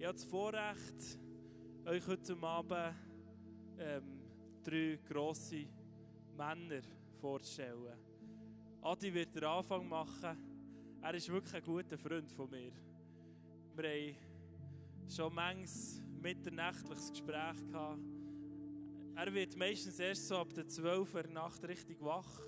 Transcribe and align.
Ich 0.00 0.06
habe 0.06 0.14
das 0.14 0.24
Vorrecht, 0.24 1.18
euch 1.84 2.06
heute 2.06 2.34
Abend 2.40 2.96
ähm, 3.78 4.02
drei 4.64 4.98
grosse 5.06 5.66
Männer 6.38 6.80
vorzustellen. 7.20 7.98
Adi 8.80 9.12
wird 9.12 9.34
den 9.34 9.44
Anfang 9.44 9.86
machen. 9.86 10.38
Er 11.02 11.14
ist 11.14 11.28
wirklich 11.28 11.54
ein 11.54 11.62
guter 11.62 11.98
Freund 11.98 12.32
von 12.32 12.48
mir. 12.48 12.72
Wir 13.76 13.90
haben 13.90 14.16
schon 15.06 15.34
manches 15.34 16.00
mitternächtliches 16.22 17.10
Gespräch 17.10 17.66
gehabt. 17.70 18.00
Er 19.16 19.34
wird 19.34 19.54
meistens 19.58 19.98
erst 19.98 20.28
so 20.28 20.38
ab 20.38 20.54
der 20.54 20.66
12 20.66 21.14
Uhr 21.14 21.26
Nacht 21.26 21.62
richtig 21.68 22.00
wach. 22.00 22.40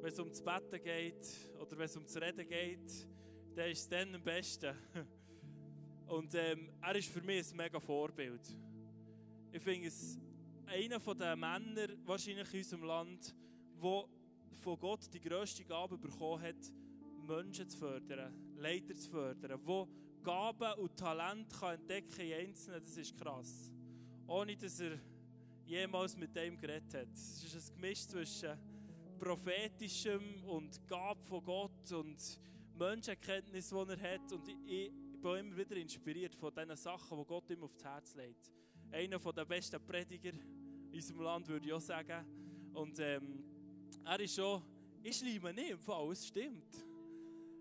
Wenn 0.00 0.10
es 0.10 0.18
ums 0.18 0.40
Betten 0.40 0.82
geht 0.82 1.28
oder 1.60 1.76
wenn 1.76 1.84
es 1.84 1.96
ums 1.96 2.16
Reden 2.16 2.48
geht, 2.48 3.06
dann 3.54 3.70
ist 3.70 3.80
es 3.80 3.88
dann 3.90 4.14
am 4.14 4.22
besten. 4.22 4.74
Und 6.10 6.34
ähm, 6.34 6.70
er 6.82 6.96
ist 6.96 7.08
für 7.08 7.22
mich 7.22 7.52
ein 7.52 7.56
mega 7.56 7.78
Vorbild. 7.78 8.40
Ich 9.52 9.62
finde 9.62 9.86
es 9.86 10.18
einer 10.66 10.98
der 10.98 11.36
Männer 11.36 11.86
wahrscheinlich 12.04 12.52
in 12.52 12.58
unserem 12.58 12.82
Land, 12.82 13.32
der 13.80 14.04
von 14.60 14.80
Gott 14.80 15.08
die 15.14 15.20
grösste 15.20 15.64
Gabe 15.64 15.96
bekommen 15.96 16.42
hat, 16.42 16.56
Menschen 17.28 17.70
zu 17.70 17.78
fördern, 17.78 18.56
Leiter 18.56 18.96
zu 18.96 19.08
fördern, 19.08 19.60
wo 19.62 19.88
Gaben 20.24 20.80
und 20.80 20.96
Talent 20.96 21.48
kann 21.52 21.76
entdecken 21.76 22.22
in 22.22 22.48
Einzelnen, 22.48 22.82
das 22.82 22.96
ist 22.96 23.16
krass. 23.16 23.70
Ohne 24.26 24.56
dass 24.56 24.80
er 24.80 24.98
jemals 25.64 26.16
mit 26.16 26.34
dem 26.34 26.58
geredet 26.58 26.92
hat. 26.92 27.14
Es 27.14 27.44
ist 27.44 27.70
ein 27.70 27.76
Gemisch 27.76 28.08
zwischen 28.08 28.58
prophetischem 29.16 30.42
und 30.42 30.84
Gabe 30.88 31.22
von 31.22 31.44
Gott 31.44 31.92
und 31.92 32.40
Menschenkenntnis, 32.76 33.68
die 33.68 33.76
er 33.76 34.14
hat. 34.14 34.32
Und 34.32 34.48
ich, 34.66 34.90
ich 35.20 35.22
bin 35.22 35.36
immer 35.36 35.56
wieder 35.58 35.76
inspiriert 35.76 36.34
von 36.34 36.50
diesen 36.50 36.76
Sachen, 36.76 37.18
die 37.18 37.24
Gott 37.26 37.50
ihm 37.50 37.62
aufs 37.62 37.84
Herz 37.84 38.14
legt. 38.14 38.50
Einer 38.90 39.18
der 39.18 39.44
besten 39.44 39.78
Prediger 39.84 40.30
in 40.30 40.94
unserem 40.94 41.20
Land, 41.20 41.46
würde 41.46 41.66
ich 41.66 41.74
auch 41.74 41.80
sagen. 41.80 42.24
Und 42.72 42.98
ähm, 43.00 43.44
er 44.02 44.18
ist 44.18 44.34
schon, 44.34 44.62
ich 45.02 45.18
schleime 45.18 45.52
nicht 45.52 45.72
im 45.72 45.78
Fall, 45.78 46.10
es 46.10 46.26
stimmt. 46.26 46.86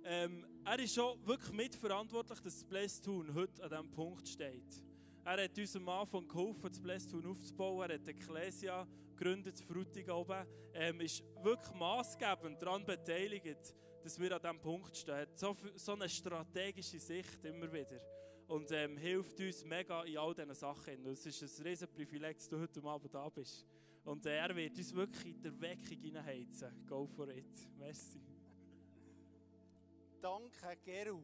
Ähm, 0.06 0.46
er 0.64 0.80
ist 0.80 0.96
schon 0.96 1.20
wirklich 1.28 1.52
mitverantwortlich, 1.52 2.40
dass 2.40 2.54
das 2.54 2.64
Blästun 2.64 3.34
heute 3.34 3.62
an 3.62 3.70
diesem 3.70 3.92
Punkt 3.92 4.26
steht. 4.30 4.82
Er 5.26 5.44
hat 5.44 5.58
uns 5.58 5.76
am 5.76 5.90
Anfang 5.90 6.30
geholfen, 6.30 6.70
das 6.70 6.80
Blästun 6.80 7.26
aufzubauen. 7.26 7.90
Er 7.90 7.96
hat 7.96 8.08
die 8.08 8.12
Ecclesia 8.12 8.88
gegründet, 9.18 9.56
das 9.56 9.62
Frutigen 9.64 10.12
oben. 10.12 10.48
Ähm, 10.74 11.02
ist 11.02 11.26
wirklich 11.44 11.76
maßgebend 11.76 12.62
daran 12.62 12.86
beteiligt, 12.86 13.76
dass 14.04 14.20
wir 14.20 14.32
an 14.32 14.42
diesem 14.42 14.60
Punkt 14.60 14.96
stehen. 14.96 15.28
So, 15.36 15.56
so 15.76 15.94
eine 15.94 16.10
strategische 16.10 17.00
Sicht 17.00 17.44
immer 17.46 17.72
wieder. 17.72 18.00
Und 18.48 18.72
ähm, 18.72 18.98
hilft 18.98 19.40
uns 19.40 19.64
mega 19.64 20.04
in 20.04 20.18
all 20.18 20.34
diesen 20.34 20.56
Sachen. 20.56 21.06
Es 21.06 21.26
ist 21.26 21.42
ein 21.60 21.64
riesen 21.64 21.88
Privileg, 21.88 22.38
dass 22.38 22.50
du 22.50 22.60
heute 22.60 22.84
Abend 22.84 23.14
da 23.14 23.30
bist. 23.30 23.66
Und 24.04 24.26
äh, 24.26 24.38
er 24.38 24.56
wird 24.56 24.78
uns 24.78 24.94
wirklich 24.94 25.36
in 25.36 25.42
der 25.42 25.62
Weckung 25.62 26.00
hineinheizen. 26.00 26.86
Go 26.88 27.06
for 27.06 27.28
it. 27.30 27.46
Merci. 27.78 28.22
Danke, 30.22 30.78
Geru. 30.84 31.22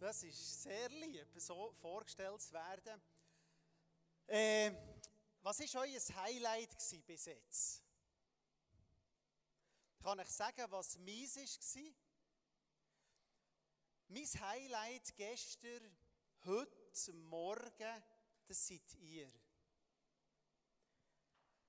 Das 0.00 0.24
ist 0.24 0.62
sehr 0.64 0.88
lieb, 0.88 1.28
so 1.36 1.70
vorgestellt 1.80 2.40
zu 2.40 2.52
werden. 2.52 3.00
Äh, 4.26 4.72
was 5.42 5.60
war 5.60 5.82
euer 5.82 6.24
Highlight 6.24 6.76
bis 7.06 7.26
jetzt? 7.26 7.82
Kann 10.02 10.18
ich 10.18 10.30
sagen, 10.30 10.68
was 10.68 10.98
meins 10.98 11.36
war? 11.36 11.92
Mein 14.08 14.26
Highlight 14.26 15.14
gestern, 15.14 15.96
heute, 16.44 17.12
morgen, 17.12 18.02
das 18.48 18.66
seid 18.66 18.94
ihr. 18.94 19.30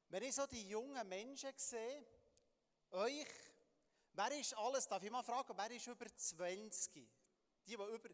Wenn 0.10 0.24
ich 0.24 0.34
so 0.34 0.48
die 0.48 0.68
jungen 0.68 1.08
Menschen 1.08 1.54
sehe, 1.56 2.04
euch, 2.90 3.28
wer 4.14 4.32
ist 4.40 4.58
alles, 4.58 4.88
darf 4.88 5.04
ich 5.04 5.12
mal 5.12 5.22
fragen, 5.22 5.54
wer 5.56 5.70
ist 5.70 5.86
über 5.86 6.08
20? 6.16 6.92
Die, 6.92 7.08
die 7.68 7.74
über... 7.74 8.10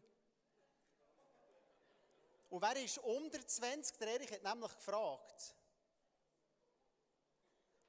Und 2.50 2.60
wer 2.60 2.76
ist 2.76 2.98
unter 2.98 3.46
20? 3.46 3.96
Der 3.96 4.08
Erich 4.08 4.32
hat 4.32 4.42
nämlich 4.42 4.74
gefragt. 4.74 5.54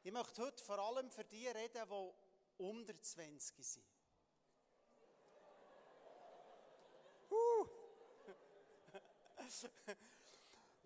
Ich 0.04 0.12
möchte 0.12 0.42
heute 0.42 0.64
vor 0.64 0.80
allem 0.80 1.12
für 1.12 1.24
die 1.24 1.48
reden, 1.48 1.88
die 1.88 2.12
unter 2.64 3.00
20 3.00 3.64
sind. 3.64 3.86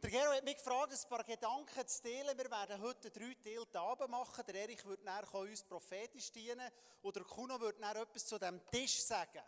Der 0.02 0.10
Gero 0.10 0.34
hat 0.34 0.44
mich 0.44 0.58
gefragt, 0.58 0.92
ein 0.92 1.10
paar 1.10 1.24
Gedanken 1.24 1.88
zu 1.88 2.04
teilen. 2.04 2.38
Wir 2.38 2.52
werden 2.52 2.82
heute 2.82 3.10
drei 3.10 3.34
Teile 3.42 3.66
Abend 3.80 4.10
machen. 4.10 4.44
Der 4.46 4.56
Erich 4.56 4.84
wird 4.86 5.04
nachher 5.04 5.40
uns 5.40 5.64
prophetisch 5.64 6.32
dienen 6.32 6.70
und 7.02 7.16
der 7.16 7.24
Kuno 7.24 7.60
wird 7.62 7.80
nachher 7.80 8.02
etwas 8.02 8.26
zu 8.26 8.38
dem 8.38 8.60
Tisch 8.70 9.02
sagen. 9.02 9.44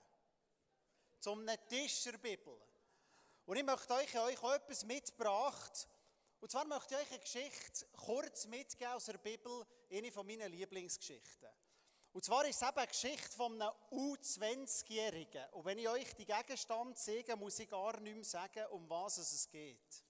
Zum 1.19 1.45
Tisch 1.67 2.03
der 2.03 2.17
Bibel. 2.17 2.57
Und 3.45 3.57
ich 3.57 3.63
möchte 3.63 3.93
euch, 3.93 4.17
euch 4.17 4.41
auch 4.41 4.53
etwas 4.53 4.85
mitgebracht. 4.85 5.87
Und 6.39 6.51
zwar 6.51 6.65
möchte 6.65 6.93
ich 6.93 7.01
euch 7.01 7.11
eine 7.11 7.19
Geschichte 7.19 7.85
kurz 7.93 8.45
mitgeben 8.45 8.93
aus 8.93 9.05
der 9.05 9.17
Bibel, 9.17 9.65
eine 9.91 10.11
von 10.11 10.25
meinen 10.25 10.51
Lieblingsgeschichten. 10.51 11.49
Und 12.13 12.23
zwar 12.23 12.45
ist 12.45 12.61
es 12.61 12.67
eben 12.67 12.77
eine 12.77 12.87
Geschichte 12.87 13.29
von 13.35 13.61
einem 13.61 13.73
U20-Jährigen. 13.91 15.49
Und 15.51 15.65
wenn 15.65 15.77
ich 15.77 15.89
euch 15.89 16.15
die 16.15 16.25
Gegenstand 16.25 16.97
zeige, 16.97 17.35
muss 17.35 17.59
ich 17.59 17.69
gar 17.69 17.99
nicht 17.99 18.15
mehr 18.15 18.23
sagen, 18.23 18.65
um 18.71 18.89
was 18.89 19.17
es 19.17 19.49
geht. 19.49 20.03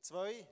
Zwei. 0.00 0.46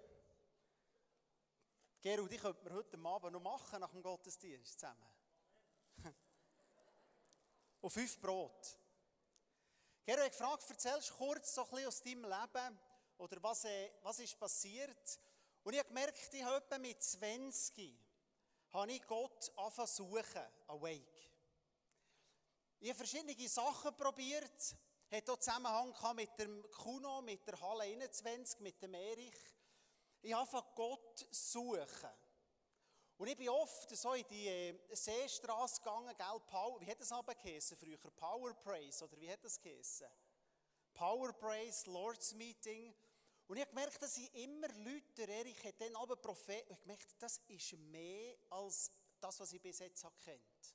Gerald, 2.01 2.31
die 2.31 2.37
könnten 2.37 2.65
wir 2.65 2.75
heute 2.75 2.99
Abend 2.99 3.33
noch 3.33 3.41
machen, 3.41 3.81
nach 3.81 3.91
dem 3.91 4.03
Gottesdienst 4.03 4.79
zusammen. 4.79 5.09
Und 7.81 7.91
fünf 7.91 8.21
Brot. 8.21 8.79
Gerald, 10.07 10.33
ich 10.33 10.39
gefragt, 10.39 10.69
erzählst 10.69 11.09
du 11.09 11.15
kurz 11.15 11.55
so 11.55 11.63
ein 11.63 11.71
bisschen 11.71 11.89
aus 11.89 12.03
deinem 12.03 12.25
Leben 12.25 12.79
oder 13.17 13.43
was, 13.43 13.65
äh, 13.65 13.91
was 14.03 14.19
ist 14.19 14.39
passiert? 14.39 15.19
Und 15.63 15.73
ich 15.73 15.79
habe 15.79 15.89
gemerkt, 15.89 16.35
ich 16.35 16.45
habe 16.45 16.79
mit 16.79 17.03
20 17.03 17.99
habe 18.75 18.93
ich 18.93 19.07
Gott 19.07 19.51
angefangen 19.57 19.89
zu 19.89 20.05
suchen, 20.05 20.43
awake. 20.67 21.31
Ich 22.81 22.91
habe 22.91 22.99
verschiedene 22.99 23.49
Sachen 23.49 23.97
probiert, 23.97 24.77
hat 25.11 25.31
auch 25.31 25.39
Zusammenhang 25.39 25.95
mit 26.17 26.39
dem 26.39 26.71
Kuno, 26.71 27.23
mit 27.23 27.47
der 27.47 27.59
Halle 27.63 27.85
21, 27.85 28.61
mit 28.61 28.83
dem 28.83 28.93
Erich. 28.93 29.39
Ich 30.21 30.35
habe 30.35 30.65
Gott 30.75 31.27
suchen. 31.31 32.11
Und 33.17 33.29
ich 33.29 33.37
bin 33.37 33.49
oft 33.49 33.97
so 33.97 34.13
in 34.15 34.27
die 34.29 34.49
äh, 34.49 34.75
Seestraße 34.93 35.81
gegangen, 35.81 36.15
gell, 36.17 36.41
Power, 36.47 36.81
wie 36.81 36.91
hat 36.91 37.01
das 37.01 37.13
aber 37.13 37.35
geheißen 37.35 37.77
früher? 37.77 37.97
Power 37.97 38.55
Praise, 38.55 39.05
oder 39.05 39.21
wie 39.21 39.31
hat 39.31 39.45
das 39.45 39.61
geheißen? 39.61 40.09
Power 40.93 41.33
Praise, 41.33 41.89
Lord's 41.91 42.35
Meeting. 42.35 42.93
Und 43.47 43.57
ich 43.57 43.63
habe 43.63 43.75
gemerkt, 43.75 44.03
dass 44.03 44.17
ich 44.17 44.35
immer 44.35 44.69
Leute, 44.69 45.31
Erich 45.31 45.63
hat 45.65 45.81
dann 45.81 45.95
aber 45.97 46.17
Prophet, 46.17 46.65
ich 46.69 46.81
gemerkt, 46.81 47.15
das 47.21 47.39
ist 47.49 47.73
mehr 47.75 48.37
als 48.51 48.91
das, 49.21 49.39
was 49.39 49.53
ich 49.53 49.61
bis 49.61 49.79
jetzt 49.79 50.05
kennt. 50.25 50.75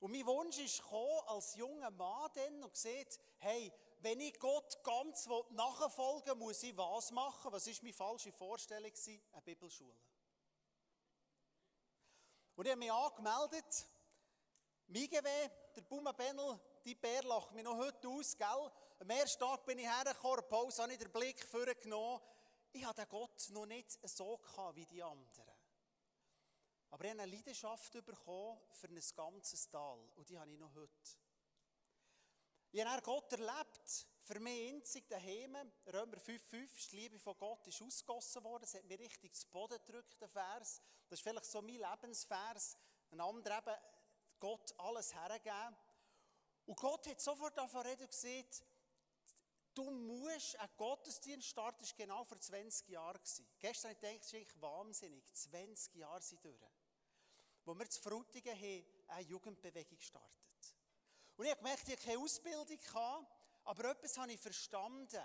Und 0.00 0.12
mein 0.12 0.26
Wunsch 0.26 0.58
ist 0.58 0.82
gekommen, 0.82 1.20
als 1.26 1.54
junger 1.54 1.90
Mann 1.90 2.30
dann 2.34 2.64
und 2.64 2.76
sieht, 2.76 3.18
hey, 3.38 3.72
wenn 4.00 4.20
ich 4.20 4.38
Gott 4.38 4.82
ganz 4.82 5.26
nachfolgen 5.50 6.38
will, 6.40 6.46
muss 6.46 6.62
ich 6.62 6.76
was 6.76 7.10
machen? 7.12 7.52
Was 7.52 7.66
ist 7.66 7.82
meine 7.82 7.94
falsche 7.94 8.32
Vorstellung? 8.32 8.92
Eine 9.32 9.42
Bibelschule. 9.42 9.94
Und 12.60 12.66
ich 12.66 12.72
habe 12.72 12.78
mich 12.80 12.92
angemeldet. 12.92 13.86
MIGW, 14.88 15.48
der 15.74 15.80
Buma 15.80 16.12
Bennel, 16.12 16.60
die 16.84 16.94
Bär 16.94 17.22
lacht 17.22 17.52
mich 17.52 17.64
noch 17.64 17.78
heute 17.78 18.06
aus, 18.06 18.36
gell? 18.36 18.70
Am 18.98 19.08
ersten 19.08 19.42
Tag 19.42 19.64
bin 19.64 19.78
ich 19.78 19.86
hergekommen, 19.86 20.46
Pause 20.46 20.82
habe 20.82 20.92
ich 20.92 20.98
den 20.98 21.10
Blick 21.10 21.42
vorgenommen. 21.42 22.20
Ich 22.70 22.84
hatte 22.84 23.06
Gott 23.06 23.48
noch 23.52 23.64
nicht 23.64 23.98
so 24.06 24.36
gehabt 24.36 24.76
wie 24.76 24.84
die 24.84 25.02
anderen. 25.02 25.50
Aber 26.90 27.02
ich 27.02 27.10
habe 27.12 27.22
eine 27.22 27.34
Leidenschaft 27.34 27.92
bekommen 28.04 28.60
für 28.72 28.88
ein 28.88 29.00
ganzes 29.16 29.70
Tal. 29.70 29.98
Und 30.16 30.28
die 30.28 30.38
habe 30.38 30.50
ich 30.50 30.58
noch 30.58 30.74
heute. 30.74 31.16
Ich 32.72 32.84
habe 32.84 33.00
Gott 33.00 33.32
erlebt, 33.32 34.06
für 34.22 34.40
mich 34.40 34.72
einzig 34.72 35.08
daheim. 35.08 35.56
Römer 35.86 36.18
5,5, 36.18 36.90
die 36.90 36.96
Liebe 36.96 37.18
von 37.18 37.36
Gott 37.38 37.66
ist 37.66 37.82
ausgegossen 37.82 38.44
worden. 38.44 38.64
Es 38.64 38.74
hat 38.74 38.84
mir 38.84 38.98
richtig 38.98 39.34
zu 39.34 39.46
Boden 39.48 39.78
gedrückt, 39.84 40.20
der 40.20 40.28
Vers. 40.28 40.80
Das 41.08 41.18
ist 41.18 41.22
vielleicht 41.22 41.46
so 41.46 41.62
mein 41.62 41.76
Lebensvers. 41.76 42.76
Ein 43.10 43.20
anderer 43.20 43.58
eben, 43.58 43.76
Gott 44.38 44.74
alles 44.78 45.14
hergeben. 45.14 45.76
Und 46.66 46.76
Gott 46.76 47.06
hat 47.06 47.20
sofort 47.20 47.56
davon 47.56 47.82
reden 47.82 48.02
und 48.02 48.10
gesagt, 48.10 48.64
du 49.74 49.90
musst 49.90 50.56
einen 50.56 50.70
Gottesdienst 50.76 51.48
starten, 51.48 51.80
das 51.80 51.90
war 51.90 52.06
genau 52.06 52.24
vor 52.24 52.38
20 52.38 52.88
Jahren. 52.88 53.20
Gestern 53.58 53.94
habe 53.96 54.08
ich 54.08 54.20
das 54.20 54.32
ist 54.32 54.60
wahnsinnig, 54.60 55.24
20 55.32 55.94
Jahre 55.96 56.22
sind 56.22 56.44
durch 56.44 56.60
wo 57.64 57.78
wir 57.78 57.88
zu 57.88 58.00
Frutigen 58.00 58.54
haben, 58.54 58.84
eine 59.08 59.28
Jugendbewegung 59.28 59.98
gestartet. 59.98 60.40
Und 61.36 61.44
ich 61.44 61.50
habe 61.50 61.60
gemerkt, 61.60 61.88
ich 61.88 61.94
habe 61.94 62.02
keine 62.02 62.18
Ausbildung 62.18 62.78
gehabt, 62.78 63.26
aber 63.70 63.90
etwas 63.90 64.18
habe 64.18 64.32
ich 64.32 64.40
verstanden. 64.40 65.24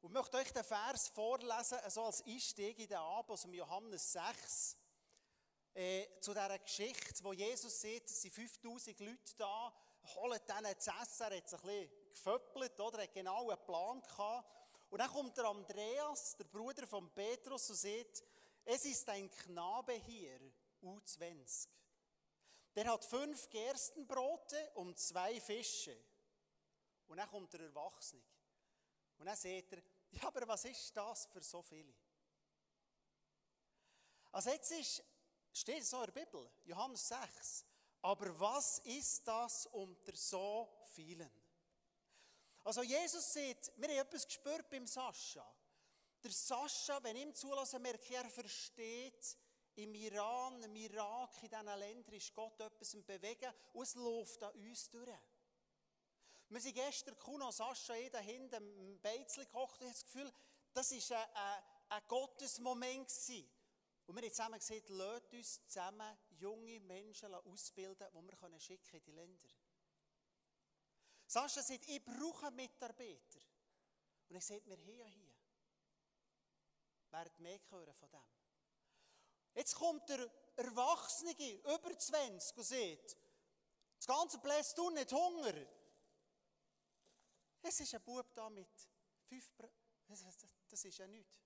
Und 0.00 0.12
möchte 0.12 0.36
euch 0.36 0.52
den 0.52 0.64
Vers 0.64 1.06
vorlesen, 1.10 1.78
so 1.88 2.02
als 2.02 2.24
Einstieg 2.26 2.76
in 2.80 2.88
den 2.88 2.98
Abend 2.98 3.30
aus 3.30 3.42
dem 3.42 3.54
Johannes 3.54 4.12
6, 4.12 4.76
äh, 5.74 6.06
zu 6.20 6.32
dieser 6.32 6.58
Geschichte, 6.58 7.22
wo 7.22 7.32
Jesus 7.32 7.80
sieht, 7.80 8.04
es 8.10 8.20
sind 8.20 8.34
5000 8.34 8.98
Leute 8.98 9.36
da, 9.38 9.72
holen 10.16 10.40
denen 10.48 10.76
zu 10.76 10.90
essen, 10.90 11.22
er 11.22 11.36
hat 11.36 11.48
sich 11.48 11.60
ein 11.60 11.66
bisschen 11.68 12.10
geföppelt, 12.10 12.80
oder? 12.80 12.98
Er 12.98 13.04
hat 13.04 13.14
genau 13.14 13.48
einen 13.48 13.64
Plan 13.64 14.02
gehabt. 14.02 14.50
Und 14.90 14.98
dann 14.98 15.10
kommt 15.10 15.36
der 15.36 15.44
Andreas, 15.44 16.36
der 16.36 16.44
Bruder 16.44 16.88
von 16.88 17.08
Petrus, 17.14 17.70
und 17.70 17.76
sagt, 17.76 18.24
es 18.64 18.84
ist 18.86 19.08
ein 19.08 19.30
Knabe 19.30 19.92
hier, 19.92 20.40
U20. 20.82 21.68
Der 22.74 22.92
hat 22.92 23.04
fünf 23.04 23.48
Gerstenbrote 23.50 24.72
und 24.74 24.98
zwei 24.98 25.40
Fische. 25.40 25.96
Und 27.08 27.18
dann 27.18 27.28
kommt 27.28 27.52
der 27.52 27.60
Erwachsene. 27.60 28.22
Und 29.18 29.26
dann 29.26 29.36
sagt 29.36 29.72
er, 29.72 29.82
ja, 30.10 30.26
aber 30.26 30.46
was 30.48 30.64
ist 30.64 30.96
das 30.96 31.26
für 31.26 31.42
so 31.42 31.62
viele? 31.62 31.94
Also 34.32 34.50
jetzt 34.50 34.70
ist, 34.72 35.04
steht 35.52 35.84
so 35.84 36.02
in 36.02 36.12
der 36.12 36.24
Bibel, 36.24 36.50
Johannes 36.64 37.06
6, 37.08 37.64
aber 38.02 38.38
was 38.38 38.78
ist 38.80 39.26
das 39.26 39.66
unter 39.66 40.14
so 40.16 40.82
vielen? 40.92 41.30
Also 42.64 42.82
Jesus 42.82 43.32
sieht, 43.32 43.72
wir 43.76 43.88
haben 43.88 43.98
etwas 43.98 44.26
gespürt 44.26 44.68
beim 44.70 44.86
Sascha. 44.86 45.46
Der 46.22 46.32
Sascha, 46.32 47.02
wenn 47.02 47.16
ich 47.16 47.22
ihm 47.22 47.34
zulasse, 47.34 47.78
merke 47.78 48.04
ich, 48.04 48.16
er 48.16 48.28
versteht, 48.30 49.36
im 49.76 49.94
Iran, 49.94 50.62
im 50.62 50.76
Irak, 50.76 51.42
in 51.42 51.50
diesen 51.50 51.78
Ländern 51.78 52.14
ist 52.14 52.34
Gott 52.34 52.60
etwas 52.60 52.94
im 52.94 53.04
Bewegen 53.04 53.52
und 53.72 53.82
es 53.82 53.94
läuft 53.94 54.42
an 54.42 54.52
uns 54.52 54.88
durch. 54.88 55.08
Wir 56.48 56.60
sind 56.60 56.74
gestern 56.74 57.18
Kuno 57.18 57.50
Sascha 57.50 57.94
eh 57.94 58.10
da 58.10 58.18
hinten 58.18 58.78
im 58.78 59.00
Beizli 59.00 59.44
gekocht 59.44 59.80
und 59.80 59.88
ich 59.88 59.94
habe 59.94 59.94
das 59.94 60.04
Gefühl, 60.04 60.32
das 60.72 60.90
war 61.10 61.18
ein, 61.18 61.34
ein, 61.34 61.62
ein 61.88 62.02
Gottesmoment. 62.08 63.08
Gewesen. 63.08 63.50
Und 64.06 64.16
wir 64.16 64.22
haben 64.22 64.30
zusammen 64.30 64.58
gesagt, 64.58 64.88
lasst 64.90 65.32
uns 65.32 65.66
zusammen 65.66 66.18
junge 66.38 66.78
Menschen 66.80 67.34
ausbilden, 67.34 68.06
die 68.12 68.26
wir 68.26 68.36
können 68.36 68.60
schicken 68.60 68.96
in 68.96 69.02
die 69.02 69.12
Länder. 69.12 69.48
Sascha 71.26 71.62
sagt, 71.62 71.88
ich 71.88 72.04
brauche 72.04 72.50
Mitarbeiter. 72.50 73.40
Und 74.28 74.36
ich 74.36 74.44
sage, 74.44 74.62
wir 74.66 74.76
haben 74.76 74.98
ja 74.98 75.06
hier. 75.06 75.34
Werdet 77.10 77.38
mehr 77.38 77.60
hören 77.70 77.94
von 77.94 78.10
dem. 78.10 78.20
Jetzt 79.54 79.74
kommt 79.74 80.08
der 80.08 80.30
Erwachsene, 80.56 81.32
über 81.60 81.98
20, 81.98 82.56
und 82.56 82.64
sagt, 82.64 83.16
das 83.98 84.06
ganze 84.06 84.38
bläst 84.38 84.76
du 84.76 84.90
nicht 84.90 85.12
Hunger. 85.12 85.54
Es 87.66 87.80
ist 87.80 87.94
ein 87.94 88.02
Bub 88.02 88.26
da 88.34 88.50
mit 88.50 88.68
fünf 89.26 89.50
Das 90.68 90.84
ist 90.84 90.98
ja 90.98 91.06
nichts. 91.06 91.40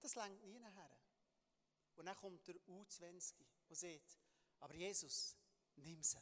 Das 0.00 0.16
lenkt 0.16 0.42
nie 0.44 0.58
nachher. 0.58 0.98
Und 1.94 2.06
dann 2.06 2.16
kommt 2.16 2.46
der 2.48 2.56
U20 2.66 3.34
und 3.68 3.76
sagt, 3.76 4.18
aber 4.58 4.74
Jesus, 4.74 5.36
nimm 5.76 6.02
sie. 6.02 6.18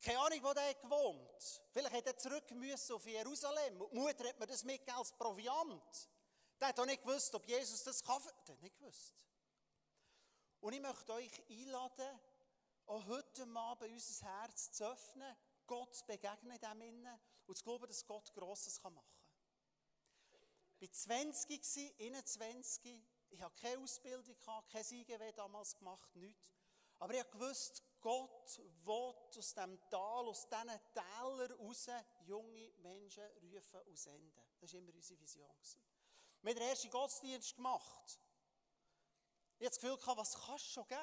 Keine 0.00 0.20
Ahnung, 0.20 0.42
wo 0.42 0.54
der 0.54 0.74
gewohnt. 0.74 1.62
Vielleicht 1.70 1.94
hat 1.94 2.06
er 2.06 2.16
zurück 2.16 2.50
müssen 2.52 2.94
auf 2.94 3.06
Jerusalem. 3.06 3.80
Und 3.80 3.92
die 3.92 3.98
Mutter 3.98 4.28
hat 4.28 4.38
mir 4.38 4.46
das 4.46 4.64
mitgegeben 4.64 4.98
als 4.98 5.12
Proviant. 5.12 6.08
Der 6.60 6.68
hat 6.68 6.80
auch 6.80 6.86
nicht 6.86 7.02
gewusst, 7.02 7.34
ob 7.34 7.46
Jesus 7.46 7.82
das 7.82 8.02
kann. 8.02 8.22
Der 8.46 8.54
hat 8.54 8.62
nicht 8.62 8.78
gewusst. 8.78 9.26
Und 10.60 10.72
ich 10.72 10.80
möchte 10.80 11.12
euch 11.12 11.50
einladen, 11.50 12.20
auch 12.86 13.06
heute 13.06 13.46
Abend 13.54 13.92
unser 13.92 14.26
Herz 14.26 14.72
zu 14.72 14.90
öffnen, 14.90 15.36
Gott 15.66 15.94
zu 15.94 16.06
begegnen 16.06 16.52
in 16.52 16.60
dem 16.60 16.80
Innen 16.82 17.20
und 17.46 17.56
zu 17.56 17.64
glauben, 17.64 17.86
dass 17.86 18.06
Gott 18.06 18.32
Grosses 18.34 18.82
machen 18.82 18.94
kann. 18.94 19.04
Ich 20.80 20.90
war 21.08 21.32
20, 21.32 22.00
21, 22.00 23.02
ich 23.30 23.40
hatte 23.40 23.60
keine 23.60 23.82
Ausbildung, 23.82 24.36
kein 24.70 24.84
IGW 24.90 25.32
damals 25.32 25.76
gemacht, 25.76 26.14
nichts. 26.16 26.42
Aber 26.98 27.14
ich 27.14 27.24
wusste, 27.34 27.82
Gott 28.00 28.58
will 28.84 29.38
aus 29.38 29.54
dem 29.54 29.78
Tal, 29.90 30.28
aus 30.28 30.48
diesen 30.48 30.80
Tälern 30.92 31.52
raus 31.52 31.88
junge 32.26 32.72
Menschen 32.78 33.24
rufen 33.42 33.80
und 33.86 33.98
senden. 33.98 34.32
Das 34.60 34.72
war 34.72 34.80
immer 34.80 34.94
unsere 34.94 35.20
Vision. 35.20 35.48
Wir 36.42 36.50
haben 36.50 36.58
den 36.58 36.68
ersten 36.68 36.90
Gottesdienst 36.90 37.56
gemacht. 37.56 38.20
Ich 39.58 39.66
hatte 39.66 39.80
das 39.80 39.80
Gefühl, 39.80 40.16
was 40.16 40.34
kannst 40.34 40.66
du 40.66 40.70
schon 40.70 40.86
geben? 40.86 41.00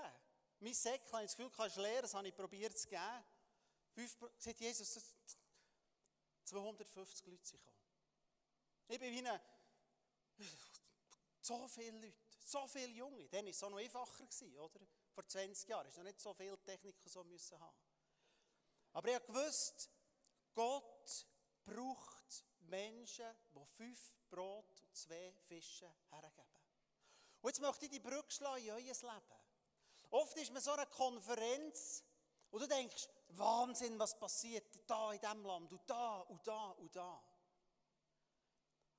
Mein 0.60 0.74
Säckchen, 0.74 1.20
ich 1.22 1.26
das 1.26 1.38
Gefühl, 1.38 1.66
ist 1.66 1.76
leer, 1.78 2.02
das 2.04 2.14
habe 2.14 2.28
ich 2.28 2.36
probiert 2.36 2.78
zu 2.78 2.88
geben. 2.88 3.26
Fünf, 3.94 4.18
sagt 4.38 4.60
Jesus, 4.60 5.00
250 6.44 7.26
Leute 7.28 7.46
sind 7.46 7.60
gekommen. 7.60 7.82
Ich 8.88 9.00
bin 9.00 9.14
wie 9.14 9.40
so 11.42 11.68
viele 11.68 12.00
Leute, 12.00 12.18
so 12.44 12.68
viele 12.68 12.90
Junge. 12.90 13.28
Dann 13.30 13.46
war 13.46 13.52
es 13.52 13.62
noch 13.62 13.78
einfacher, 13.78 14.26
oder? 14.60 14.80
Vor 15.14 15.28
20 15.28 15.70
Jahren. 15.70 15.88
Es 15.88 15.98
noch 15.98 16.04
nicht 16.04 16.20
so 16.20 16.34
viele 16.34 16.62
Techniker 16.64 17.10
so 17.10 17.24
müssen 17.24 17.60
haben. 17.60 17.78
Aber 18.94 19.10
ich 19.10 19.26
gewusst, 19.26 19.90
Gott 20.54 21.26
braucht 21.64 22.46
Menschen, 22.60 23.26
die 23.56 23.66
fünf 23.66 24.14
Brot 24.30 24.82
und 24.82 24.96
zwei 24.96 25.34
Fische 25.48 25.92
hergeben. 26.10 26.46
Und 27.42 27.50
jetzt 27.50 27.62
möchte 27.62 27.86
ich 27.86 27.92
die 27.92 28.00
Brücke 28.00 28.32
schlagen 28.32 28.64
in 28.64 28.72
euer 28.72 28.80
Leben. 28.82 29.42
Oft 30.12 30.38
ist 30.38 30.52
man 30.52 30.62
so 30.62 30.72
eine 30.72 30.86
Konferenz 30.88 32.04
und 32.50 32.62
du 32.62 32.68
denkst, 32.68 33.08
Wahnsinn, 33.38 33.98
was 34.00 34.18
passiert 34.18 34.66
da 34.88 35.14
in 35.14 35.20
diesem 35.20 35.44
Land 35.46 35.72
und 35.72 35.90
da 35.90 36.22
und 36.22 36.46
da 36.46 36.72
und 36.72 36.96
da. 36.96 37.24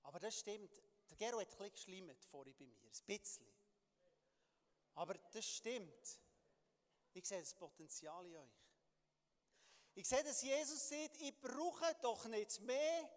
Aber 0.03 0.19
das 0.19 0.39
stimmt. 0.39 0.83
Der 1.11 1.17
Gero 1.17 1.41
hat 1.41 1.61
ein 1.61 1.71
bisschen 1.71 2.17
vorhin 2.17 2.57
bei 2.57 2.67
mir, 2.67 2.89
ein 2.89 3.07
bisschen. 3.07 3.47
Aber 4.95 5.15
das 5.15 5.47
stimmt. 5.47 6.21
Ich 7.15 7.27
sehe 7.27 7.41
das 7.41 7.55
Potenzial 7.55 8.27
in 8.27 8.37
euch. 8.37 8.63
Ich 9.95 10.09
sehe, 10.09 10.25
dass 10.25 10.43
Jesus 10.43 10.89
sagt, 10.89 11.21
ich 11.21 11.39
brauche 11.41 11.95
doch 12.01 12.25
nicht 12.27 12.61
mehr 12.61 13.11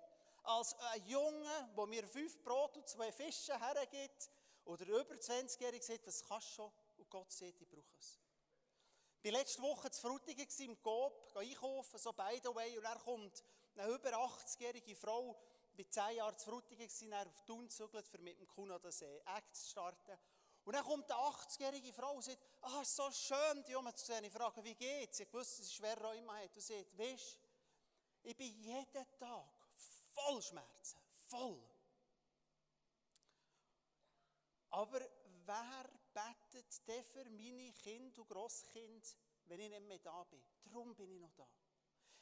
als 0.43 0.73
ein 0.73 1.05
Junge, 1.05 1.73
der 1.75 1.85
mir 1.87 2.07
fünf 2.07 2.43
Brot 2.43 2.75
und 2.77 2.87
zwei 2.87 3.11
Fische 3.11 3.57
hergibt, 3.57 4.29
oder 4.65 4.85
über 4.87 5.15
20-Jährige 5.15 5.83
sagt, 5.83 6.07
was 6.07 6.23
kannst 6.23 6.49
du 6.49 6.55
schon? 6.55 6.71
Und 6.97 7.09
Gott 7.09 7.31
sagt, 7.31 7.61
ich 7.61 7.67
brauche 7.67 7.97
es. 7.97 8.19
Ich 9.25 9.31
war 9.31 9.39
letzte 9.39 9.61
Woche 9.63 9.89
zu 9.89 10.01
Frutigen 10.01 10.47
im 10.59 10.79
Coop, 10.83 11.35
einkaufen, 11.35 11.97
so 11.97 12.13
by 12.13 12.39
the 12.43 12.53
way, 12.53 12.77
und 12.77 12.83
dann 12.83 12.99
kommt 12.99 13.43
eine 13.75 13.91
über 13.91 14.11
80-jährige 14.11 14.95
Frau, 14.95 15.35
bei 15.75 15.83
10 15.83 16.17
Jahren 16.17 16.37
zu 16.37 16.51
Frutigen 16.51 16.87
dann 17.09 17.27
auf 17.27 17.41
Thun 17.41 17.67
gezügelt, 17.67 18.05
um 18.13 18.23
mit 18.23 18.39
dem 18.39 18.45
Kuno 18.45 18.77
das 18.77 19.01
Act 19.01 19.55
zu 19.55 19.67
starten. 19.71 20.15
Und 20.63 20.75
dann 20.75 20.83
kommt 20.83 21.11
eine 21.11 21.19
80-jährige 21.19 21.91
Frau 21.91 22.13
und 22.13 22.21
sagt, 22.21 22.37
ah, 22.61 22.85
so 22.85 23.09
schön, 23.09 23.63
die 23.63 23.71
Jungen 23.71 23.95
zu 23.95 24.05
sehen. 24.05 24.23
Ich 24.25 24.31
frage, 24.31 24.63
wie 24.63 24.75
geht's? 24.75 25.19
Ich 25.19 25.33
wusste, 25.33 25.57
dass 25.57 25.69
sie 25.69 25.73
schwer 25.73 25.99
Rheuma 25.99 26.35
hat. 26.35 26.55
Und 26.55 26.61
sie 26.61 26.77
sagt, 26.77 26.95
weißt, 26.95 27.39
ich 28.25 28.37
bin 28.37 28.61
jeden 28.61 28.91
Tag 28.91 29.07
voll 30.13 30.39
Schmerzen, 30.43 30.99
voll. 31.29 31.67
Aber 34.69 34.99
wer 35.47 35.94
betet 36.63 37.05
für 37.07 37.29
meine 37.29 37.73
Kinder 37.73 38.21
und 38.21 38.29
Grosskinder, 38.29 39.07
wenn 39.45 39.59
ich 39.59 39.69
nicht 39.69 39.87
mehr 39.87 39.99
da 39.99 40.23
bin? 40.23 40.41
Darum 40.63 40.95
bin 40.95 41.11
ich 41.11 41.19
noch 41.19 41.33
da. 41.33 41.47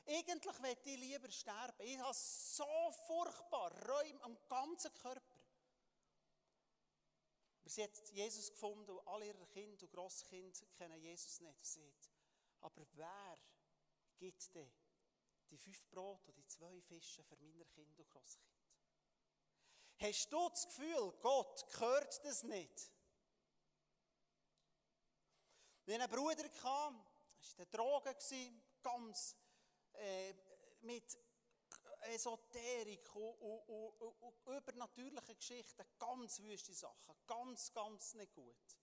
Eigentlich 0.05 0.59
möchte 0.59 0.89
ich 0.89 0.99
lieber 0.99 1.31
sterben. 1.31 1.85
Ich 1.85 1.97
habe 1.97 2.13
so 2.13 2.91
furchtbar 3.07 3.71
Räume 3.87 4.21
am 4.23 4.37
ganzen 4.49 4.93
Körper. 4.95 5.39
Aber 7.61 7.69
sie 7.69 7.83
hat 7.83 8.09
Jesus 8.11 8.51
gefunden 8.51 8.91
und 8.91 9.07
alle 9.07 9.27
ihre 9.27 9.47
Kinder 9.47 9.81
und 9.81 9.91
Grosskinder 9.91 10.65
kennen 10.75 10.99
Jesus 10.99 11.39
nicht. 11.39 11.65
Sie 11.65 11.79
sagt, 11.79 12.11
aber 12.59 12.85
wer 12.93 13.39
gibt 14.17 14.53
denn 14.53 14.71
die 15.49 15.57
fünf 15.57 15.87
Brot 15.89 16.27
und 16.27 16.35
die 16.35 16.47
zwei 16.47 16.81
Fische 16.81 17.23
für 17.23 17.37
meine 17.37 17.65
Kinder 17.65 18.01
und 18.01 18.09
Grosskinder? 18.09 18.53
Hast 19.99 20.33
du 20.33 20.49
das 20.49 20.65
Gefühl, 20.65 21.13
Gott 21.21 21.65
hört 21.79 22.25
das 22.25 22.43
nicht? 22.43 22.92
Wir 25.85 25.95
hatten 25.95 26.03
einen 26.03 26.23
Bruder, 26.23 26.45
er 26.45 26.63
war 26.63 26.89
in 26.89 27.57
den 27.57 27.71
Drogen, 27.71 28.61
ganz 28.81 29.35
äh, 29.93 30.33
mit 30.81 31.17
Esoterik 32.03 33.15
und, 33.15 33.33
und, 33.39 34.01
und, 34.01 34.21
und 34.21 34.57
übernatürlichen 34.57 35.35
Geschichten, 35.35 35.85
ganz 35.99 36.39
wüste 36.39 36.73
Sachen, 36.73 37.15
ganz, 37.27 37.73
ganz 37.73 38.13
nicht 38.13 38.33
gut. 38.33 38.77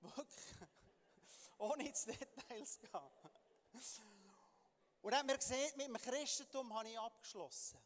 Wirklich, 0.00 0.44
ohne 1.58 1.88
ins 1.88 2.04
Details 2.04 2.80
zu 2.80 2.86
gehen. 2.86 4.32
Und 5.02 5.10
dann 5.10 5.20
hat 5.20 5.26
mir 5.26 5.38
gesehen, 5.38 5.72
mit 5.76 5.88
dem 5.88 5.96
Christentum 5.96 6.72
habe 6.74 6.88
ich 6.88 6.98
abgeschlossen. 6.98 7.78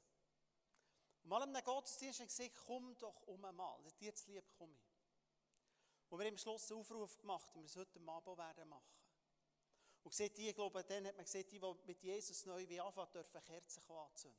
Und 1.22 1.28
mal 1.28 1.42
einem 1.42 1.62
Gottesdienst 1.64 2.20
habe 2.20 2.28
ich 2.28 2.36
gesagt, 2.36 2.66
komm 2.66 2.96
doch 2.98 3.22
um 3.22 3.42
einmal, 3.44 3.78
dir 4.00 4.14
zu 4.14 4.30
lieb 4.30 4.44
komme 4.58 4.74
ich. 4.74 4.91
Und 6.12 6.18
wir 6.18 6.26
haben 6.26 6.34
am 6.34 6.38
Schluss 6.38 6.70
einen 6.70 6.80
Aufruf 6.80 7.16
gemacht, 7.16 7.48
und 7.54 7.62
wir 7.62 7.64
es 7.64 7.74
heute 7.74 7.98
Abend 8.06 8.36
werden 8.36 8.68
machen. 8.68 8.84
Und 10.02 10.12
sieht 10.12 10.36
die, 10.36 10.50
ich 10.50 10.54
glaube, 10.54 10.84
dann 10.84 11.06
hat 11.06 11.16
man 11.16 11.24
gesehen, 11.24 11.46
die, 11.48 11.58
die 11.58 11.86
mit 11.86 12.02
Jesus 12.02 12.44
neu 12.44 12.68
wie 12.68 12.78
anfangen, 12.78 13.10
dürfen 13.12 13.42
Kerzen 13.42 13.82
anzünden. 13.90 14.38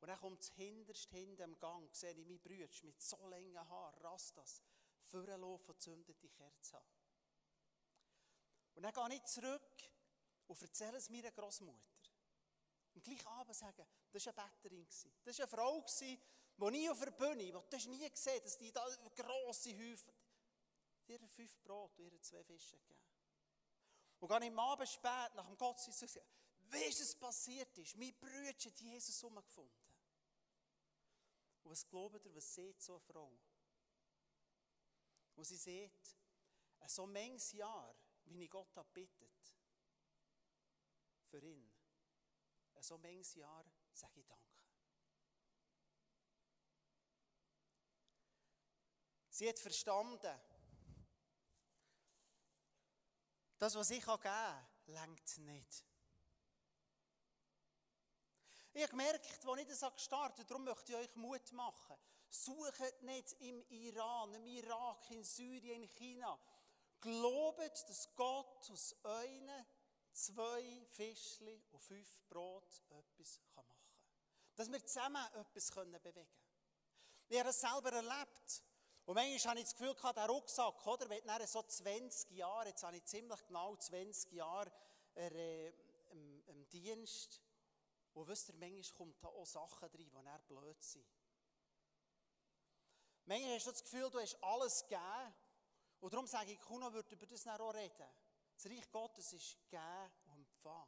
Und 0.00 0.08
dann 0.08 0.18
kommt 0.18 0.40
das 0.40 0.48
hinterst 0.48 1.08
hinten 1.10 1.42
im 1.42 1.60
Gang, 1.60 1.94
sehe 1.94 2.10
ich 2.10 2.26
meine 2.26 2.40
Brüder 2.40 2.66
mit 2.82 3.00
so 3.00 3.24
langen 3.28 3.56
Haaren, 3.56 4.00
Rastas, 4.00 4.64
vorlaufen 5.04 5.70
und 5.70 5.80
zünden 5.80 6.16
die 6.20 6.28
Kerze 6.28 6.78
an. 6.78 6.84
Und 8.74 8.82
dann 8.82 8.92
gehe 8.92 9.16
ich 9.16 9.24
zurück 9.26 9.76
und 10.48 10.60
erzähle 10.60 10.96
es 10.96 11.08
meiner 11.08 11.30
Großmutter. 11.30 11.78
Und 12.94 13.04
gleich 13.04 13.24
Abend 13.28 13.54
sagen, 13.54 13.86
das 14.10 14.26
war 14.26 14.38
eine 14.38 14.52
Betterin. 14.60 14.88
Das 15.24 15.38
war 15.38 15.44
eine 15.44 15.56
Frau, 15.56 15.86
die 15.88 16.70
nie 16.72 16.90
auf 16.90 16.98
der 16.98 17.12
Bühne, 17.12 17.44
die 17.44 17.76
hast 17.76 17.86
nie 17.86 18.10
gesehen, 18.10 18.42
dass 18.42 18.58
die 18.58 18.72
da 18.72 18.84
grosse 19.14 19.70
Häufen, 19.78 20.19
die 21.18 21.24
ihr 21.24 21.28
fünf 21.28 21.58
Brot 21.62 21.98
und 21.98 22.04
ihre 22.04 22.20
zwei 22.20 22.42
Fische 22.44 22.78
gegeben. 22.78 23.00
Und 24.20 24.30
ich 24.30 24.50
am 24.50 24.58
Abend 24.58 24.88
spät 24.88 25.34
nach 25.34 25.46
dem 25.46 25.56
Gottesdienst 25.56 26.20
weißt 26.70 26.98
du, 26.98 27.02
was 27.02 27.14
passiert 27.16 27.78
ist? 27.78 27.96
Mein 27.96 28.14
Brüder 28.18 28.48
hat 28.48 28.80
Jesus 28.80 29.22
umgefunden. 29.24 29.74
Und 31.62 31.70
was 31.70 31.86
glaubt 31.88 32.24
ihr, 32.24 32.34
was 32.34 32.54
sieht 32.54 32.80
so 32.80 32.94
eine 32.94 33.00
Frau? 33.00 33.38
Und 35.34 35.44
sie 35.44 35.56
sieht, 35.56 36.16
so 36.86 37.06
manches 37.06 37.52
Jahr, 37.52 37.94
wie 38.26 38.44
ich 38.44 38.50
Gott 38.50 38.68
bittet, 38.92 39.56
für 41.26 41.42
ihn, 41.42 41.72
so 42.80 42.98
manches 42.98 43.34
Jahr 43.34 43.64
sage 43.92 44.20
ich 44.20 44.26
Danke. 44.26 44.50
Sie 49.28 49.48
hat 49.48 49.58
verstanden, 49.58 50.40
das, 53.60 53.74
was 53.74 53.90
ich 53.90 54.04
geben 54.04 54.20
kann, 54.20 54.66
längt 54.86 55.38
nicht. 55.38 55.84
Ich 58.72 58.82
habe 58.82 58.90
gemerkt, 58.90 59.46
als 59.46 59.60
ich 59.60 59.66
das 59.66 59.92
gestartet 59.92 60.38
habe, 60.38 60.44
darum 60.46 60.64
möchte 60.64 60.92
ich 60.92 60.98
euch 60.98 61.14
Mut 61.16 61.52
machen. 61.52 61.96
Sucht 62.30 63.02
nicht 63.02 63.32
im 63.40 63.62
Iran, 63.68 64.32
im 64.32 64.46
Irak, 64.46 65.10
in 65.10 65.22
Syrien, 65.22 65.82
in 65.82 65.88
China. 65.88 66.38
Glaubt, 67.00 67.88
dass 67.88 68.08
Gott 68.14 68.70
aus 68.70 68.96
euren 69.02 69.66
zwei 70.12 70.86
Fischli 70.92 71.62
und 71.72 71.80
fünf 71.80 72.22
Brot 72.28 72.82
etwas 72.88 73.40
machen 73.54 73.66
kann. 73.66 73.76
Dass 74.54 74.72
wir 74.72 74.86
zusammen 74.86 75.26
etwas 75.34 75.70
bewegen 75.70 76.00
können. 76.02 76.28
Ich 77.28 77.38
habe 77.38 77.48
das 77.48 77.60
selber 77.60 77.92
erlebt. 77.92 78.62
Und 79.10 79.16
manchmal 79.16 79.50
habe 79.50 79.58
ich 79.58 79.64
das 79.64 79.74
Gefühl, 79.74 79.96
der 80.14 80.26
Rucksack, 80.28 80.86
oder, 80.86 81.10
wenn 81.10 81.46
so 81.48 81.64
20 81.64 82.30
Jahren, 82.30 82.68
jetzt 82.68 82.84
habe 82.84 82.96
ich 82.96 83.04
ziemlich 83.06 83.44
genau 83.44 83.74
20 83.74 84.30
Jahre 84.30 84.70
äh, 85.16 85.70
im, 86.12 86.44
im, 86.46 86.68
Dienst, 86.68 87.42
und 88.12 88.28
wisst 88.28 88.50
ihr, 88.50 88.54
manchmal 88.54 88.96
kommen 88.96 89.16
da 89.20 89.26
auch 89.26 89.46
Sachen 89.46 89.88
rein, 89.88 89.90
die 89.98 90.12
eher 90.12 90.38
blöd 90.46 90.80
sind. 90.84 91.04
Manchmal 93.24 93.56
hast 93.56 93.66
du 93.66 93.70
das 93.72 93.82
Gefühl, 93.82 94.10
du 94.10 94.20
hast 94.20 94.44
alles 94.44 94.84
gegeben, 94.84 95.34
und 95.98 96.12
darum 96.12 96.28
sage 96.28 96.52
ich, 96.52 96.60
Kuno 96.60 96.92
würde 96.92 97.12
über 97.12 97.26
das 97.26 97.48
auch 97.48 97.74
reden. 97.74 98.06
Das 98.54 98.66
Reich 98.66 98.88
Gottes 98.92 99.32
ist 99.32 99.58
geben 99.70 100.12
und 100.26 100.38
empfangen. 100.38 100.86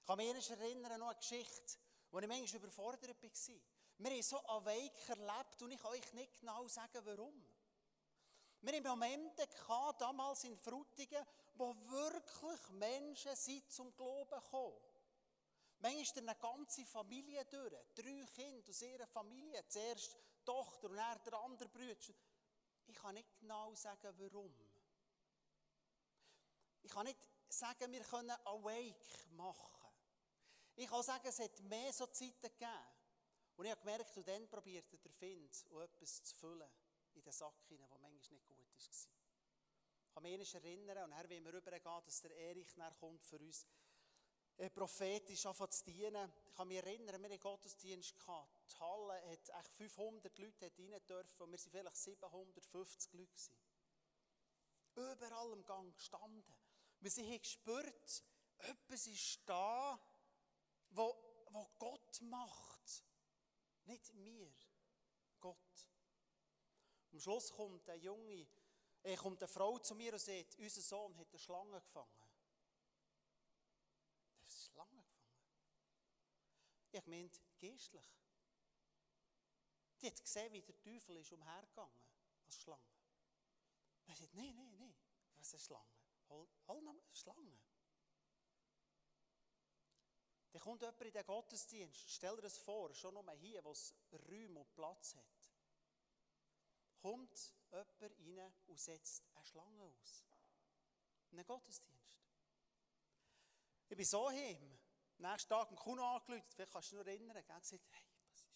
Ich 0.00 0.04
kann 0.04 0.16
mich 0.16 0.50
erinnern, 0.50 0.98
noch 0.98 1.10
eine 1.10 1.18
Geschichte, 1.20 1.78
wo 2.10 2.18
ich 2.18 2.26
manchmal 2.26 2.60
überfordert 2.60 3.22
war. 3.22 3.77
Wir 3.98 4.10
haben 4.12 4.22
so 4.22 4.36
Weg 4.64 5.08
erlebt 5.08 5.60
und 5.62 5.72
ich 5.72 5.80
kann 5.80 5.90
euch 5.90 6.12
nicht 6.12 6.40
genau 6.40 6.68
sagen, 6.68 7.04
warum. 7.04 7.34
Wir 8.60 8.72
haben 8.74 8.86
Momente 8.86 9.46
gehabt, 9.46 10.00
damals 10.00 10.44
in 10.44 10.56
Frutigen, 10.56 11.24
wo 11.54 11.74
wirklich 11.88 12.68
Menschen 12.70 13.34
sind 13.34 13.70
zum 13.72 13.94
Glauben 13.96 14.30
gekommen. 14.30 14.78
Manchmal 15.80 16.02
ist 16.02 16.18
eine 16.18 16.34
ganze 16.36 16.84
Familie 16.86 17.44
durch, 17.44 17.72
drei 17.94 18.24
Kinder 18.34 18.68
aus 18.68 18.82
ihrer 18.82 19.06
Familie, 19.06 19.66
zuerst 19.66 20.12
die 20.12 20.44
Tochter 20.44 20.90
und 20.90 20.96
dann 20.96 21.20
der 21.24 21.40
andere 21.40 21.68
Bruder. 21.68 22.14
Ich 22.86 22.96
kann 22.96 23.14
nicht 23.14 23.28
genau 23.40 23.74
sagen, 23.74 24.14
warum. 24.16 24.54
Ich 26.82 26.90
kann 26.90 27.04
nicht 27.04 27.18
sagen, 27.48 27.92
wir 27.92 28.02
können 28.02 28.30
Awake 28.44 29.28
machen. 29.32 29.92
Ich 30.76 30.88
kann 30.88 31.02
sagen, 31.02 31.26
es 31.26 31.38
hat 31.40 31.60
mehr 31.60 31.92
so 31.92 32.06
Zeiten 32.06 32.40
gegeben. 32.42 32.97
Und 33.58 33.64
ich 33.64 33.72
habe 33.72 33.80
gemerkt, 33.80 34.16
und 34.16 34.28
dann 34.28 34.48
probierte 34.48 34.96
der 34.96 35.10
Find, 35.10 35.50
etwas 35.82 36.22
zu 36.22 36.32
füllen 36.36 36.70
in 37.14 37.22
den 37.24 37.32
Sack 37.32 37.60
hinein, 37.66 37.88
der 37.90 37.98
manchmal 37.98 38.38
nicht 38.38 38.46
gut 38.46 38.56
war. 38.56 38.66
Ich 38.78 40.14
kann 40.14 40.22
mich 40.22 40.54
erinnern, 40.54 41.04
und 41.04 41.10
dann 41.10 41.28
wollen 41.28 41.44
wir 41.44 41.52
rübergehen, 41.52 42.04
dass 42.04 42.20
der 42.20 42.36
Erich 42.36 42.76
kommt 43.00 43.24
für 43.24 43.40
uns 43.40 43.66
äh, 44.58 44.70
prophetisch 44.70 45.44
anfangen 45.44 45.72
zu 45.72 45.84
dienen. 45.86 46.32
Ich 46.46 46.54
kann 46.54 46.68
mich 46.68 46.76
erinnern, 46.76 47.06
wir 47.06 47.14
hatten 47.14 47.24
einen 47.24 47.40
Gottesdienst. 47.40 48.16
Gehabt. 48.16 48.72
Die 48.72 48.78
Halle 48.78 49.28
hat 49.28 49.48
echt 49.48 49.74
500 49.74 50.38
Leute 50.38 50.72
rein 50.78 51.06
dürfen 51.08 51.42
und 51.42 51.50
wir 51.50 51.58
waren 51.58 51.70
vielleicht 51.72 51.96
750 51.96 53.12
Leute. 53.14 53.26
Gewesen. 53.26 53.54
Überall 54.94 55.52
im 55.52 55.64
Gang 55.64 55.92
gestanden. 55.96 56.54
Wir 57.00 57.10
haben 57.10 57.42
gespürt, 57.42 58.24
etwas 58.58 59.06
ist 59.08 59.40
da, 59.46 59.98
wo 60.90 61.12
Gott 61.76 62.20
macht. 62.20 62.77
Nicht 63.88 64.12
mir, 64.12 64.52
Gott. 65.40 65.56
Am 67.10 67.18
Schluss 67.18 67.50
kommt 67.50 67.88
eine 67.88 68.02
junge, 68.02 68.46
äh, 69.02 69.16
kommt 69.16 69.42
eine 69.42 69.48
Frau 69.48 69.78
zu 69.78 69.94
mir 69.94 70.12
und 70.12 70.18
sagt, 70.18 70.56
unser 70.56 70.82
Sohn 70.82 71.16
hat 71.16 71.28
eine 71.30 71.38
Schlange 71.38 71.80
gefangen. 71.80 72.28
Das 74.44 74.52
ist 74.52 74.60
eine 74.60 74.72
Schlange 74.74 75.02
gefangen. 75.02 75.32
Ich 76.92 77.06
meinte, 77.06 77.40
geistlich. 77.58 78.04
Die 80.02 80.06
hat 80.06 80.22
gesehen, 80.22 80.52
wie 80.52 80.62
der 80.62 80.78
Teufel 80.78 81.16
ist 81.16 81.32
umhergegangen 81.32 82.02
als 82.44 82.60
Schlange. 82.60 82.92
Er 84.06 84.16
sagt, 84.16 84.34
nein, 84.34 84.54
nein, 84.54 84.76
nein, 84.78 84.94
was 85.38 85.46
ist 85.46 85.54
eine 85.54 85.60
Schlange? 85.60 85.98
Hol, 86.28 86.48
hol 86.68 86.88
eine 86.88 87.02
Schlange. 87.14 87.58
Dann 90.58 90.64
kommt 90.64 90.82
jemand 90.82 91.00
in 91.02 91.12
den 91.12 91.24
Gottesdienst, 91.24 92.10
stell 92.10 92.34
dir 92.34 92.42
das 92.42 92.58
vor, 92.58 92.92
schon 92.92 93.14
nur 93.14 93.32
hier, 93.34 93.62
wo 93.62 93.70
es 93.70 93.94
Räume 94.28 94.58
und 94.58 94.74
Platz 94.74 95.14
hat. 95.14 95.52
Kommt 96.96 97.54
jemand 97.70 98.02
rein 98.02 98.52
und 98.66 98.80
setzt 98.80 99.22
eine 99.36 99.44
Schlange 99.44 99.84
aus. 99.84 100.24
In 101.30 101.38
einen 101.38 101.46
Gottesdienst. 101.46 102.18
Ich 103.88 103.96
bin 103.96 104.04
so 104.04 104.30
heim. 104.30 104.80
Nächsten 105.18 105.48
Tag 105.48 105.70
im 105.70 105.76
Kuno 105.76 106.04
angerufen, 106.16 106.42
vielleicht 106.48 106.72
kannst 106.72 106.90
du 106.90 106.96
dich 106.96 107.04
noch 107.04 107.12
erinnern, 107.12 107.36
und 107.36 107.62
gesagt, 107.62 107.86
hey, 107.92 108.08
was 108.26 108.42
ist? 108.42 108.50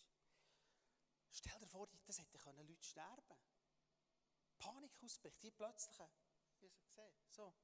Stell 1.30 1.60
dir 1.60 1.68
vor, 1.68 1.88
das 2.04 2.18
hätten 2.18 2.66
Leute 2.66 2.82
sterben 2.82 3.22
können. 3.22 3.46
Panik 4.58 4.90
ausbricht, 5.04 5.40
die 5.40 5.52
plötzliche, 5.52 6.10
wie 6.58 6.68
gesehen, 6.68 7.14
so, 7.28 7.54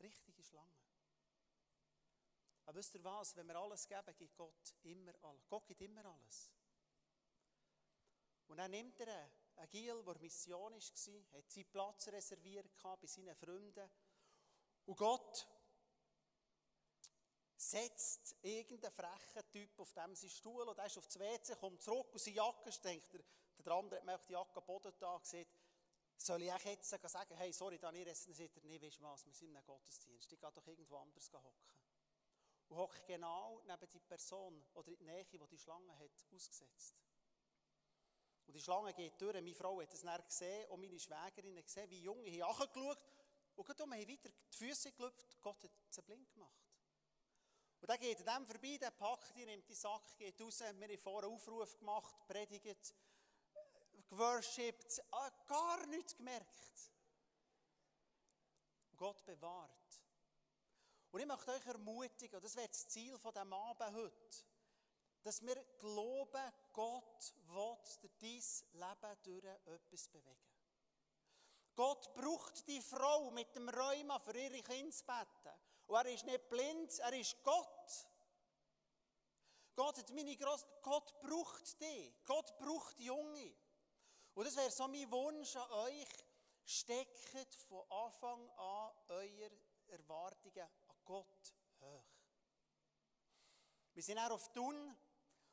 richtige 0.00 0.42
Schlange. 0.42 0.83
Aber 2.66 2.78
wisst 2.78 2.94
ihr 2.94 3.04
was? 3.04 3.36
Wenn 3.36 3.46
wir 3.46 3.56
alles 3.56 3.86
geben, 3.86 4.16
gibt 4.16 4.36
Gott 4.36 4.74
immer 4.82 5.12
alles. 5.22 5.48
Gott 5.48 5.66
gibt 5.66 5.82
immer 5.82 6.04
alles. 6.04 6.50
Und 8.46 8.56
dann 8.56 8.70
nimmt 8.70 8.98
er 9.00 9.30
einen 9.56 9.68
Gil, 9.68 10.02
der 10.02 10.18
Mission 10.18 10.72
war, 10.72 11.38
hat 11.38 11.50
seinen 11.50 11.70
Platz 11.70 12.08
reserviert 12.08 12.70
bei 12.82 13.06
seinen 13.06 13.34
Freunden. 13.34 13.90
Und 14.86 14.96
Gott 14.96 15.46
setzt 17.56 18.36
irgendeinen 18.42 18.92
frechen 18.92 19.48
Typ 19.50 19.78
auf 19.78 19.92
dem 19.92 20.14
seinen 20.14 20.30
Stuhl 20.30 20.68
und 20.68 20.78
er 20.78 20.86
ist 20.86 20.98
auf 20.98 21.06
das 21.06 21.18
WC, 21.18 21.56
kommt 21.56 21.82
zurück 21.82 22.12
und 22.12 22.20
seine 22.20 22.36
Jacke 22.36 22.70
denkt 22.82 23.14
er, 23.14 23.20
der 23.64 23.72
andere 23.72 23.96
hat 24.00 24.04
mir 24.04 24.18
die 24.18 24.32
Jacke 24.32 24.58
am 24.58 24.66
Boden 24.66 24.92
da 24.98 25.16
gesehen, 25.16 25.46
soll 26.16 26.42
ich 26.42 26.52
auch 26.52 26.64
jetzt 26.64 26.88
sagen, 26.88 27.36
hey, 27.36 27.52
sorry, 27.52 27.78
Daniel, 27.78 28.04
dann 28.04 28.14
sagt 28.14 28.56
er, 28.56 28.62
nee, 28.64 28.80
weißt 28.80 28.98
du 28.98 29.02
was, 29.04 29.24
wir 29.24 29.32
sind 29.32 29.48
in 29.48 29.56
einem 29.56 29.64
Gottesdienst, 29.64 30.32
ich 30.32 30.38
gehe 30.38 30.50
doch 30.50 30.66
irgendwo 30.66 30.98
anders 30.98 31.32
hocken 31.32 31.52
und 32.74 32.80
hockt 32.80 33.06
genau 33.06 33.60
neben 33.66 33.88
die 33.88 34.00
Person 34.00 34.64
oder 34.74 34.88
in 34.88 34.96
die 34.98 35.04
Nähe, 35.04 35.24
die 35.24 35.38
die 35.38 35.58
Schlange 35.58 35.96
hat 35.96 36.26
ausgesetzt. 36.32 36.96
Und 38.46 38.54
die 38.54 38.60
Schlange 38.60 38.92
geht 38.92 39.20
durch. 39.20 39.34
Meine 39.34 39.54
Frau 39.54 39.80
hat 39.80 39.94
es 39.94 40.02
dann 40.02 40.22
gesehen 40.24 40.68
und 40.70 40.80
meine 40.80 40.98
Schwägerin 40.98 41.56
hat 41.56 41.66
gesehen, 41.66 41.88
wie 41.90 42.00
Junge 42.00 42.28
hier 42.28 42.46
angeschaut 42.46 42.98
und 43.54 43.64
gerade 43.64 43.82
haben 43.82 43.92
wieder 43.92 44.28
die 44.28 44.56
Füße 44.56 44.92
gelüpft. 44.92 45.40
Gott 45.40 45.62
hat 45.62 45.70
sie 45.88 46.02
blind 46.02 46.30
gemacht. 46.32 46.60
Und 47.80 47.88
dann 47.88 47.98
geht 47.98 48.20
er 48.20 48.38
dem 48.38 48.46
vorbei, 48.46 48.78
der 48.80 48.90
packt 48.90 49.36
ihn, 49.36 49.46
nimmt 49.46 49.68
die 49.68 49.74
Sack, 49.74 50.16
geht 50.16 50.40
raus. 50.40 50.60
Wir 50.60 50.68
haben 50.68 50.98
vorher 50.98 51.28
einen 51.28 51.36
Aufruf 51.36 51.78
gemacht, 51.78 52.26
predigt, 52.26 52.94
geworshipped, 54.08 55.02
ah, 55.12 55.30
gar 55.46 55.86
nichts 55.86 56.16
gemerkt. 56.16 56.90
Und 58.90 58.96
Gott 58.96 59.24
bewahrt. 59.24 59.83
Und 61.14 61.20
ich 61.20 61.26
möchte 61.26 61.52
euch 61.52 61.66
ermutigen, 61.66 62.34
und 62.34 62.44
das 62.44 62.56
wäre 62.56 62.66
das 62.66 62.88
Ziel 62.88 63.16
von 63.18 63.32
diesem 63.32 63.52
Abend 63.52 63.94
heute, 63.94 64.44
dass 65.22 65.40
wir 65.42 65.64
glauben, 65.78 66.52
Gott 66.72 67.32
will 67.46 68.10
dein 68.18 68.42
Leben 68.72 69.22
durch 69.22 69.76
etwas 69.76 70.08
bewegen. 70.08 70.58
Gott 71.76 72.12
braucht 72.14 72.66
die 72.66 72.82
Frau 72.82 73.30
mit 73.30 73.54
dem 73.54 73.68
Rheuma 73.68 74.18
für 74.18 74.36
ihre 74.36 74.60
beten. 74.60 75.54
Und 75.86 75.94
er 75.94 76.06
ist 76.06 76.26
nicht 76.26 76.48
blind, 76.48 76.98
er 76.98 77.12
ist 77.12 77.40
Gott. 77.44 78.08
Gott, 79.76 79.96
hat 79.96 80.10
meine 80.10 80.36
Gross 80.36 80.66
Gott 80.82 81.20
braucht 81.20 81.80
dich. 81.80 82.24
Gott 82.24 82.58
braucht 82.58 82.98
Junge. 82.98 83.54
Und 84.34 84.48
das 84.48 84.56
wäre 84.56 84.72
so 84.72 84.88
mein 84.88 85.08
Wunsch 85.12 85.54
an 85.54 85.70
euch. 85.70 86.08
Steckt 86.64 87.54
von 87.68 87.88
Anfang 87.88 88.50
an 88.50 88.92
eure 89.10 89.52
Erwartungen 89.86 90.68
Gott 91.04 91.54
hoch. 91.80 92.04
Wir 93.92 94.02
sind 94.02 94.18
auch 94.18 94.30
auf 94.30 94.52
Thun 94.52 94.96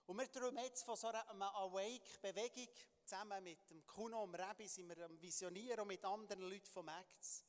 und 0.06 0.18
wir 0.18 0.32
träumen 0.32 0.64
jetzt 0.64 0.84
von 0.84 0.96
so 0.96 1.08
einer 1.08 1.56
Awake-Bewegung. 1.56 2.68
Zusammen 3.04 3.44
mit 3.44 3.70
dem 3.70 3.86
Kuno 3.86 4.24
und 4.24 4.36
Rebi 4.36 4.68
sind 4.68 4.88
wir 4.90 5.06
am 5.06 5.22
Visionieren 5.22 5.82
und 5.82 5.88
mit 5.88 6.04
anderen 6.06 6.44
Leuten 6.44 6.66
vom 6.66 6.88
Acts. 6.88 7.46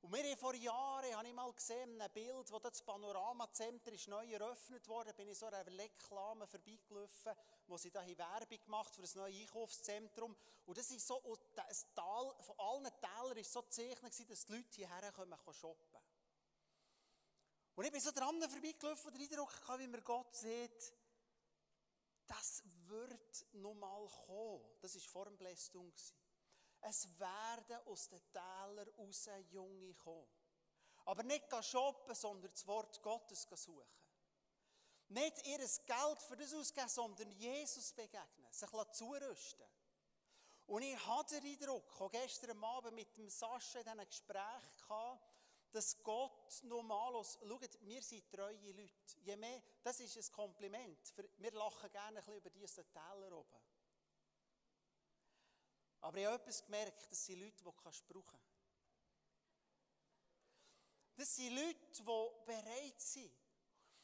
Und 0.00 0.12
wir 0.12 0.22
haben 0.22 0.38
vor 0.38 0.54
Jahren, 0.54 1.16
habe 1.16 1.26
ich 1.26 1.34
mal 1.34 1.52
gesehen, 1.52 2.00
ein 2.00 2.12
Bild, 2.12 2.50
wo 2.52 2.58
das 2.60 2.82
Panoramazentrum 2.82 3.94
ist 3.94 4.06
neu 4.06 4.26
eröffnet 4.30 4.86
wurde, 4.86 5.12
bin 5.12 5.28
ich 5.28 5.38
so 5.38 5.46
einer 5.46 5.66
Reklame 5.66 6.46
vorbeigelaufen, 6.46 7.32
wo 7.66 7.76
sie 7.76 7.90
da 7.90 8.06
Werbung 8.06 8.60
gemacht 8.60 8.94
für 8.94 9.02
ein 9.02 9.10
neues 9.14 9.40
Einkaufszentrum. 9.40 10.36
Und 10.66 10.78
das 10.78 10.90
ist 10.90 11.06
so, 11.06 11.20
das 11.54 11.92
Tal, 11.94 12.32
von 12.40 12.58
allen 12.58 12.92
Tälern 13.00 13.38
ist 13.38 13.52
so 13.52 13.62
gezeichnet 13.62 14.30
dass 14.30 14.46
die 14.46 14.52
Leute 14.52 14.76
hierher 14.76 15.12
kommen, 15.12 15.36
shoppen. 15.52 16.00
Und 17.78 17.84
ich 17.84 17.92
bin 17.92 18.00
so 18.00 18.10
dran 18.10 18.42
vorbeigelaufen 18.42 19.06
und 19.06 19.20
den 19.20 19.30
Eindruck 19.30 19.68
hatte, 19.68 19.78
wie 19.78 19.86
mir 19.86 20.02
Gott 20.02 20.34
sieht, 20.34 20.92
das 22.26 22.64
wird 22.88 23.46
nochmal 23.52 24.04
kommen. 24.26 24.64
Das 24.80 24.96
war 24.96 25.02
vor 25.02 25.26
dem 25.26 25.38
Blästung. 25.38 25.92
Es 26.80 27.08
werden 27.20 27.86
aus 27.86 28.08
den 28.08 28.20
Tälern 28.32 28.88
raus 28.98 29.28
Junge 29.50 29.94
kommen. 29.94 30.26
Aber 31.04 31.22
nicht 31.22 31.44
shoppen, 31.62 32.16
sondern 32.16 32.50
das 32.50 32.66
Wort 32.66 33.00
Gottes 33.00 33.46
suchen. 33.54 33.86
Nicht 35.10 35.46
ihr 35.46 35.58
Geld 35.58 36.22
für 36.26 36.36
das 36.36 36.52
ausgeben, 36.54 36.88
sondern 36.88 37.30
Jesus 37.30 37.92
begegnen, 37.92 38.50
sich 38.50 38.70
zurüsten. 38.90 39.68
Und 40.66 40.82
ich 40.82 41.06
hatte 41.06 41.40
den 41.40 41.52
Eindruck, 41.52 42.00
auch 42.00 42.10
gestern 42.10 42.60
Abend 42.64 42.96
mit 42.96 43.16
dem 43.16 43.30
Sascha 43.30 43.78
in 43.78 43.84
diesem 43.84 44.04
Gespräch 44.04 44.76
gehabt, 44.82 45.37
dass 45.72 46.02
Gott 46.02 46.62
normal 46.64 47.16
aus, 47.16 47.38
schaut, 47.40 47.78
wir 47.82 48.02
sind 48.02 48.30
treue 48.30 48.72
Leute. 48.72 49.20
Je 49.20 49.36
mehr, 49.36 49.62
das 49.82 50.00
ist 50.00 50.16
ein 50.16 50.32
Kompliment. 50.34 51.14
Wir 51.36 51.52
lachen 51.52 51.90
gerne 51.90 52.18
ein 52.18 52.24
bisschen 52.24 52.36
über 52.36 52.50
diese 52.50 52.84
Täler 52.90 53.32
oben. 53.32 53.60
Aber 56.00 56.16
ich 56.16 56.26
habe 56.26 56.36
etwas 56.36 56.64
gemerkt, 56.64 57.10
das 57.10 57.24
sind 57.24 57.40
Leute, 57.40 57.56
die 57.56 57.64
du 57.64 57.72
brauchen 57.72 58.24
kannst. 58.24 58.44
Das 61.16 61.34
sind 61.34 61.54
Leute, 61.54 61.76
die 61.92 62.02
bereit 62.46 63.00
sind. 63.00 63.32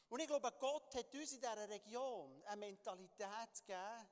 Und 0.08 0.20
ich 0.20 0.26
glaube, 0.26 0.52
Gott 0.58 0.94
hat 0.94 1.14
uns 1.14 1.32
in 1.32 1.40
dieser 1.40 1.68
Region 1.68 2.42
eine 2.46 2.56
Mentalität 2.56 3.64
gegeben, 3.66 4.08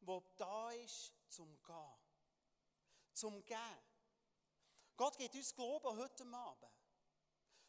die 0.00 0.20
da 0.36 0.70
ist, 0.72 1.12
zum 1.28 1.60
Gehen. 1.62 1.98
Zum 3.14 3.44
Gehen. 3.44 3.82
Gott 4.96 5.18
gibt 5.18 5.34
uns 5.34 5.54
Glauben 5.54 5.96
heute 5.96 6.24
Abend. 6.26 6.73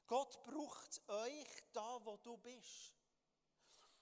Gott 0.07 0.43
braucht 0.43 1.01
euch 1.09 1.63
da, 1.74 2.00
wo 2.03 2.17
du 2.17 2.38
bist. 2.38 2.93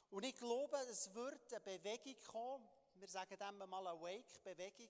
Und 0.10 0.24
ich 0.24 0.36
glaube, 0.36 0.77
es 0.89 1.13
wird 1.13 1.53
eine 1.53 1.62
Bewegung 1.62 2.15
kommen, 2.27 2.69
wir 2.95 3.07
sagen 3.07 3.38
dem 3.38 3.69
mal 3.69 3.88
eine 3.88 4.00
Wake-Bewegung, 4.00 4.89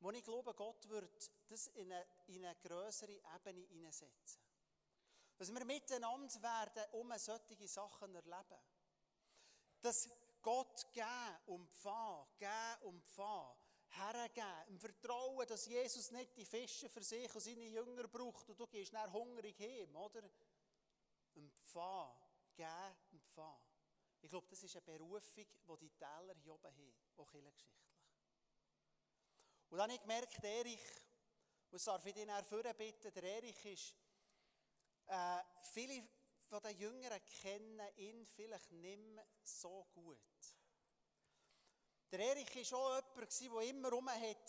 wo 0.00 0.10
ich 0.10 0.24
glaube, 0.24 0.52
Gott 0.54 0.88
wird 0.88 1.30
das 1.48 1.68
in 1.68 1.90
eine, 1.90 2.06
in 2.26 2.44
eine 2.44 2.56
größere 2.56 3.12
Ebene 3.12 3.60
hineinsetzen. 3.66 4.42
Dass 5.38 5.52
wir 5.52 5.64
miteinander 5.64 6.42
werden, 6.42 6.84
um 6.92 7.12
solche 7.16 7.68
Sachen 7.68 8.14
erleben. 8.14 8.60
Dass 9.80 10.08
Gott 10.42 10.92
geben 10.92 11.38
und 11.46 11.62
empfangen, 11.62 12.26
geben 12.38 12.82
und 12.82 12.96
empfangen, 12.96 13.56
hergeben, 13.96 14.68
im 14.68 14.78
Vertrauen, 14.78 15.46
dass 15.46 15.66
Jesus 15.66 16.10
nicht 16.10 16.36
die 16.36 16.44
Fische 16.44 16.88
für 16.88 17.02
sich 17.02 17.32
und 17.34 17.40
seine 17.40 17.66
Jünger 17.66 18.08
braucht 18.08 18.48
und 18.48 18.58
du 18.58 18.66
gehst 18.66 18.92
dann 18.92 19.12
hungrig 19.12 19.58
heim, 19.58 19.94
oder? 19.96 20.22
Empfangen, 21.34 22.16
geben, 22.54 22.96
empfangen. 23.12 23.62
Ich 24.20 24.30
glaube, 24.30 24.46
das 24.48 24.62
ist 24.62 24.76
eine 24.76 24.82
Berufung, 24.82 25.46
die 25.46 25.76
die 25.78 25.90
Täler 25.90 26.34
hier 26.42 26.52
oben 26.52 26.64
haben, 26.64 26.94
auch 27.16 27.30
kirchengeschichtlich. 27.30 27.86
Und 29.68 29.78
dann 29.78 29.90
habe 29.90 29.94
ich 29.94 30.00
gemerkt, 30.00 30.44
Erich, 30.44 30.80
und 31.70 31.86
darf 31.86 32.06
ich 32.06 32.14
dich 32.14 32.26
nachher 32.26 32.74
bitten, 32.74 33.12
der 33.12 33.22
Erich 33.22 33.64
ist, 33.66 33.96
äh, 35.06 35.42
viele 35.72 36.08
von 36.46 36.62
den 36.62 36.78
Jüngeren 36.78 37.24
kennen 37.24 37.80
ihn 37.96 38.24
vielleicht 38.24 38.70
nicht 38.72 38.98
mehr 38.98 39.26
so 39.42 39.86
gut. 39.92 40.18
Der 42.12 42.20
Erich 42.20 42.72
war 42.72 42.98
auch 42.98 43.02
jemand, 43.16 43.40
der 43.40 43.60
immer 43.62 43.90
rum 43.90 44.08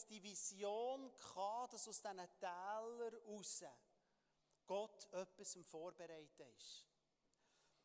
die 0.09 0.21
Vision 0.21 1.11
hatte, 1.35 1.71
dass 1.71 1.87
aus 1.87 2.01
diesen 2.01 2.39
Tälern 2.39 3.15
raus 3.25 3.63
Gott 4.67 5.11
etwas 5.13 5.57
vorbereitet 5.63 6.39
ist. 6.55 6.85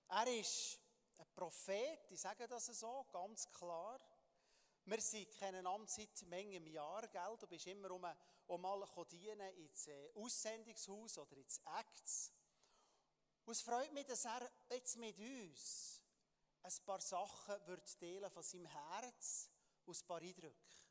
Er 0.08 0.26
ist 0.26 0.78
ein 1.18 1.26
Prophet, 1.35 2.11
ich 2.11 2.20
sage 2.20 2.46
das 2.46 2.66
so, 2.66 3.06
ganz 3.11 3.50
klar. 3.50 3.98
Wir 4.85 5.26
kennen 5.30 5.66
Amt 5.66 5.88
seit 5.88 6.22
Menge 6.26 6.58
Jahren, 6.68 7.08
gell? 7.11 7.37
Du 7.38 7.46
bist 7.46 7.66
immer 7.68 7.92
um, 7.92 8.04
um 8.48 8.61
mal 8.61 8.85
dienen 9.11 9.56
ins 9.56 9.87
äh, 9.87 10.11
Aussendungshaus 10.14 11.18
oder 11.18 11.37
ins 11.37 11.61
Acts. 11.78 12.32
Und 13.44 13.52
es 13.52 13.62
freut 13.62 13.92
mich, 13.92 14.06
dass 14.06 14.24
er 14.24 14.50
jetzt 14.70 14.96
mit 14.96 15.16
uns 15.18 16.02
ein 16.62 16.72
paar 16.85 17.00
Sachen 17.00 17.66
wird 17.68 17.98
teilen 17.98 18.30
von 18.30 18.42
seinem 18.42 18.66
Herz 18.66 19.51
aus 19.87 20.03
ein 20.03 20.07
paar 20.07 20.21
Eindrücken. 20.21 20.83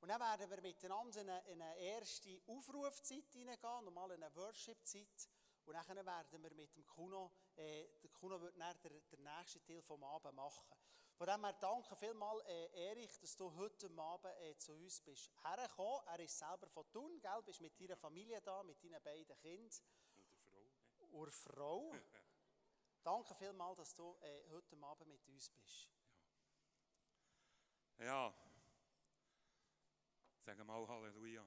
Und 0.00 0.08
dann 0.08 0.20
werden 0.20 0.50
wir 0.50 0.60
miteinander 0.62 1.20
in 1.20 1.28
eine, 1.28 1.48
in 1.48 1.60
eine 1.60 1.78
erste 1.78 2.40
Aufrufzeit 2.46 3.30
hineingehen, 3.32 3.84
nochmal 3.84 4.12
in 4.12 4.22
eine 4.22 4.34
Worship-Zeit. 4.34 5.28
Und 5.66 5.74
dann 5.74 6.06
werden 6.06 6.42
wir 6.42 6.54
mit 6.54 6.74
dem 6.74 6.86
Kuno, 6.86 7.30
äh, 7.56 7.86
der 8.02 8.10
Kuno 8.10 8.40
wird 8.40 8.58
dann 8.58 8.80
den, 8.82 9.08
den 9.08 9.22
nächsten 9.22 9.62
Teil 9.62 9.82
vom 9.82 10.02
Abend 10.02 10.34
machen. 10.34 10.66
Von 11.16 11.26
dem 11.26 11.44
her 11.44 11.52
danke 11.60 11.94
vielmals, 11.96 12.42
äh, 12.46 12.88
Erich, 12.88 13.18
dass 13.18 13.36
du 13.36 13.54
heute 13.54 13.90
Abend 13.98 14.34
äh, 14.40 14.56
zu 14.56 14.72
uns 14.72 15.02
bist 15.02 15.30
hergekommen. 15.44 16.00
Er 16.06 16.20
ist 16.20 16.38
selber 16.38 16.66
von 16.66 16.90
Thun, 16.90 17.20
gell? 17.20 17.42
bist 17.44 17.60
mit 17.60 17.78
deiner 17.78 17.96
Familie 17.96 18.40
da, 18.40 18.62
mit 18.62 18.82
deinen 18.82 19.02
beiden 19.02 19.36
Kindern. 19.36 19.80
Und 20.14 21.26
der 21.26 21.32
Frau. 21.32 21.88
Und 21.88 21.92
Frau. 21.92 21.92
danke 23.02 23.34
vielmals, 23.34 23.76
dass 23.76 23.94
du 23.94 24.16
äh, 24.22 24.48
heute 24.48 24.76
Abend 24.82 25.08
mit 25.08 25.28
uns 25.28 25.50
bist. 25.50 25.99
Ja, 28.00 28.34
sagen 30.46 30.66
mal 30.66 30.88
Halleluja. 30.88 31.46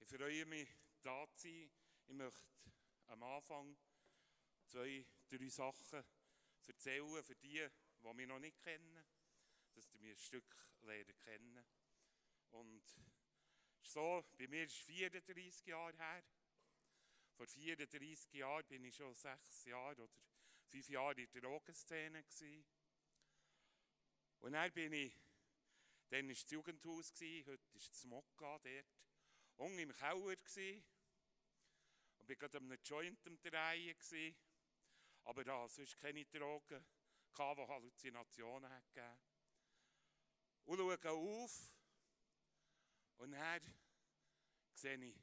Ich 0.00 0.08
freue 0.08 0.44
mich, 0.44 0.68
da 1.02 1.24
zu 1.36 1.38
sein. 1.38 1.70
Ich 2.08 2.14
möchte 2.14 2.42
am 3.06 3.22
Anfang 3.22 3.78
zwei, 4.66 5.06
drei 5.28 5.48
Sachen 5.50 6.04
erzählen 6.66 7.22
für 7.22 7.36
die, 7.36 7.64
die 8.02 8.14
mich 8.14 8.26
noch 8.26 8.40
nicht 8.40 8.58
kennen, 8.58 9.04
dass 9.72 9.88
sie 9.88 9.98
mich 9.98 10.10
ein 10.10 10.16
Stück 10.16 10.56
lernen 10.80 11.16
kennen. 11.16 11.64
Und 12.50 12.82
so, 13.82 14.24
bei 14.36 14.48
mir 14.48 14.64
ist 14.64 14.72
es 14.72 14.78
34 14.78 15.64
Jahre 15.66 15.96
her. 15.96 16.24
Vor 17.36 17.46
34 17.46 18.32
Jahren 18.32 18.66
bin 18.66 18.84
ich 18.84 18.96
schon 18.96 19.14
sechs 19.14 19.64
Jahre 19.64 20.02
oder 20.02 20.12
fünf 20.66 20.88
Jahre 20.88 21.22
in 21.22 21.30
der 21.30 21.42
Drogenszene. 21.42 22.24
Gewesen. 22.24 22.64
Und 24.42 24.52
dann 24.52 24.72
bin 24.72 24.92
ich, 24.92 25.16
dann 26.08 26.26
war 26.26 26.34
das 26.34 26.50
Jugendhaus, 26.50 27.12
heute 27.20 27.74
ist 27.74 27.90
das 27.90 28.04
Mokka 28.04 28.58
dort, 28.58 28.86
unten 29.56 29.78
im 29.78 29.92
Keller. 29.92 30.36
Und 32.18 32.26
bin 32.26 32.38
gerade 32.38 32.58
an 32.58 32.64
einem 32.64 32.82
Joint 32.82 33.26
am 33.26 33.40
Drehen. 33.40 33.96
Gewesen. 33.96 34.36
Aber 35.24 35.44
da 35.44 35.68
sonst 35.68 35.96
keine 35.96 36.24
Drogen, 36.26 36.84
die 37.32 37.40
Halluzinationen 37.40 38.68
hat 38.68 38.92
gegeben. 38.92 39.18
Und 40.64 40.78
schaue 40.78 41.10
auf 41.10 41.72
und 43.18 43.32
dann 43.32 43.62
sehe 44.74 45.04
ich 45.04 45.16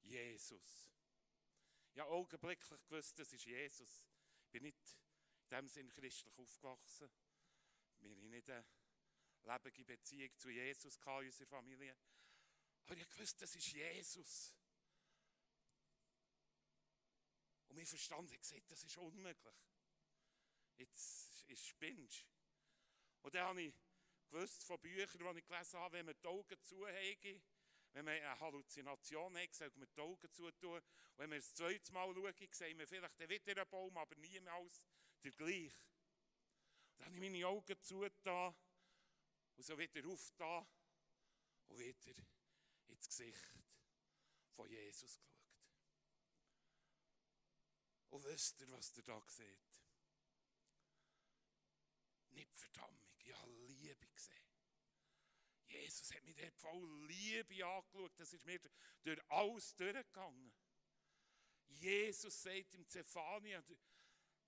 Jesus. 0.00 0.90
Ja, 1.94 2.04
augenblicklich 2.06 2.82
gewusst, 2.82 3.16
das 3.18 3.32
ist 3.32 3.44
Jesus. 3.44 4.04
Ich 4.44 4.50
bin 4.50 4.64
nicht 4.64 4.98
in 5.44 5.56
dem 5.56 5.68
Sinn 5.68 5.88
christlich 5.88 6.36
aufgewachsen. 6.36 7.10
Wir 8.00 8.10
hatten 8.10 8.30
nicht 8.30 8.50
eine 8.50 8.64
lebende 9.42 9.84
Beziehung 9.84 10.30
zu 10.38 10.50
Jesus 10.50 10.96
in 10.96 11.12
unserer 11.12 11.46
Familie. 11.46 11.96
Aber 12.84 12.96
ich 12.96 13.18
wusste, 13.18 13.40
das 13.40 13.54
ist 13.54 13.72
Jesus. 13.72 14.56
Und 17.68 17.76
mein 17.76 17.86
Verstand 17.86 18.32
hat 18.32 18.40
gesagt, 18.40 18.70
das 18.70 18.82
ist 18.82 18.96
unmöglich. 18.96 19.54
Jetzt 20.76 21.44
ist 21.48 21.66
spinnst. 21.66 22.26
Und 23.22 23.34
dann 23.34 23.48
habe 23.48 23.62
ich 23.62 23.74
gewusst 24.28 24.64
von 24.64 24.80
Büchern, 24.80 25.32
die 25.34 25.38
ich 25.40 25.46
gelesen 25.46 25.78
habe, 25.78 25.98
wenn 25.98 26.06
man 26.06 26.14
die 26.20 26.26
Augen 26.26 26.62
zuhege, 26.62 27.42
wenn 27.92 28.06
wir 28.06 28.12
eine 28.12 28.40
Halluzination 28.40 29.36
haben, 29.36 29.52
sollten 29.52 29.80
wir 29.80 29.86
die 29.86 30.00
Augen 30.00 30.32
zutun. 30.32 30.76
Und 30.78 30.84
wenn 31.16 31.30
wir 31.30 31.38
das 31.38 31.54
zweite 31.54 31.92
Mal 31.92 32.14
schauen, 32.14 32.48
sehen 32.52 32.78
wir 32.78 32.86
vielleicht 32.86 33.28
wieder 33.28 33.60
einen 33.60 33.70
Baum, 33.70 33.96
aber 33.96 34.14
niemals 34.16 34.86
der 35.22 35.32
gleiche. 35.32 35.72
Dann 37.00 37.06
habe 37.06 37.16
ich 37.16 37.32
meine 37.32 37.46
Augen 37.46 37.82
zugetan 37.82 38.54
und 39.56 39.64
so 39.64 39.78
wieder 39.78 40.06
aufgetan 40.06 40.66
und 41.68 41.78
wieder 41.78 42.22
ins 42.88 43.08
Gesicht 43.08 43.54
von 44.50 44.68
Jesus 44.68 45.18
geschaut. 45.18 45.40
Und 48.10 48.24
wisst 48.24 48.60
ihr, 48.60 48.70
was 48.72 48.94
ihr 48.98 49.02
da 49.02 49.18
seht? 49.28 49.62
Nicht 52.32 52.54
Verdammung, 52.58 53.08
ich 53.16 53.34
habe 53.34 53.50
Liebe 53.50 54.06
gesehen. 54.08 54.44
Jesus 55.68 56.12
hat 56.12 56.22
mich 56.24 56.36
dort 56.36 56.54
voll 56.56 57.06
Liebe 57.06 57.64
angeschaut. 57.64 58.12
Das 58.20 58.34
ist 58.34 58.44
mir 58.44 58.60
durch 59.04 59.20
alles 59.30 59.74
durchgegangen. 59.74 60.52
Jesus 61.68 62.42
sagt 62.42 62.74
im 62.74 62.86
Zephania, 62.86 63.64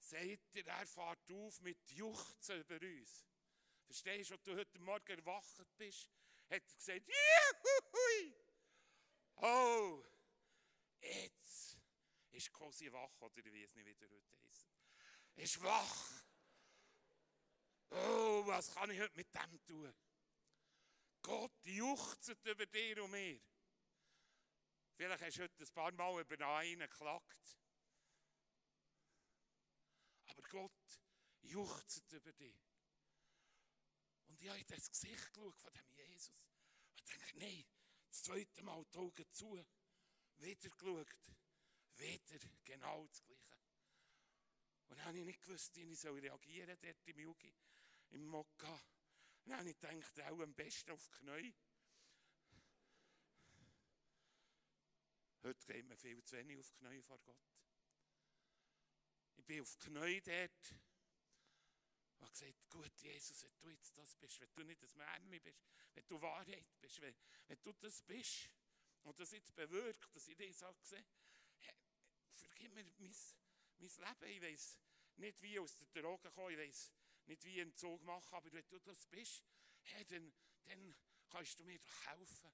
sagt 0.03 0.57
er, 0.57 0.67
er 0.67 0.87
fährt 0.87 1.31
auf 1.31 1.61
mit 1.61 1.91
Juchzen 1.91 2.61
über 2.61 2.81
uns. 2.81 3.27
Verstehst 3.87 4.31
du, 4.31 4.35
als 4.35 4.43
du 4.43 4.57
heute 4.57 4.79
Morgen 4.81 5.19
erwacht 5.19 5.77
bist, 5.77 6.09
hat 6.51 6.53
er 6.53 6.61
gesagt, 6.61 7.09
Juhui! 7.09 8.35
Oh, 9.37 10.05
jetzt 11.01 11.79
ist 12.31 12.53
quasi 12.53 12.91
wach, 12.93 13.21
oder 13.21 13.45
wie 13.45 13.63
es 13.63 13.75
nicht 13.75 13.87
wieder 13.87 14.09
heute 14.09 14.39
heisst. 14.39 14.69
Ist 15.37 15.63
wach. 15.63 16.25
Oh, 17.91 18.43
was 18.47 18.75
kann 18.75 18.91
ich 18.91 19.01
heute 19.01 19.17
mit 19.17 19.35
dem 19.35 19.65
tun? 19.65 19.95
Gott 21.23 21.65
juchzt 21.65 22.29
über 22.45 22.67
dir 22.67 23.05
und 23.05 23.11
mir. 23.11 23.41
Vielleicht 24.97 25.23
hast 25.23 25.37
du 25.39 25.43
heute 25.43 25.63
ein 25.63 25.75
paar 25.75 25.93
Mal 25.93 26.21
über 26.21 26.47
einen 26.47 26.81
geklagt. 26.81 27.62
Aber 30.33 30.49
Gott 30.49 31.01
juchzt 31.43 32.11
über 32.13 32.33
dich. 32.33 32.57
Und 34.29 34.41
ich 34.41 34.49
habe 34.49 34.59
in 34.59 34.67
das 34.67 34.89
Gesicht 34.89 35.33
geschaut 35.33 35.59
von 35.59 35.73
dem 35.73 35.93
Jesus. 35.93 36.43
Und 36.99 37.09
denke, 37.09 37.39
nein, 37.39 37.65
das 38.09 38.23
zweite 38.23 38.63
Mal 38.63 38.85
die 38.87 38.99
Augen 38.99 39.33
zu, 39.33 39.65
wieder 40.39 40.71
geschaut, 40.71 41.09
wieder 41.97 42.49
genau 42.65 43.07
das 43.07 43.23
Gleiche. 43.25 43.43
Und 44.89 44.99
dann 44.99 45.07
habe 45.07 45.19
ich 45.19 45.25
nicht 45.25 45.43
gewusst, 45.43 45.77
wie 45.77 45.93
ich 45.93 46.05
reagieren 46.05 46.79
soll 46.79 46.93
dort 46.93 47.09
im 47.09 47.19
Yugi, 47.19 47.55
im 48.11 48.27
Mokka. 48.27 48.81
dann 49.45 49.59
habe 49.59 49.71
ich 49.71 49.79
gedacht, 49.79 50.21
auch 50.21 50.41
am 50.41 50.55
besten 50.55 50.93
auf 50.93 51.09
die 51.09 51.19
Knie. 51.19 51.55
Heute 55.43 55.67
gehen 55.67 55.89
wir 55.89 55.97
viel 55.97 56.23
zu 56.23 56.37
wenig 56.37 56.59
auf 56.59 56.71
die 56.71 56.79
Knie 56.79 57.03
vor 57.03 57.19
Gott. 57.21 57.52
Ich 59.43 59.47
bin 59.47 59.61
auf 59.61 59.75
die 59.75 59.89
Knie 59.89 60.21
dort 60.21 60.75
und 62.17 62.23
habe 62.23 62.31
gesagt, 62.31 62.71
gut, 62.71 63.03
Jesus, 63.03 63.43
wenn 63.43 63.59
du 63.59 63.71
jetzt 63.71 63.99
das 63.99 64.15
bist, 64.15 64.41
wenn 64.41 64.55
du 64.55 64.63
nicht 64.63 64.81
das 64.81 64.95
Märchen 64.95 65.31
bist, 65.43 65.65
wenn 65.95 66.07
du 66.07 66.23
Wahrheit 66.23 66.65
bist, 66.81 67.01
wenn, 67.01 67.17
wenn 67.49 67.61
du 67.61 67.73
das 67.73 68.03
bist 68.03 68.49
und 69.03 69.19
das 69.19 69.33
jetzt 69.33 69.53
bewirkt, 69.57 70.15
dass 70.15 70.29
ich 70.29 70.37
das 70.37 70.61
so 70.61 70.73
sehe, 70.83 71.05
vergib 72.35 72.73
mir 72.73 72.85
mein, 72.85 73.15
mein 73.79 73.91
Leben. 73.91 74.31
Ich 74.31 74.43
weiß 74.43 74.79
nicht, 75.17 75.43
wie 75.43 75.59
aus 75.59 75.77
der 75.77 76.03
Droge 76.03 76.31
kommen, 76.31 76.53
ich 76.53 76.59
weiß 76.59 76.93
nicht, 77.27 77.45
wie 77.45 77.61
einen 77.63 77.75
Zug 77.75 78.01
machen, 78.05 78.37
aber 78.37 78.53
wenn 78.53 78.69
du 78.69 78.79
das 78.79 79.05
bist, 79.07 79.43
hey, 79.83 80.05
dann, 80.05 80.33
dann 80.67 80.95
kannst 81.31 81.59
du 81.59 81.65
mir 81.65 81.81
doch 81.81 82.07
helfen. 82.07 82.53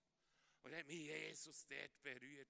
Und 0.62 0.70
dann 0.70 0.80
hat 0.80 0.86
mich 0.86 1.00
Jesus 1.00 1.66
dort 1.66 2.02
berührt, 2.02 2.48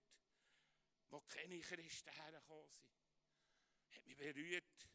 wo 1.09 1.21
keine 1.23 1.59
Christen 1.59 2.11
hergekommen 2.11 2.71
sind. 2.71 3.08
Hat 3.91 4.05
mich 4.07 4.17
berührt 4.17 4.89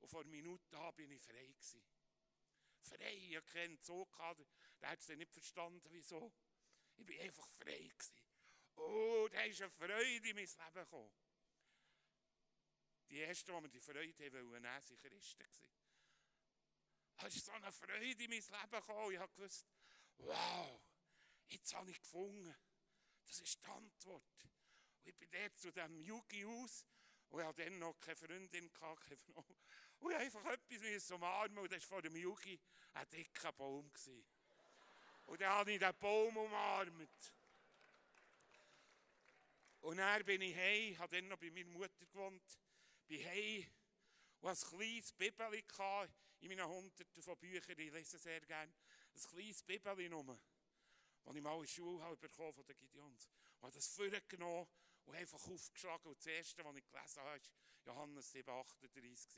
und 0.00 0.08
vor 0.08 0.24
Minuten 0.24 0.74
an 0.74 0.94
bin 0.94 1.10
ich 1.10 1.22
frei 1.22 1.46
gewesen. 1.46 1.82
Frei, 2.80 3.14
ich 3.14 3.36
habe 3.36 3.46
keinen 3.46 3.80
Zug 3.80 4.10
gehabt, 4.12 4.44
der 4.80 4.90
hat 4.90 5.00
es 5.00 5.08
nicht 5.08 5.32
verstanden, 5.32 5.86
wieso. 5.90 6.32
Ich 6.96 7.06
bin 7.06 7.20
einfach 7.20 7.48
frei 7.48 7.78
gewesen. 7.78 8.16
Oh, 8.76 9.28
da 9.30 9.42
ist 9.42 9.60
eine 9.60 9.70
Freude 9.70 10.28
in 10.28 10.36
mein 10.36 10.46
Leben 10.46 10.74
gekommen. 10.74 11.12
Die 13.08 13.20
ersten, 13.20 13.54
die 13.54 13.60
mir 13.60 13.68
die 13.68 13.80
Freude 13.80 14.24
haben 14.24 14.50
wollen, 14.50 14.64
waren 14.64 14.96
Christen. 14.96 15.44
Es 17.24 17.36
ist 17.36 17.46
so 17.46 17.52
eine 17.52 17.70
Freude 17.70 18.24
in 18.24 18.30
mein 18.30 18.40
Leben 18.40 18.70
gekommen. 18.70 19.12
Ich 19.12 19.18
habe 19.18 19.32
gewusst, 19.34 19.66
wow, 20.18 20.80
jetzt 21.48 21.74
habe 21.74 21.90
ich 21.90 22.00
gefunden. 22.00 22.54
Das 23.24 23.40
ist 23.40 23.62
die 23.62 23.66
Antwort. 23.68 24.44
Und 24.98 25.08
ich 25.08 25.16
bin 25.16 25.30
dort 25.30 25.56
zu 25.56 25.70
diesem 25.70 26.00
Yugi 26.00 26.44
aus 26.44 26.84
und 27.32 27.40
ich 27.40 27.46
hatte 27.46 27.64
dann 27.64 27.78
noch 27.78 27.98
keine 27.98 28.16
Freundin, 28.16 28.70
keine 28.72 29.16
Frau. 29.16 29.44
Und 30.00 30.10
ich 30.12 30.18
einfach 30.18 30.44
etwas 30.44 31.10
umarmen 31.12 31.58
und 31.58 31.72
das 31.72 31.82
war 31.84 31.96
vor 31.96 32.02
dem 32.02 32.14
Yugi 32.14 32.60
ein 32.92 33.08
dicker 33.08 33.52
Baum. 33.52 33.90
Und 35.24 35.40
dann 35.40 35.50
habe 35.50 35.72
ich 35.72 35.78
den 35.78 35.98
Baum 35.98 36.36
umarmt. 36.36 37.34
Und 39.80 39.96
dann 39.96 40.24
bin 40.24 40.42
ich 40.42 40.54
heim, 40.54 40.98
habe 40.98 41.16
dann 41.16 41.28
noch 41.28 41.38
bei 41.38 41.50
meiner 41.50 41.70
Mutter 41.70 42.04
gewohnt, 42.04 42.58
bin 43.08 43.24
heim 43.24 43.66
und 44.42 44.50
ein 44.50 44.56
kleines 44.56 45.12
Bibeli 45.12 45.64
in 46.40 46.48
meinen 46.48 46.68
Hunderten 46.68 47.22
von 47.22 47.38
Büchern, 47.38 47.78
ich 47.78 47.92
lese 47.92 48.18
sehr 48.18 48.40
gerne, 48.42 48.72
ein 49.14 49.20
kleines 49.20 49.62
Bibeli 49.62 50.08
nur, 50.10 50.38
das 51.24 51.34
ich 51.34 51.40
mal 51.40 51.54
in 51.54 51.60
der 51.62 51.66
Schule 51.66 52.02
habe 52.02 52.16
bekommen 52.18 52.52
von 52.52 52.66
den 52.66 52.76
Gideons. 52.76 53.26
Und 53.56 53.62
habe 53.62 53.72
das 53.72 53.86
vorgenommen 53.86 54.68
und 55.04 55.14
einfach 55.14 55.46
aufgeschlagen. 55.46 56.08
Und 56.08 56.18
das 56.18 56.26
Erste, 56.26 56.64
was 56.64 56.76
ich 56.76 56.86
gelesen 56.86 57.22
habe, 57.22 57.30
war 57.30 57.40
Johannes 57.84 58.30
7, 58.30 58.48
38. 58.48 59.34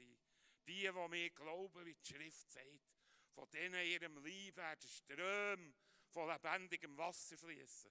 Die, 0.67 0.83
die 0.83 1.09
mir 1.09 1.31
glauben, 1.31 1.85
wie 1.85 1.95
die 1.95 2.07
Schrift 2.07 2.51
sagt, 2.51 2.95
von 3.35 3.51
denen 3.51 3.75
in 3.75 3.91
ihrem 3.91 4.25
Leben 4.25 4.57
werden 4.57 4.89
Ströme 4.89 5.75
von 6.11 6.29
lebendigem 6.29 6.97
Wasser 6.97 7.37
fließen. 7.37 7.91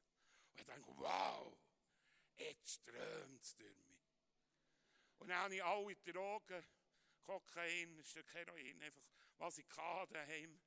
Und 0.54 0.60
ich 0.60 0.66
denke, 0.66 0.92
wow, 0.98 1.58
jetzt 2.38 2.82
strömt 2.82 3.44
es 3.44 3.56
durch 3.56 3.78
mich. 3.86 3.94
Und 5.20 5.28
dann 5.30 5.38
habe 5.38 5.56
ich 5.56 5.64
alle 5.64 5.96
Drogen, 5.98 6.66
Kokain, 7.24 7.98
ein 7.98 8.04
Stück 8.04 8.34
Heroin, 8.34 8.82
einfach, 8.82 9.04
was 9.38 9.58
ich 9.58 9.78
hatte 9.78 10.14
daheim, 10.14 10.60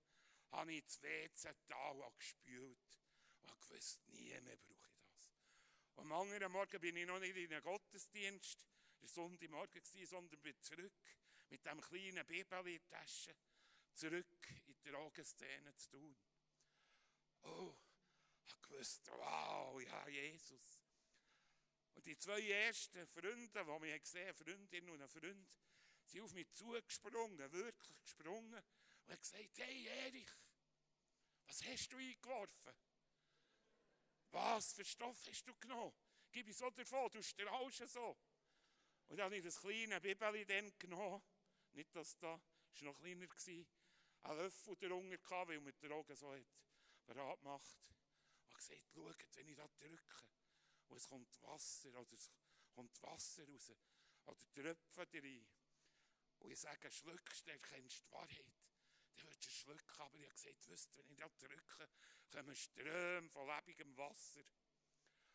habe 0.52 0.72
ich 0.72 0.82
ins 0.82 1.02
WC-Tal 1.02 2.12
gespült 2.16 2.98
und 3.42 3.60
gewusst, 3.60 4.06
nie 4.08 4.40
mehr 4.40 4.56
brauche 4.56 4.72
ich 4.72 4.75
das. 4.75 4.75
Am 5.96 6.12
anderen 6.12 6.52
Morgen 6.52 6.80
bin 6.80 6.96
ich 6.96 7.06
noch 7.06 7.18
nicht 7.18 7.36
in 7.36 7.52
einem 7.52 7.62
Gottesdienst, 7.62 8.66
Sonntagmorgen 9.02 9.82
war, 9.82 10.06
sondern 10.06 10.40
bin 10.42 10.60
zurück 10.62 10.92
mit 11.48 11.64
dem 11.64 11.80
kleinen 11.80 12.26
Bibel 12.26 12.68
in 12.68 12.86
Tasche, 12.88 13.34
zurück 13.94 14.48
in 14.66 14.74
die 14.74 14.90
Drogenszene 14.90 15.74
zu 15.76 15.90
tun. 15.90 16.16
Oh, 17.42 17.74
ich 18.44 18.62
gewusst, 18.62 19.08
wow, 19.10 19.80
ja, 19.80 20.08
Jesus. 20.08 20.82
Und 21.94 22.04
die 22.04 22.18
zwei 22.18 22.46
ersten 22.46 23.06
Freunde, 23.06 23.64
die 23.64 23.80
mich 23.80 24.02
gesehen 24.02 24.28
haben, 24.28 24.36
Freundin 24.36 24.90
und 24.90 25.00
ein 25.00 25.08
Freund, 25.08 25.48
sind 26.04 26.22
auf 26.22 26.32
mich 26.32 26.52
zugesprungen, 26.52 27.52
wirklich 27.52 28.02
gesprungen 28.02 28.54
und 28.54 29.12
haben 29.12 29.20
gesagt, 29.20 29.58
hey 29.58 29.86
Erich, 29.86 30.30
was 31.46 31.64
hast 31.64 31.92
du 31.92 31.96
eingeworfen? 31.96 32.74
Was 34.36 34.74
für 34.74 34.84
Stoff 34.84 35.26
hast 35.26 35.48
du 35.48 35.54
genommen? 35.54 35.94
Gib 36.30 36.46
ich 36.46 36.56
so 36.58 36.68
davon, 36.68 37.10
du 37.10 37.22
strahlst 37.22 37.88
so. 37.88 38.18
Und 39.08 39.16
dann 39.16 39.26
habe 39.26 39.36
ich 39.38 39.42
das 39.42 39.58
kleine 39.58 39.98
Bibeli 39.98 40.44
genommen, 40.78 41.22
nicht 41.72 41.96
dass 41.96 42.18
da, 42.18 42.38
es 42.70 42.82
war 42.82 42.92
noch 42.92 42.98
kleiner, 42.98 43.26
gewesen, 43.26 43.66
einen 44.24 44.38
Löffel 44.38 44.76
darunter 44.76 45.16
gehabt, 45.16 45.48
weil 45.48 45.60
man 45.60 45.72
die 45.80 45.90
Augen 45.90 46.14
so 46.14 46.34
hat 46.34 46.44
bereit 47.06 47.38
gemacht. 47.38 47.80
Und 48.48 48.58
gesagt, 48.58 48.82
schaut, 48.92 49.36
wenn 49.36 49.48
ich 49.48 49.56
da 49.56 49.68
drücke, 49.68 50.24
und 50.88 50.96
es 50.98 51.08
kommt 51.08 51.42
Wasser, 51.42 51.98
oder 51.98 52.12
es 52.12 52.30
kommt 52.74 53.02
Wasser 53.04 53.46
raus, 53.48 53.72
oder 54.26 54.50
Tröpfen 54.52 55.06
rein, 55.14 55.46
und 56.40 56.50
ich 56.50 56.60
sage, 56.60 56.90
schluckst, 56.90 57.48
dann 57.48 57.60
kennst 57.62 58.00
du 58.00 58.04
die 58.04 58.12
Wahrheit. 58.12 58.55
Dann 59.16 59.24
würdest 59.24 59.44
du 59.46 59.50
schlucken, 59.50 60.00
aber 60.00 60.18
ich 60.18 60.24
habe 60.26 60.34
gesagt, 60.34 60.96
wenn 60.96 61.10
ich 61.10 61.16
da 61.16 61.28
drücke, 61.38 61.88
kommen 62.30 62.54
Ströme 62.54 63.28
von 63.30 63.46
lebendigem 63.46 63.96
Wasser. 63.96 64.42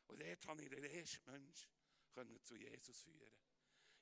Und 0.08 0.22
dort 0.22 0.48
habe 0.48 0.64
ich 0.64 0.70
den 0.70 0.84
ersten 0.84 1.32
Mensch 1.32 1.68
zu 2.44 2.56
Jesus 2.56 3.02
führen. 3.02 3.32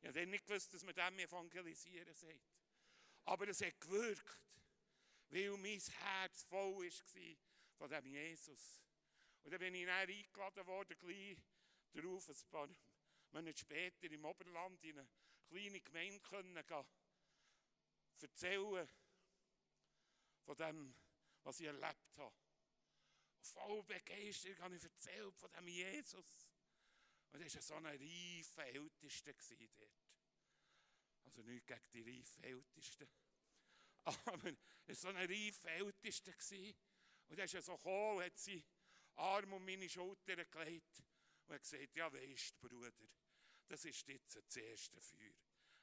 Ich 0.01 0.07
habe 0.07 0.19
dann 0.19 0.29
nicht 0.29 0.45
gewusst, 0.45 0.73
dass 0.73 0.83
man 0.83 0.95
dem 0.95 1.19
evangelisieren 1.19 2.13
sagt. 2.13 2.59
Aber 3.25 3.47
es 3.47 3.61
hat 3.61 3.79
gewirkt, 3.79 4.41
weil 5.29 5.55
mein 5.57 5.79
Herz 5.79 6.43
voll 6.43 6.75
war 6.75 7.35
von 7.77 7.89
dem 7.89 8.05
Jesus. 8.07 8.81
Und 9.43 9.51
dann 9.51 9.59
bin 9.59 9.75
ich 9.75 9.85
dann 9.85 10.09
eingeladen 10.09 10.67
worden, 10.67 10.97
gleich 10.99 11.37
darauf, 11.93 12.29
ein 12.29 12.49
paar 12.49 12.69
Monate 13.31 13.59
später 13.59 14.11
im 14.11 14.25
Oberland 14.25 14.83
in 14.83 14.99
eine 14.99 15.09
kleine 15.47 15.79
Gemeinde 15.81 16.19
können 16.21 16.65
gehen, 16.65 16.85
erzählen 18.21 18.89
von 20.49 20.57
dem, 20.57 20.95
was 21.43 21.59
ich 21.59 21.67
erlebt 21.67 22.17
habe. 22.17 22.35
Voll 23.39 23.83
begeistert 23.83 24.59
habe 24.61 24.75
ich 24.75 24.83
erzählt 24.83 25.37
von 25.37 25.51
dem 25.51 25.67
Jesus. 25.67 26.47
Und 27.31 27.41
er 27.41 27.53
war 27.53 27.61
so 27.61 27.75
ein 27.75 27.85
reifer 27.85 28.65
Ältester 28.65 29.31
dort. 29.33 29.91
Also 31.25 31.43
nicht 31.43 31.67
gegen 31.67 31.91
die 31.93 32.01
reifen 32.01 32.43
Ältesten. 32.43 33.07
Aber 34.05 34.49
er 34.49 34.57
war 34.87 34.95
so 34.95 35.09
ein 35.09 35.17
reifer 35.17 35.69
Ältester. 35.69 36.33
Und 37.27 37.37
er 37.37 37.45
ist 37.45 37.63
so 37.63 37.77
gekommen 37.77 38.17
und 38.17 38.23
hat 38.23 38.39
seinen 38.39 38.63
Arm 39.17 39.53
um 39.53 39.63
meine 39.63 39.87
Schulter 39.87 40.43
gelegt 40.45 41.03
und 41.45 41.53
hat 41.53 41.61
gesagt, 41.61 41.95
ja 41.95 42.11
weisst 42.11 42.59
Bruder, 42.59 42.91
das 43.67 43.85
ist 43.85 44.07
jetzt 44.07 44.35
das 44.35 44.55
erste 44.55 44.99
Feuer. 44.99 45.35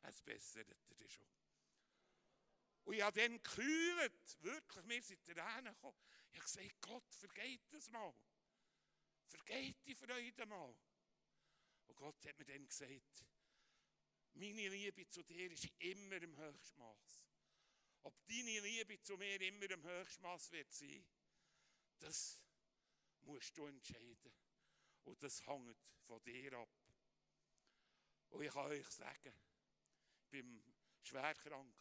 Es 0.03 0.21
bessert 0.23 0.77
dir 0.91 1.09
schon. 1.09 1.46
Und 2.87 2.95
ich 2.95 3.03
habe 3.03 3.21
dann 3.21 3.43
gekühlt, 3.43 4.43
wirklich, 4.43 4.85
mir 4.85 5.03
sind 5.03 5.25
Tränen 5.25 5.75
gekommen. 5.75 5.99
Ich 6.31 6.39
habe 6.39 6.47
gesagt, 6.47 6.81
Gott, 6.83 7.15
vergeht 7.15 7.63
das 7.73 7.91
mal. 7.91 8.15
Vergeht 9.27 9.85
die 9.85 9.95
Freude 9.97 10.47
mal. 10.47 10.73
Und 11.89 11.97
Gott 11.97 12.25
hat 12.25 12.39
mir 12.39 12.45
dann 12.45 12.65
gesagt, 12.65 13.25
meine 14.35 14.69
Liebe 14.69 15.09
zu 15.09 15.25
dir 15.25 15.51
ist 15.51 15.69
immer 15.81 16.23
im 16.23 16.37
Höchstmaß. 16.37 17.27
Ob 18.05 18.25
deine 18.29 18.61
Liebe 18.61 19.01
zu 19.01 19.17
mir 19.17 19.41
immer 19.41 19.69
im 19.69 19.83
Höchstmaß 19.83 20.53
wird 20.53 20.73
sein, 20.73 21.05
das 21.99 22.41
musst 23.23 23.57
du 23.59 23.67
entscheiden. 23.67 24.33
Und 25.03 25.21
das 25.25 25.45
hängt 25.45 25.77
von 26.07 26.23
dir 26.23 26.53
ab. 26.53 26.69
Und 28.29 28.45
ich 28.45 28.53
kann 28.53 28.67
euch 28.67 28.87
sagen, 28.91 29.35
ich 30.21 30.31
bin 30.31 30.63
schwer 31.03 31.35
krank, 31.35 31.75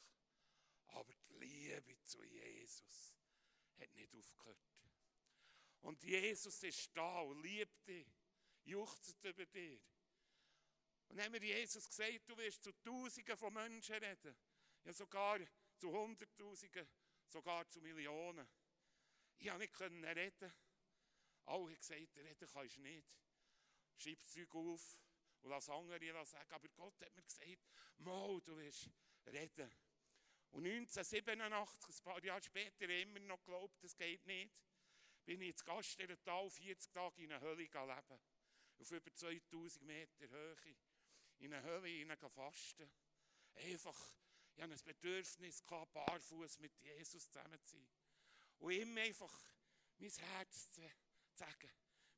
aber 0.96 1.14
die 1.14 1.34
Liebe 1.46 2.02
zu 2.04 2.24
Jesus 2.24 3.14
hat 3.78 3.94
nicht 3.94 4.14
aufgehört. 4.14 4.58
Und 5.82 6.02
Jesus 6.04 6.64
ist 6.64 6.96
da 6.96 7.20
und 7.22 7.42
liebt 7.42 7.88
dich, 7.88 8.08
juchzt 8.64 9.24
über 9.24 9.46
dir. 9.46 9.80
Und 11.10 11.18
dann 11.18 11.26
haben 11.26 11.34
wir 11.34 11.44
Jesus 11.44 11.88
gesagt, 11.88 12.28
du 12.28 12.38
wirst 12.38 12.64
zu 12.64 12.72
Tausenden 12.72 13.38
von 13.38 13.54
Menschen 13.54 13.96
reden. 13.96 14.36
Ja, 14.84 14.94
sogar 14.94 15.40
zu 15.78 15.92
Hunderttausenden, 15.92 16.88
sogar 17.28 17.70
zu 17.70 17.82
Millionen. 17.82 18.48
Ich 19.38 19.48
konnte 19.48 19.90
nicht 19.92 20.16
reden. 20.16 20.54
Alle 21.46 21.64
haben 21.66 21.76
gesagt, 21.78 22.18
reden 22.18 22.50
kannst 22.52 22.78
du 22.78 22.82
nicht. 22.82 23.08
Schreib 23.98 24.20
das 24.20 24.32
Zeug 24.32 24.56
auf 24.56 25.00
und 25.42 25.50
lass 25.50 25.70
andere 25.70 26.26
sagen. 26.26 26.52
Aber 26.52 26.70
Gott 26.70 27.00
hat 27.02 27.16
mir 27.16 27.24
gesagt, 27.24 27.70
mal, 27.98 28.42
du 28.42 28.58
wirst 28.58 28.90
reden. 29.28 29.72
Und 30.56 30.66
1987, 30.66 31.98
ein 31.98 32.04
paar 32.06 32.24
Jahre 32.24 32.42
später, 32.42 32.88
immer 32.88 33.20
noch 33.20 33.44
geglaubt, 33.44 33.84
das 33.84 33.94
geht 33.98 34.26
nicht, 34.26 34.64
bin 35.26 35.42
ich 35.42 35.50
ins 35.50 35.66
Gastental 35.66 36.50
40 36.50 36.94
Tage 36.94 37.24
in 37.24 37.34
einer 37.34 37.42
Höhle 37.42 37.64
leben. 37.64 38.22
Auf 38.80 38.92
über 38.92 39.14
2000 39.14 39.86
Meter 39.86 40.30
Höhe. 40.30 40.76
In 41.40 41.54
eine 41.54 41.62
Höhle 41.62 41.90
hinein 41.90 42.18
fasten. 42.18 42.90
Einfach, 43.56 44.16
ich 44.56 44.64
hatte 44.64 44.74
ein 44.74 44.84
Bedürfnis, 44.86 45.66
gehabt, 45.66 45.92
barfuß 45.92 46.60
mit 46.60 46.72
Jesus 46.80 47.30
zusammen 47.30 47.62
zu 47.66 47.76
sein. 47.76 47.90
Und 48.60 48.72
ihm 48.72 48.98
einfach 48.98 49.38
mein 49.98 50.10
Herz 50.10 50.72
zu 50.72 50.90
sagen. 51.34 51.70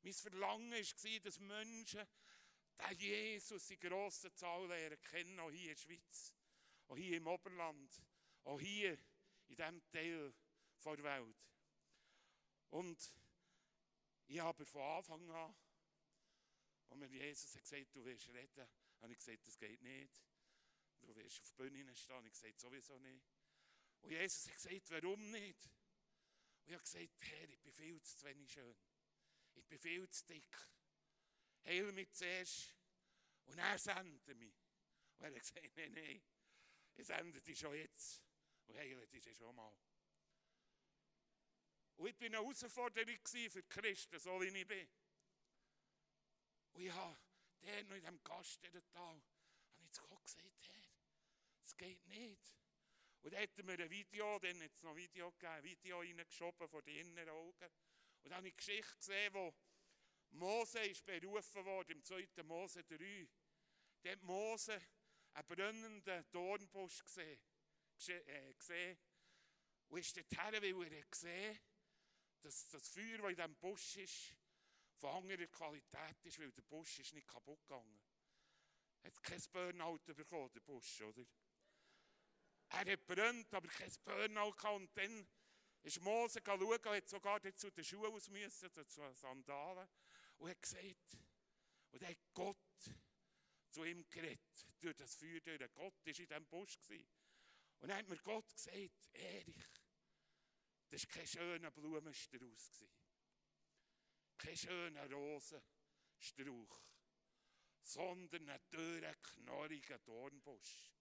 Mein 0.02 0.12
Verlangen 0.12 0.70
war, 0.70 1.20
dass 1.24 1.40
Menschen 1.40 2.06
den 2.78 2.98
Jesus 2.98 3.68
in 3.70 3.80
grosser 3.80 4.32
Zahl 4.32 4.68
lernen 4.68 5.02
kennen, 5.02 5.40
auch 5.40 5.50
hier 5.50 5.72
in 5.72 5.74
der 5.74 5.76
Schweiz, 5.76 6.32
auch 6.86 6.96
hier 6.96 7.16
im 7.16 7.26
Oberland, 7.26 8.00
auch 8.48 8.60
hier 8.60 8.98
in 9.48 9.56
diesem 9.56 9.90
Teil 9.90 10.34
der 10.82 11.02
Welt. 11.04 11.36
Und 12.70 13.14
ich 14.26 14.40
habe 14.40 14.64
von 14.64 14.82
Anfang 14.82 15.30
an, 15.30 15.54
als 16.88 16.98
mir 16.98 17.08
Jesus 17.08 17.54
hat 17.54 17.62
gesagt 17.62 17.94
du 17.94 18.04
wirst 18.04 18.28
reden, 18.30 18.66
habe 19.02 19.12
ich 19.12 19.18
gesagt, 19.18 19.46
das 19.46 19.58
geht 19.58 19.82
nicht. 19.82 20.22
Du 21.00 21.14
wirst 21.14 21.40
auf 21.40 21.52
der 21.52 21.64
Bühne 21.64 21.94
stehen. 21.94 22.26
Ich 22.26 22.32
gesagt, 22.32 22.60
sowieso 22.60 22.98
nicht. 22.98 23.22
Und 24.00 24.10
Jesus 24.10 24.46
hat 24.46 24.54
gesagt, 24.54 24.90
warum 24.90 25.30
nicht? 25.30 25.70
Und 26.62 26.68
ich 26.68 26.72
habe 26.72 26.82
gesagt, 26.82 27.22
Herr, 27.22 27.48
ich 27.50 27.60
bin 27.60 27.72
viel 27.72 28.02
zu 28.02 28.22
wenig 28.24 28.50
schön. 28.50 28.76
Ich 29.54 29.64
bin 29.64 29.78
viel 29.78 30.08
zu 30.08 30.24
dick. 30.26 30.56
Heil 31.64 31.92
mich 31.92 32.10
zuerst 32.12 32.74
und 33.44 33.58
er 33.58 33.78
sendet 33.78 34.26
mich. 34.38 34.54
Und 35.18 35.26
er 35.26 35.34
hat 35.34 35.40
gesagt, 35.40 35.76
nein, 35.76 35.92
nein, 35.92 36.22
ich 36.96 37.06
sende 37.06 37.42
dich 37.42 37.58
schon 37.58 37.74
jetzt 37.74 38.27
und 38.68 38.78
heile 38.78 39.06
dich 39.08 39.36
schon 39.36 39.54
mal. 39.54 39.74
Und 41.96 42.06
ich 42.06 42.20
war 42.20 42.26
eine 42.26 42.36
Herausforderung 42.36 43.18
für 43.26 43.62
die 43.62 43.68
Christen, 43.68 44.20
so 44.20 44.40
wie 44.40 44.46
ich 44.46 44.66
bin. 44.66 44.88
Und 46.74 46.82
ich 46.82 46.92
habe 46.92 47.18
der 47.62 47.84
noch 47.84 47.96
in 47.96 48.00
diesem 48.00 48.22
Gastental, 48.22 48.82
habe 48.94 49.22
ich 49.84 49.90
zu 49.90 50.02
Gott 50.02 50.22
gesagt, 50.24 50.68
Herr, 50.68 50.82
es 51.64 51.76
geht 51.76 52.06
nicht. 52.06 52.54
Und 53.22 53.32
dann 53.32 53.42
hat 53.42 53.58
er 53.58 53.64
mir 53.64 53.78
ein 53.80 53.90
Video, 53.90 54.38
dann 54.38 54.62
hat 54.62 54.72
es 54.72 54.82
noch 54.82 54.92
ein 54.92 54.96
Video 54.96 55.32
gegeben, 55.32 55.52
ein 55.52 55.64
Video 55.64 55.98
reingeschoben 55.98 56.68
von 56.68 56.84
den 56.84 57.08
inneren 57.08 57.30
Augen. 57.30 57.70
Und 58.22 58.30
dann 58.30 58.36
habe 58.36 58.48
ich 58.48 58.52
eine 58.52 58.56
Geschichte 58.56 58.96
gesehen, 58.96 59.34
wo 59.34 59.54
Mose 60.30 60.80
ist 60.80 61.04
berufen 61.04 61.64
worden, 61.64 61.92
im 61.92 62.04
2. 62.04 62.28
Mose 62.44 62.84
3. 62.84 63.28
Da 64.02 64.10
hat 64.12 64.22
Mose 64.22 64.80
einen 65.32 65.46
brennenden 65.46 66.24
Dornbusch 66.30 67.02
gesehen. 67.02 67.40
Äh, 68.06 68.54
gesehen. 68.54 68.98
Und 69.88 69.98
ist 69.98 70.16
dorthin, 70.16 70.62
weil 70.62 70.92
er 70.92 71.06
gesehen 71.06 71.58
dass 72.42 72.68
das 72.68 72.88
Feuer, 72.88 73.18
das 73.18 73.30
in 73.30 73.36
diesem 73.36 73.56
Busch 73.56 73.96
ist, 73.96 74.36
von 74.96 75.10
anderer 75.10 75.46
Qualität 75.48 76.24
ist, 76.24 76.38
weil 76.38 76.52
der 76.52 76.62
Busch 76.62 76.98
ist 77.00 77.12
nicht 77.14 77.26
kaputt 77.26 77.60
gegangen. 77.62 78.00
Er 79.02 79.10
hat 79.10 79.22
kein 79.22 79.42
Burnout 79.52 79.98
bekommen, 80.14 80.50
der 80.52 80.60
Busch, 80.60 81.00
oder? 81.02 81.24
Er 82.70 82.92
hat 82.92 83.06
brennt, 83.06 83.52
aber 83.54 83.68
kein 83.68 83.92
Burnout 84.04 84.52
gehabt. 84.52 84.76
Und 84.76 84.96
dann 84.96 85.26
ist 85.82 86.00
Mose 86.00 86.40
schauen, 86.44 86.84
hat 86.84 87.08
sogar 87.08 87.54
zu 87.54 87.70
den 87.70 87.84
Schuhen 87.84 88.12
aus 88.12 88.28
müssen, 88.28 88.70
zu 88.72 89.14
Sandalen, 89.14 89.88
und 90.38 90.50
hat 90.50 90.62
gesagt, 90.62 91.18
und 91.90 92.02
dann 92.02 92.10
hat 92.10 92.18
Gott 92.34 92.56
zu 93.70 93.84
ihm 93.84 94.08
geredet, 94.10 94.66
durch 94.80 94.96
das 94.96 95.14
Feuer 95.14 95.40
durch. 95.40 95.58
Gott 95.74 95.94
war 95.94 96.06
in 96.06 96.14
diesem 96.14 96.46
Busch. 96.46 96.78
Und 97.80 97.88
dann 97.88 97.98
hat 97.98 98.08
mir 98.08 98.18
Gott 98.18 98.52
gesagt, 98.54 99.08
Erich, 99.12 99.64
das 100.90 101.04
war 101.04 101.10
kein 101.10 101.26
schöner 101.26 101.70
Blumenstrauß. 101.70 102.84
Kein 104.36 104.56
schöner 104.56 105.10
Rosenstrauch, 105.10 106.80
sondern 107.82 108.48
ein 108.48 108.60
dürrer, 108.70 109.14
knorriger 109.14 109.98
Dornbusch. 109.98 110.92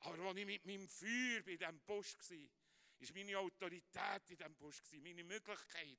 Aber 0.00 0.18
als 0.18 0.38
ich 0.38 0.46
mit 0.46 0.64
meinem 0.64 0.88
Feuer 0.88 1.42
bei 1.42 1.56
diesem 1.56 1.80
Busch 1.80 2.14
war, 2.14 2.38
war 2.98 3.14
meine 3.14 3.38
Autorität 3.38 4.30
in 4.30 4.36
diesem 4.36 4.54
Busch, 4.56 4.82
meine 5.00 5.24
Möglichkeit, 5.24 5.98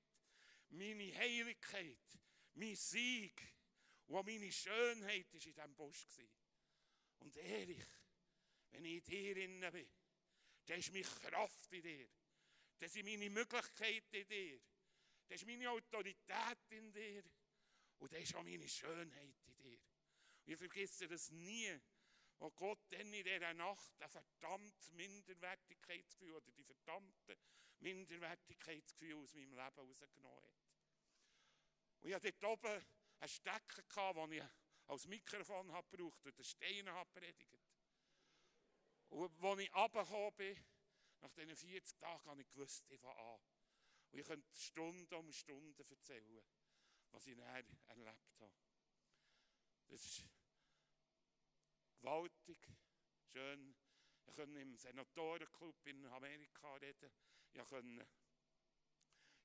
meine 0.70 1.16
Heiligkeit, 1.16 2.20
mein 2.54 2.76
Sieg 2.76 3.42
und 4.08 4.26
meine 4.26 4.52
Schönheit 4.52 5.34
war 5.34 5.42
in 5.46 5.54
diesem 5.54 5.76
Busch. 5.76 6.06
Und 7.20 7.36
Erich, 7.38 7.88
wenn 8.76 8.86
ich 8.86 8.96
in 8.96 9.04
dir 9.04 9.38
innen 9.38 9.72
bin, 9.72 9.90
dann 10.66 10.80
ist 10.80 10.92
meine 10.92 11.06
Kraft 11.06 11.72
in 11.72 11.82
dir. 11.82 12.08
Das 12.78 12.92
sind 12.92 13.06
meine 13.06 13.30
Möglichkeiten 13.30 14.16
in 14.16 14.28
dir. 14.28 14.62
Das 15.28 15.42
ist 15.42 15.48
meine 15.48 15.70
Autorität 15.70 16.72
in 16.72 16.92
dir. 16.92 17.24
Und 18.00 18.12
das 18.12 18.22
ist 18.22 18.36
auch 18.36 18.44
meine 18.44 18.68
Schönheit 18.68 19.36
in 19.48 19.58
dir. 19.58 19.80
Und 20.46 20.52
ich 20.52 20.58
vergesse 20.58 21.08
das 21.08 21.32
nie, 21.32 21.80
wo 22.38 22.52
Gott 22.52 22.80
dann 22.90 23.14
in 23.14 23.24
dieser 23.24 23.54
Nacht 23.54 24.02
ein 24.02 24.10
verdammtes 24.10 24.92
Minderwertigkeitsgefühl 24.92 26.34
oder 26.34 26.52
die 26.52 26.64
verdammte 26.64 27.38
Minderwertigkeitsgefühl 27.80 29.16
aus 29.16 29.34
meinem 29.34 29.54
Leben 29.54 29.80
rausgenommen 29.80 30.44
hat. 30.44 30.76
Und 32.02 32.10
ich 32.10 32.16
hatte 32.16 32.34
dort 32.34 32.66
oben 32.66 32.86
einen 33.20 33.30
Stecker, 33.30 34.14
den 34.14 34.32
ich 34.34 34.44
als 34.88 35.08
Mikrofon 35.08 35.72
habe 35.72 35.88
gebraucht 35.90 36.26
und 36.26 36.38
den 36.38 36.44
Stein 36.44 36.90
habe 36.90 37.10
predigt. 37.10 37.65
Und 39.10 39.44
als 39.44 39.60
ich 39.60 39.74
runtergekommen 39.74 40.36
bin, 40.36 40.66
nach 41.22 41.32
diesen 41.32 41.56
40 41.56 41.98
Tagen, 41.98 42.26
habe 42.26 42.42
ich 42.42 42.50
gewusst, 42.50 42.86
ich 42.90 43.00
fange 43.00 43.20
an. 43.20 43.40
Und 44.12 44.20
ich 44.20 44.26
könnte 44.26 44.56
Stunden 44.56 45.14
um 45.16 45.32
Stunden 45.32 45.76
erzählen, 45.78 46.44
was 47.12 47.28
ich 47.28 47.36
nachher 47.36 47.66
erlebt 47.88 48.40
habe. 48.40 48.54
Das 49.88 50.04
ist 50.04 50.24
gewaltig, 52.00 52.58
schön. 53.32 53.76
Ich 54.26 54.36
konnte 54.36 54.60
im 54.60 54.76
Senatorenclub 54.76 55.86
in 55.86 56.06
Amerika 56.08 56.76
reden. 56.76 57.12
Ich 57.54 57.64
konnte 57.64 58.08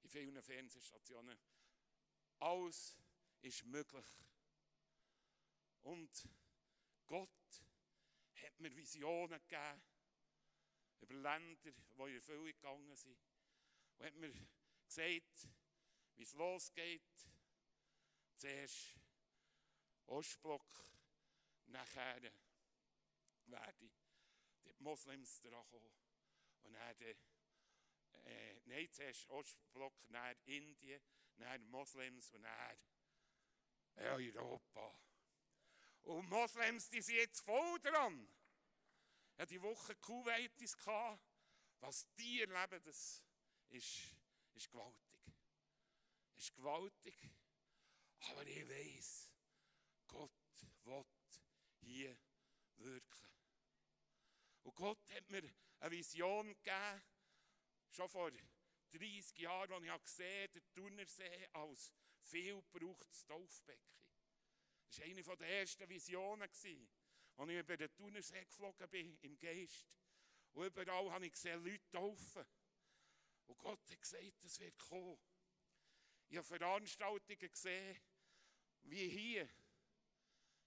in 0.03 0.09
vielen 0.09 0.43
Fernsehstationen. 0.43 1.39
Alles 2.39 2.99
ist 3.43 3.65
möglich. 3.67 4.07
Und 5.83 6.29
Gott 7.07 7.65
hat 8.43 8.59
mir 8.61 8.75
Visionen 8.75 9.41
gegeben 9.49 9.83
über 11.01 11.15
Länder, 11.15 11.73
die 11.73 12.03
in 12.03 12.15
Erfüllung 12.17 12.47
gegangen 12.47 12.97
sind. 12.97 13.19
Und 13.99 14.07
hat 14.07 14.15
mir 14.15 14.33
gesagt, 14.85 15.49
wie 16.17 16.23
es 16.23 16.33
losgeht. 16.35 17.29
Zuerst 18.37 18.97
Ostblock, 20.07 20.85
nachher 21.67 22.33
werde 23.47 23.91
die 24.65 24.75
Moslems 24.79 25.41
dran 25.43 25.67
kommen. 25.69 25.93
Und 26.63 26.73
dann, 26.73 27.01
äh, 28.25 28.61
nein, 28.65 28.91
zuerst 28.91 29.29
Ostblock, 29.29 29.95
dann 30.09 30.37
Indien, 30.45 31.03
dann 31.37 31.69
Moslems 31.71 32.33
und 32.33 32.43
dann 32.43 32.79
Europa. 33.97 34.99
Und 36.03 36.29
Moslems, 36.29 36.89
die 36.89 37.03
sind 37.03 37.17
jetzt 37.17 37.41
voll 37.41 37.79
dran. 37.81 38.29
Ja, 39.37 39.47
die 39.47 39.61
Woche 39.63 39.95
Kuwaitis 39.97 40.77
gehabt. 40.77 41.23
Was 41.81 42.07
die 42.17 42.43
erleben, 42.43 42.83
das 42.85 43.23
ist, 43.71 44.15
ist 44.55 44.71
gewaltig. 44.71 45.21
Ist 46.37 46.55
gewaltig. 46.55 47.31
Aber 48.21 48.47
ich 48.47 48.69
weiß, 48.69 49.31
Gott 50.09 50.31
will 50.85 51.05
hier 51.81 52.19
wirken. 52.77 53.31
Und 54.63 54.75
Gott 54.75 55.11
hat 55.11 55.31
mir 55.31 55.43
eine 55.81 55.91
Vision 55.91 56.49
gegeben, 56.49 57.03
schon 57.91 58.09
vor 58.09 58.31
30 58.93 59.39
Jahren, 59.39 59.73
als 59.73 59.85
ich 59.85 60.03
gesehen 60.03 60.43
habe, 60.43 60.61
der 60.61 60.73
Thunersee 60.75 61.49
als 61.53 61.93
viel 62.23 62.63
gebrauchtes 62.73 63.25
Taufbecken. 63.25 64.10
Das 64.91 64.99
war 64.99 65.07
eine 65.07 65.23
der 65.23 65.61
ersten 65.61 65.89
Visionen, 65.89 66.43
als 66.43 66.65
ich 66.65 66.89
über 67.37 67.77
den 67.77 67.95
Thunersee 67.95 68.45
geflogen 68.45 68.91
bin, 68.91 69.17
im 69.23 69.39
Geist. 69.39 69.97
Und 70.53 70.67
überall 70.67 71.13
habe 71.13 71.27
ich 71.27 71.33
gesehen, 71.33 71.63
Leute 71.63 71.89
taufen. 71.91 72.45
Und 73.47 73.57
Gott 73.59 73.89
hat 73.89 74.03
gesagt, 74.03 74.45
es 74.45 74.59
wird 74.59 74.77
kommen. 74.79 75.17
Ich 76.29 76.37
habe 76.37 76.47
Veranstaltungen 76.47 77.39
gesehen, 77.39 78.01
wie 78.83 79.09
hier. 79.09 79.49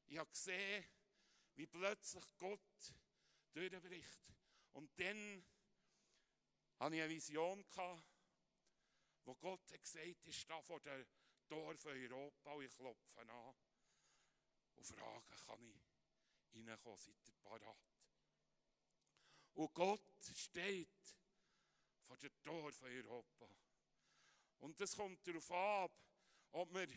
Ich 0.08 0.18
habe 0.18 0.30
gesehen, 0.30 0.86
wie 1.56 1.68
plötzlich 1.68 2.24
Gott 2.38 2.94
durchbricht. 3.52 4.34
Und 4.72 4.90
dann 5.02 5.46
hatte 6.80 6.96
ich 6.96 7.02
eine 7.02 7.10
Vision, 7.10 7.66
wo 9.26 9.36
Gott 9.36 9.70
hat 9.70 9.84
gesagt 9.84 10.26
ich 10.26 10.40
stehe 10.40 10.64
vor 10.64 10.80
der 10.80 11.06
Tor 11.46 11.76
von 11.76 11.92
Europa 11.92 12.54
und 12.54 12.64
ich 12.64 12.74
klopfe 12.74 13.20
an 13.20 13.56
und 14.90 14.98
frage, 14.98 15.36
kann 15.46 15.64
ich 15.64 16.68
reinkommen, 16.68 16.98
seid 16.98 17.28
ihr 17.28 17.34
parat? 17.42 17.78
Und 19.54 19.74
Gott 19.74 20.02
steht 20.36 20.90
vor 22.02 22.18
der 22.18 22.42
Tor 22.42 22.72
von 22.72 22.90
Europa. 22.90 23.48
Und 24.60 24.80
es 24.82 24.96
kommt 24.96 25.26
darauf 25.28 25.52
ab, 25.52 25.92
ob 26.52 26.74
wir 26.74 26.88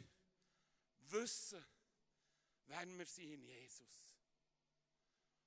wissen, 0.99 1.65
wenn 2.67 2.99
wir 2.99 3.07
sind 3.07 3.33
in 3.33 3.43
Jesus. 3.45 4.17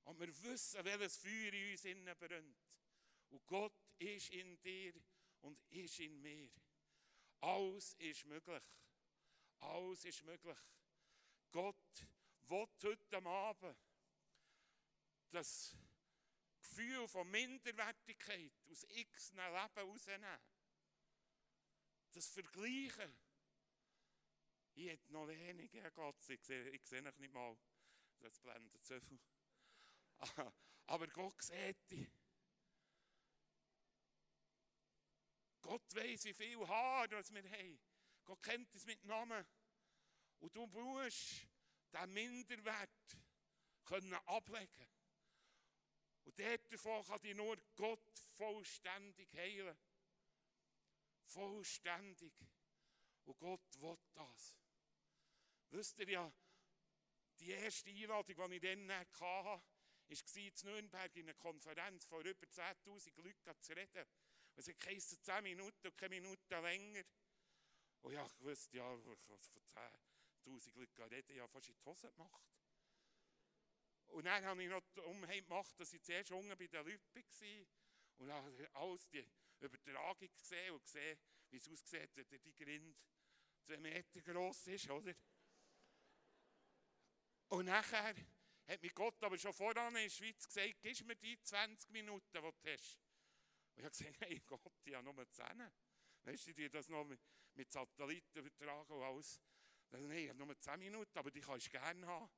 Ob 0.06 0.20
wir 0.20 0.44
wissen, 0.44 0.84
welches 0.86 1.18
Feuer 1.18 1.54
in 1.54 1.72
uns 1.72 1.86
innen 1.86 2.18
brennt. 2.18 2.58
Und 3.30 3.46
Gott 3.46 3.74
ist 3.98 4.30
in 4.30 4.60
dir 4.62 4.94
und 5.42 5.60
ist 5.72 6.00
in 6.00 6.22
mir. 6.22 6.50
Alles 7.42 7.94
ist 7.96 8.26
möglich. 8.26 8.64
Alles 9.60 10.06
ist 10.06 10.24
möglich. 10.24 10.58
Gott 11.52 12.08
will 12.50 12.68
heute 12.84 13.26
Abend 13.26 13.78
das 15.32 15.76
Gefühl 16.62 17.08
von 17.08 17.30
Minderwertigkeit 17.30 18.52
aus 18.70 18.86
x 18.90 19.32
Leben 19.32 19.48
rausnehmen. 19.48 20.40
Das 22.12 22.28
Vergleichen. 22.30 23.16
Ich 24.74 24.88
hätte 24.88 25.12
noch 25.12 25.28
wenige 25.28 25.92
Gott, 25.92 26.30
ich 26.30 26.44
sehe, 26.44 26.70
ich 26.70 26.86
sehe 26.86 27.02
nicht 27.02 27.34
mal. 27.34 27.58
Das 28.20 28.40
blendet 28.40 28.86
so 28.86 29.00
viel. 29.00 29.20
Aber 30.88 31.08
Gott 31.08 31.42
sieht 31.42 31.92
dich. 31.92 32.08
Gott 35.62 35.96
weiß, 35.96 36.26
wie 36.26 36.34
viel 36.34 36.68
Haar 36.68 37.10
wir 37.10 37.52
haben. 37.52 37.80
Gott 38.26 38.42
kennt 38.42 38.74
es 38.74 38.86
mit 38.86 39.04
Namen. 39.06 39.46
Und 40.40 40.56
du 40.56 40.66
musst 40.68 41.48
diesen 41.94 42.14
Minderwert 42.14 43.18
können 43.86 44.14
ablegen 44.14 44.88
Und 46.24 46.40
dort 46.40 46.72
davon 46.72 47.06
kann 47.06 47.22
dich 47.22 47.36
nur 47.36 47.58
Gott 47.76 48.20
vollständig 48.38 49.34
heilen. 49.34 49.78
Vollständig. 51.24 52.34
Und 53.26 53.38
Gott 53.38 53.82
will 53.82 53.98
das. 54.14 54.58
Wisst 55.70 56.00
ihr 56.00 56.10
ja, 56.10 56.34
die 57.40 57.52
erste 57.52 57.90
Einladung, 57.90 58.50
die 58.50 58.56
ich 58.56 58.62
dann 58.62 58.92
hatte, 58.92 59.20
war 59.20 59.62
in 60.08 60.18
Nürnberg 60.64 61.16
in 61.16 61.30
einer 61.30 61.36
Konferenz 61.36 62.06
vor 62.06 62.22
über 62.22 62.48
10.000 62.48 63.22
Leuten 63.22 63.62
zu 63.62 63.74
reden. 63.74 64.06
Es 64.56 64.68
hat 64.68 64.80
10 64.80 65.44
Minuten 65.44 65.88
und 65.88 65.98
keine 65.98 66.20
Minute 66.20 66.60
länger. 66.60 67.04
Und 68.02 68.14
ja, 68.14 68.26
ich 68.26 68.42
wusste, 68.42 68.78
ja, 68.78 68.98
von 68.98 69.40
10.000 70.46 70.76
Leuten 70.76 71.02
reden, 71.04 71.36
ja, 71.36 71.48
fast 71.48 71.70
in 71.70 71.76
die 71.76 71.86
Hose 71.86 72.10
gemacht. 72.12 72.44
Und 74.08 74.26
dann 74.26 74.44
habe 74.46 74.64
ich 74.64 74.70
noch 74.70 74.82
die 74.96 75.02
Umheit 75.02 75.46
gemacht, 75.46 75.80
dass 75.80 75.94
ich 75.94 76.02
zuerst 76.02 76.32
unten 76.32 76.58
bei 76.58 76.68
der 76.68 76.84
Lüppe 76.84 77.24
war. 77.24 77.66
Und 78.18 78.28
dann 78.28 78.68
alles 78.74 79.08
die 79.10 79.26
Übertragung 79.60 80.30
gesehen 80.36 80.74
und 80.74 80.84
gesehen, 80.84 81.18
wie 81.50 81.58
es 81.58 81.70
aussieht, 81.70 82.10
wenn 82.16 82.42
die 82.42 82.56
Grind 82.56 82.98
zwei 83.62 83.78
Meter 83.78 84.22
groß 84.22 84.68
ist, 84.68 84.90
oder? 84.90 85.14
Und 87.50 87.66
nachher 87.66 88.16
hat 88.68 88.82
mir 88.82 88.92
Gott 88.92 89.24
aber 89.24 89.38
schon 89.38 89.54
voran 89.54 89.96
in 89.96 90.04
der 90.04 90.10
Schweiz 90.10 90.46
gesagt, 90.46 90.76
gib 90.82 91.06
mir 91.06 91.16
die 91.16 91.40
20 91.42 91.90
Minuten, 91.90 92.28
die 92.34 92.40
du 92.40 92.54
hast. 92.64 93.00
Und 93.76 93.78
ich 93.78 93.84
habe 93.84 93.90
gesagt, 93.90 94.20
hey 94.22 94.42
Gott, 94.46 94.74
ich 94.84 94.94
habe 94.94 95.12
nur 95.12 95.30
10. 95.30 95.46
Weißt 96.24 96.48
du, 96.48 96.54
die 96.54 96.70
das 96.70 96.90
noch 96.90 97.06
mit, 97.06 97.20
mit 97.56 97.72
Satelliten 97.72 98.40
übertragen 98.40 98.94
und 98.94 99.04
alles. 99.04 99.40
Nein, 99.92 100.12
ich 100.12 100.30
habe 100.30 100.40
nur 100.40 100.60
10 100.60 100.80
Minuten, 100.80 101.18
aber 101.18 101.32
die 101.32 101.42
kannst 101.42 101.68
du 101.68 101.72
gerne 101.72 102.06
haben. 102.06 102.26
Und 102.26 102.32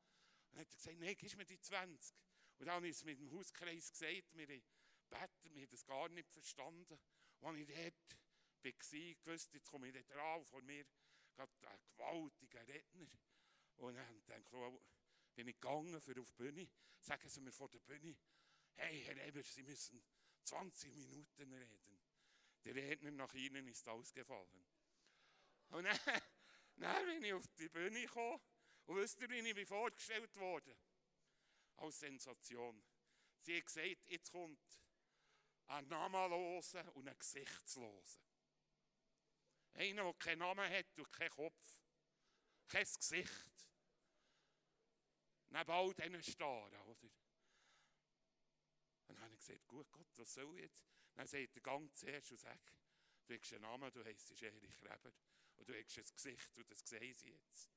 dann 0.52 0.62
hat 0.62 0.70
er 0.70 0.76
gesagt, 0.76 1.00
nein, 1.00 1.16
gib 1.18 1.36
mir 1.36 1.46
die 1.46 1.60
20. 1.60 2.16
Und 2.58 2.66
dann 2.66 2.76
habe 2.76 2.88
ich 2.88 2.96
es 2.96 3.04
mit 3.04 3.20
dem 3.20 3.32
Hauskreis 3.32 3.92
gesagt, 3.92 4.36
wir 4.36 4.48
beten, 4.48 5.54
wir 5.54 5.62
haben 5.62 5.70
das 5.70 5.86
gar 5.86 6.10
nicht 6.10 6.32
verstanden. 6.32 7.00
Und 7.40 7.48
als 7.48 7.58
ich 7.58 7.68
dort 7.68 8.18
war, 8.64 9.16
gewusst, 9.24 9.54
jetzt 9.54 9.70
komme 9.70 9.88
ich 9.88 9.94
dort 9.94 10.10
dran, 10.10 10.46
vor 10.46 10.62
mir 10.62 10.86
gerade 11.34 11.52
ein 11.68 11.80
gewaltiger 11.96 12.68
Redner. 12.68 13.08
Und 13.78 13.96
dann 13.96 14.24
dachte 14.26 14.44
ich, 14.44 15.36
bin 15.36 15.48
ich 15.48 15.60
gegangen 15.60 16.00
für 16.02 16.20
auf 16.20 16.32
die 16.32 16.44
Bühne, 16.44 16.70
sagen 17.00 17.28
sie 17.28 17.42
mir 17.42 17.52
vor 17.52 17.70
der 17.70 17.80
Bühne, 17.80 18.16
hey 18.76 19.02
Herr 19.04 19.18
Eber, 19.26 19.44
Sie 19.44 19.64
müssen 19.64 20.04
20 20.44 20.94
Minuten 20.96 21.54
reden. 21.54 22.00
Der 22.64 22.76
Redner 22.76 23.12
nach 23.12 23.34
Ihnen 23.34 23.68
ist 23.68 23.88
ausgefallen. 23.88 24.66
Und 25.70 25.86
dann, 25.86 26.00
dann 26.82 27.06
bin 27.06 27.24
ich 27.24 27.34
auf 27.34 27.48
die 27.58 27.70
Bühne 27.70 28.02
gekommen 28.02 28.40
und 28.86 28.96
wisst 28.98 29.22
ihr, 29.22 29.30
wie 29.30 29.50
ich 29.50 29.68
vorgestellt 29.68 30.36
wurde? 30.38 30.76
Als 31.78 32.00
Sensation. 32.00 32.84
Sie 33.40 33.58
hat 33.58 33.66
gesagt, 33.66 34.08
jetzt 34.08 34.32
kommt 34.32 34.60
ein 35.68 35.88
Namenloser 35.88 36.96
und 36.96 37.08
ein 37.08 37.18
Gesichtsloser. 37.18 38.22
Einer, 39.74 40.04
der 40.04 40.14
keinen 40.16 40.40
Namen 40.40 40.70
hat 40.70 40.98
und 40.98 41.12
keinen 41.12 41.30
Kopf, 41.30 41.82
kein 42.68 42.84
Gesicht. 42.84 43.68
Neben 45.50 45.72
all 45.72 45.94
diesen 45.94 46.24
Starren, 46.24 46.74
oder? 46.82 47.12
Und 49.08 49.18
dann 49.18 49.22
habe 49.22 49.34
ich 49.34 49.40
gesagt, 49.40 49.68
gut 49.68 49.92
Gott, 49.92 50.08
was 50.18 50.34
soll 50.34 50.56
ich 50.56 50.64
jetzt? 50.64 50.86
Dann 51.14 51.28
sagt 51.28 51.56
der 51.56 51.62
Gang 51.62 51.96
zuerst 51.96 52.32
und 52.32 52.40
sagt, 52.40 52.74
du 53.28 53.38
hast 53.38 53.54
einen 53.54 53.62
Namen, 53.62 53.92
du 53.92 54.04
heisst 54.04 54.42
Erich 54.42 54.82
Reber 54.82 55.12
und 55.62 55.70
du 55.70 55.76
hast 55.76 55.98
ein 55.98 56.16
Gesicht 56.16 56.58
und 56.58 56.72
das 56.72 56.80
sehen 56.90 57.14
sie 57.14 57.30
jetzt. 57.30 57.70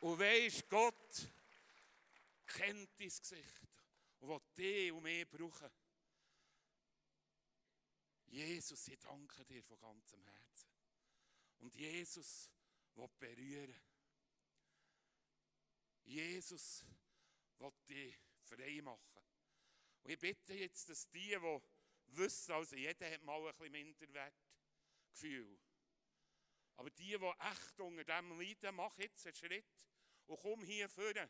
Und 0.00 0.18
weisst, 0.18 0.68
Gott 0.68 1.30
kennt 2.46 2.90
dein 2.98 3.08
Gesicht 3.08 3.68
und 4.18 4.28
will 4.28 4.40
dich 4.56 4.92
und 4.92 5.02
mich 5.04 5.28
brauchen. 5.28 5.70
Jesus, 8.26 8.88
ich 8.88 8.98
danke 8.98 9.44
dir 9.44 9.62
von 9.62 9.78
ganzem 9.78 10.24
Herzen. 10.24 10.68
Und 11.58 11.74
Jesus 11.76 12.50
will 12.96 13.08
berühren. 13.20 13.80
Jesus 16.02 16.84
will 17.58 17.72
dich 17.88 18.25
frei 18.46 18.80
machen. 18.82 19.22
Und 20.02 20.10
ich 20.10 20.18
bitte 20.18 20.54
jetzt, 20.54 20.88
dass 20.88 21.08
die, 21.10 21.30
die 21.30 21.60
wissen, 22.16 22.52
also 22.52 22.76
jeder 22.76 23.10
hat 23.10 23.22
mal 23.22 23.46
ein 23.46 23.54
bisschen 23.56 23.72
Minderwertgefühl. 23.72 25.58
Aber 26.76 26.90
die, 26.90 27.18
die 27.18 27.32
echt 27.40 27.80
unter 27.80 28.04
dem 28.04 28.38
leiden, 28.38 28.74
mach 28.74 28.96
jetzt 28.98 29.26
einen 29.26 29.34
Schritt 29.34 29.86
und 30.26 30.38
komm 30.38 30.62
hier 30.64 30.88
vorne. 30.88 31.28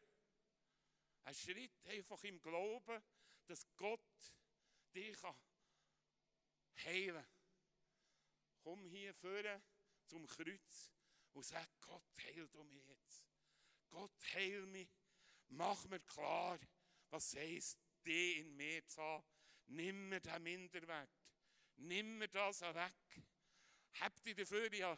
Ein 1.25 1.35
Schritt 1.35 1.87
einfach 1.87 2.23
im 2.25 2.41
Glauben, 2.41 3.03
dass 3.47 3.67
Gott 3.77 4.01
dich 4.95 5.17
heilen 6.85 7.15
kann. 7.15 7.27
Komm 8.63 8.85
hier 8.87 9.15
vorne 9.15 9.63
zum 10.05 10.27
Kreuz 10.27 10.93
und 11.33 11.45
sag, 11.45 11.69
Gott, 11.81 12.05
heil 12.25 12.49
du 12.49 12.65
mich 12.65 12.85
jetzt. 12.87 13.25
Gott, 13.89 14.13
heil 14.35 14.67
mich. 14.67 14.89
Mach 15.49 15.85
mir 15.87 16.01
klar, 16.01 16.59
was 17.11 17.35
heisst, 17.35 17.79
die 18.05 18.41
in 18.41 18.57
mir 18.57 18.87
zu 18.87 19.01
haben. 19.01 19.25
Nimm 19.69 20.09
mir 20.09 20.21
den 20.21 20.43
Minderwert. 20.43 21.11
Nimm 21.77 22.19
mir 22.19 22.29
das 22.29 22.61
weg. 22.61 23.25
Habt 24.01 24.27
ihr 24.27 24.35
dafür 24.35 24.73
ja 24.73 24.97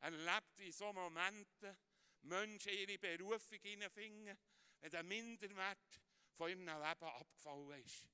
erlebt 0.00 0.60
in 0.60 0.72
so 0.72 0.92
Momenten, 0.92 1.76
Menschen 2.22 2.72
ihre 2.72 2.98
Berufung 2.98 3.58
hineinfinden, 3.60 4.36
wenn 4.80 4.90
der 4.90 5.02
Minderwert 5.02 6.00
von 6.32 6.50
ihrem 6.50 6.66
Leben 6.66 6.78
abgefallen 6.78 7.84
ist. 7.84 8.08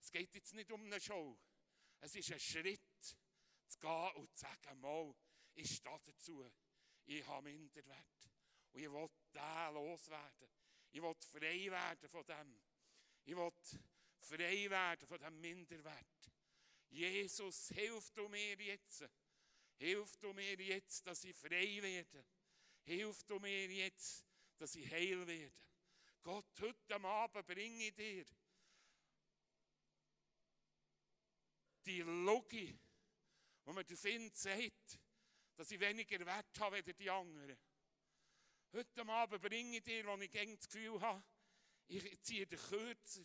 Es 0.00 0.10
geht 0.10 0.34
jetzt 0.34 0.54
nicht 0.54 0.70
um 0.70 0.84
eine 0.84 1.00
Show. 1.00 1.38
Es 2.00 2.14
ist 2.14 2.32
ein 2.32 2.40
Schritt, 2.40 2.80
zu 3.66 3.78
gehen 3.80 4.10
und 4.16 4.36
zu 4.36 4.46
sagen, 4.46 4.80
mal, 4.80 5.14
ich 5.54 5.76
stehe 5.76 6.00
dazu. 6.04 6.50
Ich 7.06 7.26
habe 7.26 7.50
Minderwert. 7.50 8.30
Und 8.72 8.80
ich 8.80 8.90
will 8.90 9.08
den 9.34 9.74
loswerden. 9.74 10.48
Ich 10.92 11.02
will 11.02 11.14
frei 11.14 11.70
werden 11.70 12.08
von 12.08 12.24
dem. 12.26 12.60
Ich 13.26 13.36
will 13.36 13.52
frei 14.20 14.70
werden 14.70 15.06
von 15.06 15.18
dem 15.18 15.40
Minderwert. 15.40 16.30
Jesus, 16.88 17.68
hilf 17.70 18.10
du 18.12 18.28
mir 18.28 18.54
jetzt. 18.54 19.04
Hilf 19.78 20.16
du 20.18 20.32
mir 20.32 20.54
jetzt, 20.60 21.04
dass 21.04 21.24
ich 21.24 21.36
frei 21.36 21.82
werde. 21.82 22.24
Hilf 22.84 23.24
du 23.24 23.40
mir 23.40 23.68
jetzt, 23.68 24.24
dass 24.56 24.76
ich 24.76 24.88
heil 24.90 25.26
werde. 25.26 25.52
Gott, 26.22 26.60
heute 26.60 27.02
Abend 27.02 27.46
bringe 27.46 27.88
ich 27.88 27.94
dir 27.94 28.24
die 31.84 32.02
Logik, 32.02 32.78
wo 33.64 33.72
man 33.72 33.84
den 33.84 33.96
Sinn 33.96 34.30
sagt, 34.32 35.00
dass 35.56 35.70
ich 35.72 35.80
weniger 35.80 36.24
Wert 36.24 36.60
habe 36.60 36.76
als 36.76 36.96
die 36.96 37.10
anderen. 37.10 37.58
Heute 38.72 39.06
Abend 39.08 39.42
bringe 39.42 39.78
ich 39.78 39.82
dir, 39.82 40.06
wo 40.06 40.16
ich 40.16 40.30
das 40.30 40.68
Gefühl 40.68 41.00
habe, 41.00 41.24
ich 41.88 42.22
ziehe 42.22 42.46
den 42.46 42.58
Kürzer. 42.58 43.24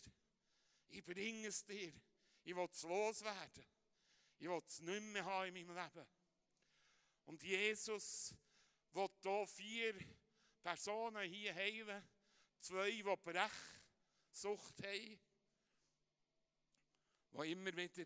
Ich 0.88 1.04
bringe 1.04 1.48
es 1.48 1.64
dir. 1.64 1.92
Ich 2.44 2.54
will 2.54 2.68
es 2.70 2.82
loswerden. 2.82 3.64
Ich 4.38 4.48
will 4.48 4.62
es 4.66 4.80
nicht 4.80 5.02
mehr 5.02 5.24
haben 5.24 5.54
in 5.56 5.66
meinem 5.66 5.76
Leben. 5.76 6.08
Und 7.24 7.42
Jesus 7.42 8.34
will 8.92 9.08
hier 9.22 9.46
vier 9.46 9.94
Personen 10.62 11.30
hier 11.30 11.54
heilen. 11.54 12.08
Zwei, 12.60 12.90
die 12.90 13.02
Brechsucht 13.02 14.82
haben. 14.82 15.20
Die 17.32 17.52
immer 17.52 17.76
wieder 17.76 18.04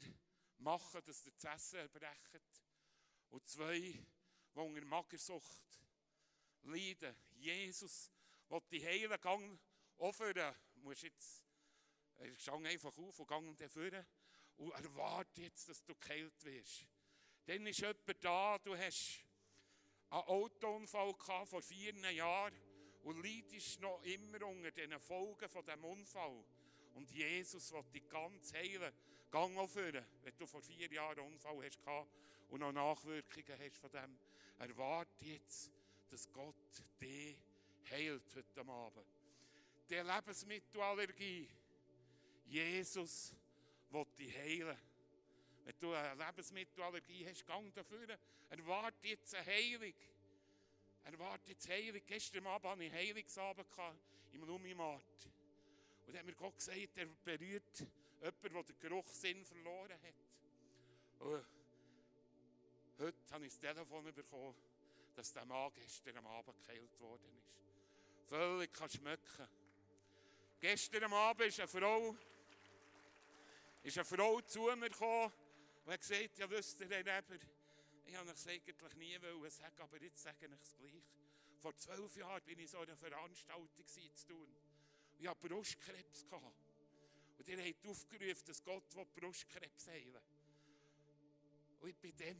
machen, 0.58 1.02
dass 1.04 1.24
sie 1.24 1.32
das 1.32 1.54
Essen 1.54 1.78
erbrechen. 1.78 2.42
Und 3.30 3.46
zwei, 3.48 3.78
die 3.80 4.04
unter 4.54 4.84
Magersucht 4.84 5.80
leiden. 6.62 7.16
Jesus 7.34 8.10
will 8.48 8.62
die 8.70 8.84
heilen 8.84 9.20
Gang 9.20 9.58
offern. 9.98 10.54
Du 10.74 10.80
musst 10.80 11.02
jetzt, 11.02 11.42
er 12.16 12.34
stand 12.36 12.66
einfach 12.66 12.96
auf 12.96 13.18
und 13.18 13.26
gang 13.26 13.56
dann 13.56 14.06
und 14.56 14.72
erwarte 14.72 15.42
jetzt, 15.42 15.68
dass 15.68 15.84
du 15.84 15.94
geheilt 15.94 16.44
wirst. 16.44 16.86
Dann 17.46 17.66
ist 17.66 17.80
jemand 17.80 18.24
da, 18.24 18.58
du 18.58 18.76
hast 18.76 19.24
einen 20.10 20.22
Autounfall 20.22 21.12
gehabt 21.14 21.48
vor 21.48 21.62
vier 21.62 21.94
Jahren 22.12 22.54
und 23.02 23.22
leidest 23.22 23.80
noch 23.80 24.02
immer 24.02 24.44
unter 24.46 24.70
den 24.70 24.98
Folgen 24.98 25.48
von 25.48 25.64
diesem 25.64 25.84
Unfall. 25.84 26.44
Und 26.94 27.10
Jesus 27.10 27.72
will 27.72 27.84
dich 27.94 28.08
ganz 28.08 28.52
heilen. 28.54 28.92
Gang 29.30 29.56
auf 29.58 29.76
wenn 29.76 30.36
du 30.38 30.46
vor 30.46 30.62
vier 30.62 30.90
Jahren 30.90 31.18
einen 31.18 31.32
Unfall 31.32 31.64
hast 31.64 31.80
gehabt 31.80 32.10
und 32.48 32.60
noch 32.60 32.72
Nachwirkungen 32.72 33.58
hast 33.58 33.76
von 33.76 33.90
dem. 33.90 34.18
Erwarte 34.58 35.24
jetzt, 35.24 35.70
dass 36.08 36.32
Gott 36.32 36.54
dich 37.00 37.36
heilt 37.90 38.34
heute 38.34 38.60
Abend. 38.68 39.15
Die 39.88 39.94
Lebensmittelallergie. 39.94 41.48
Jesus 42.46 43.34
will 43.90 44.06
dich 44.18 44.36
heilen. 44.36 44.76
Wenn 45.64 45.78
du 45.78 45.92
eine 45.92 46.24
Lebensmittelallergie 46.24 47.26
hast, 47.28 47.46
gang 47.46 47.72
dafür. 47.74 48.18
Erwarte 48.50 49.08
jetzt 49.08 49.34
eine 49.34 49.46
Heilung. 49.46 49.94
Erwarte 51.04 51.50
jetzt 51.50 51.68
Heilung. 51.68 52.00
Gestern 52.06 52.46
Abend 52.46 52.70
hatte 52.70 52.84
ich 52.84 52.92
Heilungsabend 52.92 53.66
im 54.32 54.44
Lumimarkt. 54.44 55.28
Und 56.06 56.12
dann 56.12 56.18
hat 56.18 56.26
mir 56.26 56.34
Gott 56.34 56.56
gesagt, 56.56 56.96
er 56.96 57.06
berührt 57.24 57.78
jemanden, 58.20 58.52
der 58.52 58.62
den 58.62 58.78
Geruchssinn 58.78 59.44
verloren 59.44 59.92
hat. 60.02 60.14
Und 61.20 61.44
heute 62.98 63.34
habe 63.34 63.46
ich 63.46 63.52
das 63.52 63.60
Telefon 63.60 64.04
bekommen, 64.14 64.54
dass 65.14 65.32
der 65.32 65.44
Mann 65.44 65.72
gestern 65.74 66.24
Abend 66.26 66.62
geheilt 66.62 67.00
worden 67.00 67.38
ist. 67.38 68.28
Völlig 68.28 68.72
kann 68.72 68.90
schmecken. 68.90 69.48
Gestern 70.60 71.12
Abend 71.12 71.46
ist 71.46 71.60
eine 71.60 71.68
Frau, 71.68 72.16
ist 73.82 73.98
eine 73.98 74.04
Frau 74.04 74.40
zu 74.40 74.60
mir 74.76 74.88
gekommen 74.88 75.32
und 75.84 75.92
hat 75.92 76.00
gesagt, 76.00 76.38
ja 76.38 76.48
wisst 76.48 76.80
ihr, 76.80 76.88
Herr 76.88 77.00
Eber, 77.00 77.36
ich 78.06 78.16
habe 78.16 78.30
es 78.30 78.46
eigentlich 78.46 78.94
nie 78.94 79.50
sagen, 79.50 79.80
aber 79.80 80.02
jetzt 80.02 80.22
sage 80.22 80.46
ich 80.46 80.52
es 80.52 80.76
gleich. 80.76 81.02
Vor 81.58 81.76
zwölf 81.76 82.16
Jahren 82.16 82.42
bin 82.44 82.58
ich 82.58 82.70
so 82.70 82.78
einer 82.78 82.96
Veranstaltung 82.96 83.86
zu 83.86 84.26
tun. 84.26 84.56
Ich 85.18 85.26
hatte 85.26 85.48
Brustkrebs. 85.48 86.24
Und 87.38 87.48
ihr 87.48 87.58
habt 87.58 87.86
aufgerufen, 87.86 88.44
dass 88.46 88.62
Gott 88.62 89.14
Brustkrebs 89.14 89.88
heilen 89.88 90.22
Und 91.80 91.88
ich 91.88 92.02
war 92.02 92.26
dann 92.26 92.36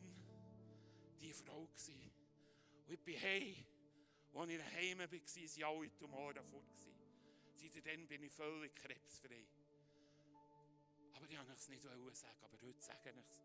die 1.21 1.33
Frau. 1.33 1.69
Und 2.87 2.93
ich 2.93 3.01
bin 3.01 3.21
heim. 3.21 3.67
Als 4.35 4.51
ich 4.51 4.59
daheim 4.59 4.99
war, 4.99 5.11
waren 5.11 5.65
alle 5.65 5.97
Tumoren 5.97 6.45
fort. 6.45 6.96
Seitdem 7.57 8.07
bin 8.07 8.23
ich 8.23 8.33
völlig 8.33 8.75
krebsfrei. 8.75 9.47
Aber 11.15 11.27
ich 11.29 11.39
wollte 11.39 11.53
es 11.53 11.69
nicht 11.69 11.83
sagen, 11.83 12.37
aber 12.43 12.61
heute 12.61 12.83
sage 12.83 13.11
ich 13.11 13.17
es. 13.17 13.43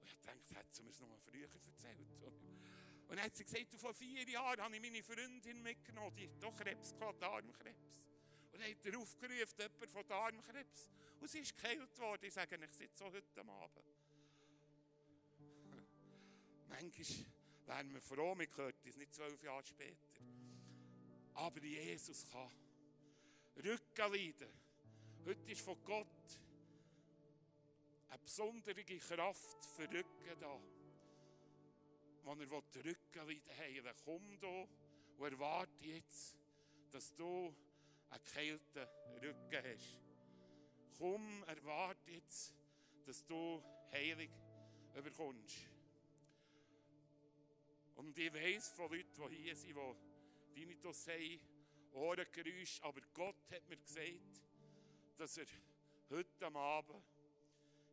Und 0.00 0.12
ich 0.12 0.20
dachte, 0.20 0.54
hätte 0.54 0.68
sie 0.70 0.82
mir 0.82 0.90
es 0.90 1.00
noch 1.00 1.18
früher 1.20 1.48
erzählt. 1.48 2.06
Und 3.08 3.16
dann 3.16 3.24
hat 3.24 3.36
sie 3.36 3.44
gesagt, 3.44 3.72
vor 3.80 3.94
vier 3.94 4.28
Jahren 4.28 4.60
habe 4.60 4.74
ich 4.74 4.82
meine 4.82 5.02
Freundin 5.02 5.62
mitgenommen, 5.62 6.14
die 6.16 6.28
hat 6.28 6.42
doch 6.42 6.56
Krebs 6.56 6.92
gehabt, 6.94 7.22
Darmkrebs. 7.22 8.02
Und 8.52 8.60
dann 8.60 8.70
hat 8.70 8.84
er 8.84 8.98
aufgerufen, 8.98 9.54
jemand 9.58 9.90
von 9.90 10.06
Darmkrebs. 10.06 10.90
Und 11.20 11.30
sie 11.30 11.38
ist 11.38 11.56
geheilt 11.56 11.98
worden. 11.98 12.24
Ich 12.24 12.34
sage 12.34 12.58
ich 12.62 12.72
sitze 12.72 12.98
so 12.98 13.04
heute 13.06 13.40
Abend. 13.40 13.84
Manchmal 16.68 17.26
wären 17.66 17.94
wir 17.94 18.00
froh, 18.00 18.36
wir 18.36 18.48
hören 18.56 18.74
es 18.84 18.96
nicht 18.96 19.14
zwölf 19.14 19.42
Jahre 19.42 19.64
später. 19.64 20.20
Aber 21.34 21.62
Jesus 21.62 22.24
kann. 22.30 22.50
Rückenleiden. 23.64 24.48
Heute 25.24 25.50
ist 25.50 25.62
von 25.62 25.82
Gott 25.84 26.06
eine 28.08 28.18
besondere 28.18 28.84
Kraft 28.84 29.64
für 29.64 29.90
Rücken 29.90 30.40
da. 30.40 30.60
Wenn 32.24 32.40
er 32.40 32.84
Rückenleiden 32.84 33.56
heilen 33.58 33.94
komm 34.04 34.38
da 34.40 34.66
und 35.18 35.32
erwarte 35.32 35.86
jetzt, 35.86 36.36
dass 36.90 37.14
du 37.14 37.54
einen 38.10 38.24
geheilten 38.24 38.86
Rücken 39.22 39.64
hast. 39.64 39.98
Komm, 40.98 41.44
erwarte 41.44 42.10
jetzt, 42.10 42.54
dass 43.04 43.24
du 43.24 43.62
Heilung 43.92 44.28
überkommst. 44.94 45.56
Und 47.96 48.18
ich 48.18 48.32
weiß 48.32 48.70
von 48.70 48.90
Leuten, 48.90 49.30
die 49.30 49.36
hier 49.36 49.56
sind, 49.56 49.76
die 50.54 50.60
Tinnitus 50.60 51.06
haben, 51.08 51.40
Ohrengeräusche, 51.96 52.82
aber 52.84 53.00
Gott 53.14 53.50
hat 53.50 53.68
mir 53.68 53.76
gesagt, 53.76 54.42
dass 55.16 55.36
er 55.36 55.46
heute 56.10 56.46
Abend 56.54 57.02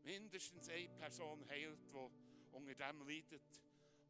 mindestens 0.04 0.70
eine 0.70 0.90
Person 0.90 1.48
heilt, 1.50 1.80
die 1.94 2.56
unter 2.56 2.76
dem 2.76 3.08
leidet 3.08 3.42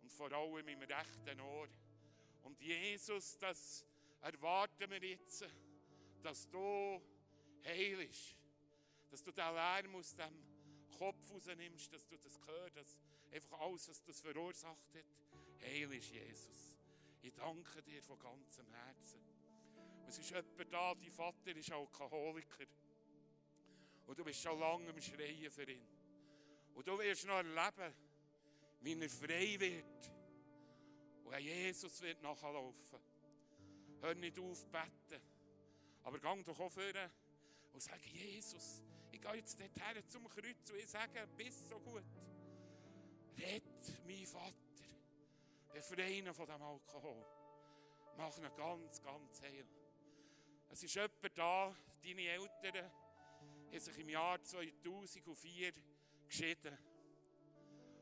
und 0.01 0.11
vor 0.11 0.31
allem 0.31 0.67
im 0.67 0.81
rechten 0.81 1.39
Ohr. 1.39 1.67
Und 2.43 2.59
Jesus, 2.59 3.37
das 3.37 3.85
erwarten 4.21 4.89
wir 4.89 5.03
jetzt 5.03 5.45
dass 6.23 6.49
du 6.49 7.01
heilst. 7.65 8.37
Dass 9.11 9.21
du 9.21 9.31
den 9.31 9.53
Lärm 9.53 9.95
aus 9.95 10.15
dem 10.15 10.33
Kopf 10.97 11.31
rausnimmst, 11.31 11.93
dass 11.93 12.07
du 12.07 12.17
das 12.17 12.39
hörst, 12.47 12.77
dass 12.77 12.97
einfach 13.31 13.59
alles, 13.59 13.89
was 13.89 14.03
das 14.03 14.21
verursacht 14.21 14.95
hat, 14.95 15.05
heil 15.61 15.93
ist, 15.93 16.11
Jesus. 16.11 16.77
Ich 17.21 17.33
danke 17.33 17.83
dir 17.83 18.01
von 18.01 18.17
ganzem 18.19 18.65
Herzen. 18.73 19.02
Es 20.13 20.19
ist 20.19 20.29
jemand 20.29 20.71
da, 20.71 20.93
dein 20.93 21.11
Vater 21.11 21.55
ist 21.55 21.71
Alkoholiker. 21.71 22.65
Und 24.05 24.19
du 24.19 24.23
bist 24.23 24.43
schon 24.43 24.59
lange 24.59 24.87
am 24.91 25.01
Schreien 25.01 25.49
für 25.49 25.67
ihn. 25.67 25.87
Und 26.75 26.87
du 26.87 26.99
wirst 26.99 27.25
noch 27.25 27.37
erleben, 27.37 27.95
wie 28.81 29.01
er 29.01 29.09
frei 29.09 29.59
wird. 29.59 30.11
Und 31.23 31.39
Jesus 31.39 31.99
wird 32.03 32.21
nachlaufen. 32.21 32.99
Hör 34.01 34.13
nicht 34.13 34.37
auf, 34.37 34.63
beten. 34.67 35.19
Aber 36.03 36.19
gang 36.19 36.45
doch 36.45 36.59
auch 36.59 36.71
vorne 36.71 37.09
und 37.71 37.81
sag, 37.81 37.99
Jesus, 38.05 38.83
ich 39.11 39.19
gehe 39.19 39.33
jetzt 39.33 39.59
dorthin 39.59 40.07
zum 40.09 40.29
Kreuz 40.29 40.69
und 40.69 40.77
ich 40.77 40.89
sage, 40.89 41.27
bist 41.35 41.67
so 41.67 41.79
gut. 41.79 42.03
Red, 43.35 43.63
mein 44.05 44.27
Vater, 44.27 44.53
befreie 45.73 46.19
ihn 46.19 46.31
von 46.35 46.45
dem 46.45 46.61
Alkohol. 46.61 47.25
Mach 48.15 48.37
ihn 48.37 48.55
ganz, 48.55 49.01
ganz 49.01 49.41
heil. 49.41 49.65
Es 50.73 50.81
ist 50.81 50.95
jemand 50.95 51.37
da, 51.37 51.75
deine 52.01 52.21
Eltern 52.29 52.91
haben 53.71 53.79
sich 53.79 53.95
im 53.99 54.09
Jahr 54.09 54.43
2004 54.43 55.71
geschieden. 56.27 56.75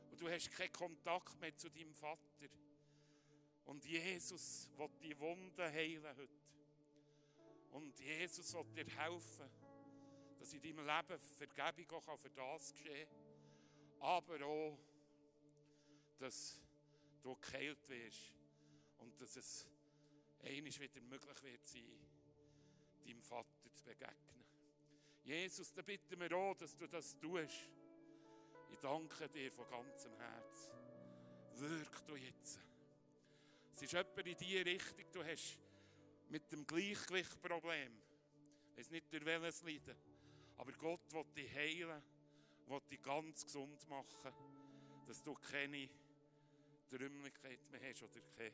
Und 0.09 0.21
du 0.21 0.29
hast 0.29 0.49
keinen 0.51 0.71
Kontakt 0.71 1.37
mehr 1.41 1.53
zu 1.57 1.69
deinem 1.69 1.93
Vater. 1.93 2.47
Und 3.65 3.83
Jesus 3.83 4.69
will 4.77 4.87
die 5.03 5.19
Wunden 5.19 5.61
heilen 5.61 6.15
heute. 6.15 6.29
Und 7.71 7.99
Jesus 7.99 8.53
will 8.53 8.63
dir 8.73 8.87
helfen, 8.95 9.49
dass 10.39 10.53
in 10.53 10.61
deinem 10.61 10.87
Leben 10.87 11.19
Vergebung 11.19 11.91
auch 11.91 12.17
für 12.17 12.29
das 12.29 12.71
geschehen 12.71 13.05
kann. 13.09 13.99
Aber 13.99 14.45
auch, 14.45 14.79
dass 16.19 16.61
du 17.21 17.35
geheilt 17.35 17.89
wirst 17.89 18.33
und 18.99 19.19
dass 19.19 19.35
es 19.35 19.67
einiges 20.41 20.79
wieder 20.79 21.01
möglich 21.01 21.43
wird 21.43 21.67
sein, 21.67 22.10
deinem 23.01 23.21
Vater 23.21 23.73
zu 23.73 23.83
begegnen. 23.83 24.45
Jesus, 25.23 25.71
da 25.73 25.81
bitten 25.81 26.19
wir 26.19 26.31
auch, 26.35 26.55
dass 26.55 26.75
du 26.75 26.87
das 26.87 27.17
tust. 27.19 27.69
Ich 28.71 28.79
danke 28.79 29.29
dir 29.29 29.51
von 29.51 29.69
ganzem 29.69 30.15
Herzen. 30.17 30.73
Wirk 31.55 32.05
du 32.05 32.15
jetzt. 32.15 32.59
Es 33.73 33.81
ist 33.81 33.91
jemand 33.91 34.17
in 34.17 34.37
diese 34.37 34.65
Richtung, 34.65 35.05
du 35.11 35.23
hast 35.23 35.57
mit 36.29 36.51
dem 36.51 36.65
Gleichgewichtproblem. 36.65 38.01
Ich 38.71 38.77
weiß 38.77 38.91
nicht, 38.91 39.11
durch 39.11 39.25
welches 39.25 39.63
Leiden. 39.63 39.95
Aber 40.57 40.71
Gott 40.73 41.13
will 41.13 41.25
dich 41.35 41.53
heilen, 41.53 42.01
will 42.67 42.81
dich 42.89 43.01
ganz 43.01 43.43
gesund 43.43 43.87
machen, 43.89 44.33
dass 45.07 45.21
du 45.23 45.33
keine 45.33 45.89
Trümmeligkeit 46.89 47.69
mehr 47.71 47.81
hast 47.89 48.03
oder 48.03 48.21
kein 48.37 48.51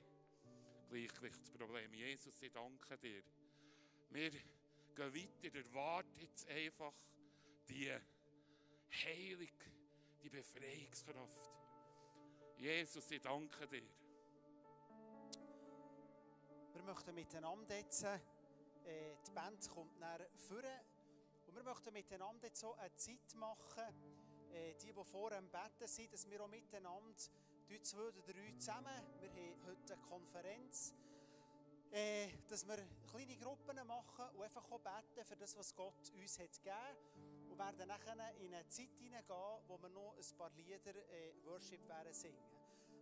Gleichgewichtsproblem. 0.90 1.94
Jesus, 1.94 2.42
ich 2.42 2.52
danke 2.52 2.98
dir. 2.98 3.24
Wir 4.10 4.32
gehen 4.32 4.42
weiter, 4.98 5.58
erwarten 5.58 6.20
jetzt 6.22 6.48
einfach 6.48 6.94
die 7.68 7.92
Heilung, 8.92 9.50
die 10.24 10.30
Befreiungskraft. 10.30 11.52
Jesus, 12.58 13.12
ich 13.12 13.22
danke 13.22 13.68
dir. 13.68 13.84
Wir 16.74 16.84
möchten 16.84 17.14
miteinander 17.14 17.78
jetzt, 17.78 18.04
äh, 18.04 18.20
die 19.28 19.32
Band 19.32 19.70
kommt 19.70 20.00
nach 20.00 20.22
vorne, 20.38 20.82
und 21.46 21.56
wir 21.56 21.64
möchten 21.64 21.94
miteinander 21.94 22.48
jetzt 22.48 22.62
so 22.62 22.74
eine 22.76 22.96
Zeit 22.96 23.36
machen, 23.36 23.84
äh, 24.52 24.74
die, 24.76 24.94
die 24.94 25.04
vor 25.04 25.30
dem 25.30 25.50
Betten 25.50 25.88
sind, 25.88 26.14
dass 26.14 26.30
wir 26.30 26.42
auch 26.42 26.48
miteinander, 26.48 27.14
die 27.70 27.82
zwei 27.82 28.08
oder 28.08 28.22
drei 28.22 28.54
zusammen, 28.58 29.04
wir 29.20 29.30
haben 29.30 29.66
heute 29.66 29.94
eine 29.94 30.02
Konferenz, 30.04 30.94
äh, 31.92 32.28
dass 32.48 32.68
wir 32.68 32.78
kleine 33.10 33.38
Gruppen 33.38 33.76
machen 33.88 34.26
und 34.36 34.44
einfach 34.44 34.64
beten 34.64 35.26
für 35.26 35.36
das, 35.36 35.56
was 35.58 35.76
Gott 35.76 36.12
uns 36.14 36.40
hat 36.40 36.54
gegeben 36.54 37.50
und 37.50 37.58
werden 37.58 37.88
nachher 37.88 38.36
in 38.40 38.54
eine 38.54 38.68
Zeit 38.68 38.94
hineingehen, 39.00 39.64
wo 39.68 39.78
wir 39.82 39.90
noch 39.90 40.16
ein 40.16 40.38
paar 40.38 40.50
Lieder 40.52 40.96
äh, 40.96 41.34
Worship 41.46 41.88
werden 41.88 42.14
singen. 42.14 42.44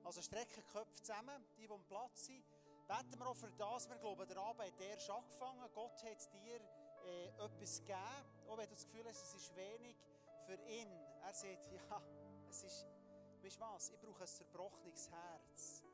Also 0.03 0.21
strecken 0.21 0.63
die 0.65 0.71
Köpfe 0.71 1.01
zusammen, 1.01 1.43
die, 1.57 1.67
die 1.67 1.73
am 1.73 1.83
Platz 1.85 2.25
sind, 2.25 2.45
Beten 2.87 3.17
wir 3.17 3.27
auch 3.27 3.35
für 3.35 3.49
das. 3.57 3.89
Wir 3.89 3.97
glauben, 3.97 4.27
der 4.27 4.37
Abend 4.37 4.61
hat 4.61 4.79
erst 4.79 5.09
angefangen. 5.09 5.67
Gott 5.73 6.03
hat 6.03 6.33
dir 6.33 6.61
äh, 7.03 7.29
etwas 7.43 7.79
gegeben. 7.79 7.97
Auch 8.47 8.57
wenn 8.59 8.69
du 8.69 8.75
das 8.75 8.85
Gefühl 8.85 9.05
hast, 9.07 9.23
es 9.23 9.33
ist 9.33 9.55
wenig 9.55 9.95
für 10.45 10.53
ihn. 10.69 10.91
Er 11.23 11.33
sagt, 11.33 11.71
ja, 11.71 12.01
es 12.47 12.63
ist, 12.63 12.85
weißt 13.41 13.55
du 13.57 13.61
was, 13.61 13.89
ich 13.89 13.99
brauche 13.99 14.21
ein 14.21 14.27
zerbrochenes 14.27 15.09
Herz. 15.09 15.84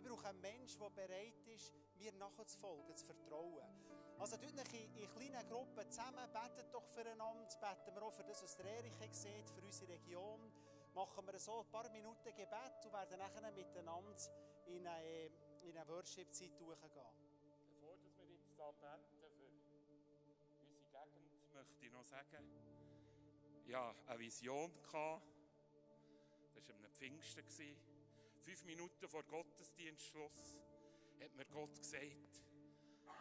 Ich 0.00 0.06
brauche 0.06 0.28
einen 0.28 0.40
Menschen, 0.40 0.80
der 0.80 0.88
bereit 0.88 1.46
ist, 1.46 1.74
mir 1.98 2.12
nachzufolgen, 2.14 2.96
zu 2.96 3.04
vertrauen. 3.04 3.68
Also 4.18 4.38
tut 4.38 4.58
euch 4.58 4.72
in, 4.72 4.96
in 4.96 5.10
kleinen 5.10 5.46
Gruppen 5.46 5.90
zusammen, 5.90 6.26
betet 6.32 6.72
doch 6.72 6.86
füreinander, 6.86 7.44
beten 7.60 7.94
wir 7.94 8.02
auch 8.02 8.12
für 8.12 8.24
das, 8.24 8.42
was 8.42 8.56
der 8.56 8.66
Erich 8.66 8.94
sieht, 9.12 9.50
für 9.50 9.60
unsere 9.60 9.92
Region. 9.92 10.40
Machen 10.94 11.26
wir 11.26 11.38
so 11.38 11.60
ein 11.60 11.70
paar 11.70 11.88
Minuten 11.90 12.34
Gebet 12.34 12.84
und 12.84 12.92
werden 12.92 13.18
nachher 13.18 13.52
miteinander 13.52 14.16
in 14.66 14.86
eine 14.86 15.30
in 15.62 15.76
eine 15.76 15.86
Worship-Zeit 15.88 16.58
durchgehen. 16.58 16.90
Bevor 17.68 17.98
wir 18.16 18.34
jetzt 18.34 18.58
da 18.58 18.70
beten 18.72 19.04
für 19.36 19.46
unsere 19.46 19.80
Gegend, 19.82 21.52
möchte 21.52 21.86
ich 21.86 21.92
noch 21.92 22.04
sagen, 22.04 22.48
ja, 23.66 23.94
eine 24.06 24.18
Vision 24.18 24.72
gehabt. 24.82 25.22
Das 26.54 26.68
war 26.68 26.76
am 26.76 26.90
Pfingsten. 26.92 27.89
Fünf 28.42 28.64
Minuten 28.64 29.08
vor 29.08 29.22
Gottesdienstschluss 29.24 30.58
hat 31.20 31.34
mir 31.36 31.44
Gott 31.46 31.76
gesagt, 31.78 32.42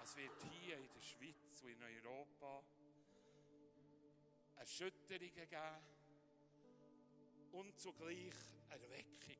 es 0.04 0.16
wird 0.16 0.42
hier 0.44 0.78
in 0.78 0.90
der 0.94 1.02
Schweiz 1.02 1.62
und 1.62 1.70
in 1.70 1.84
Europa 1.84 2.64
Erschütterungen 4.56 5.50
geben 5.50 6.00
und 7.52 7.80
zugleich 7.80 8.34
Erweckung. 8.70 9.38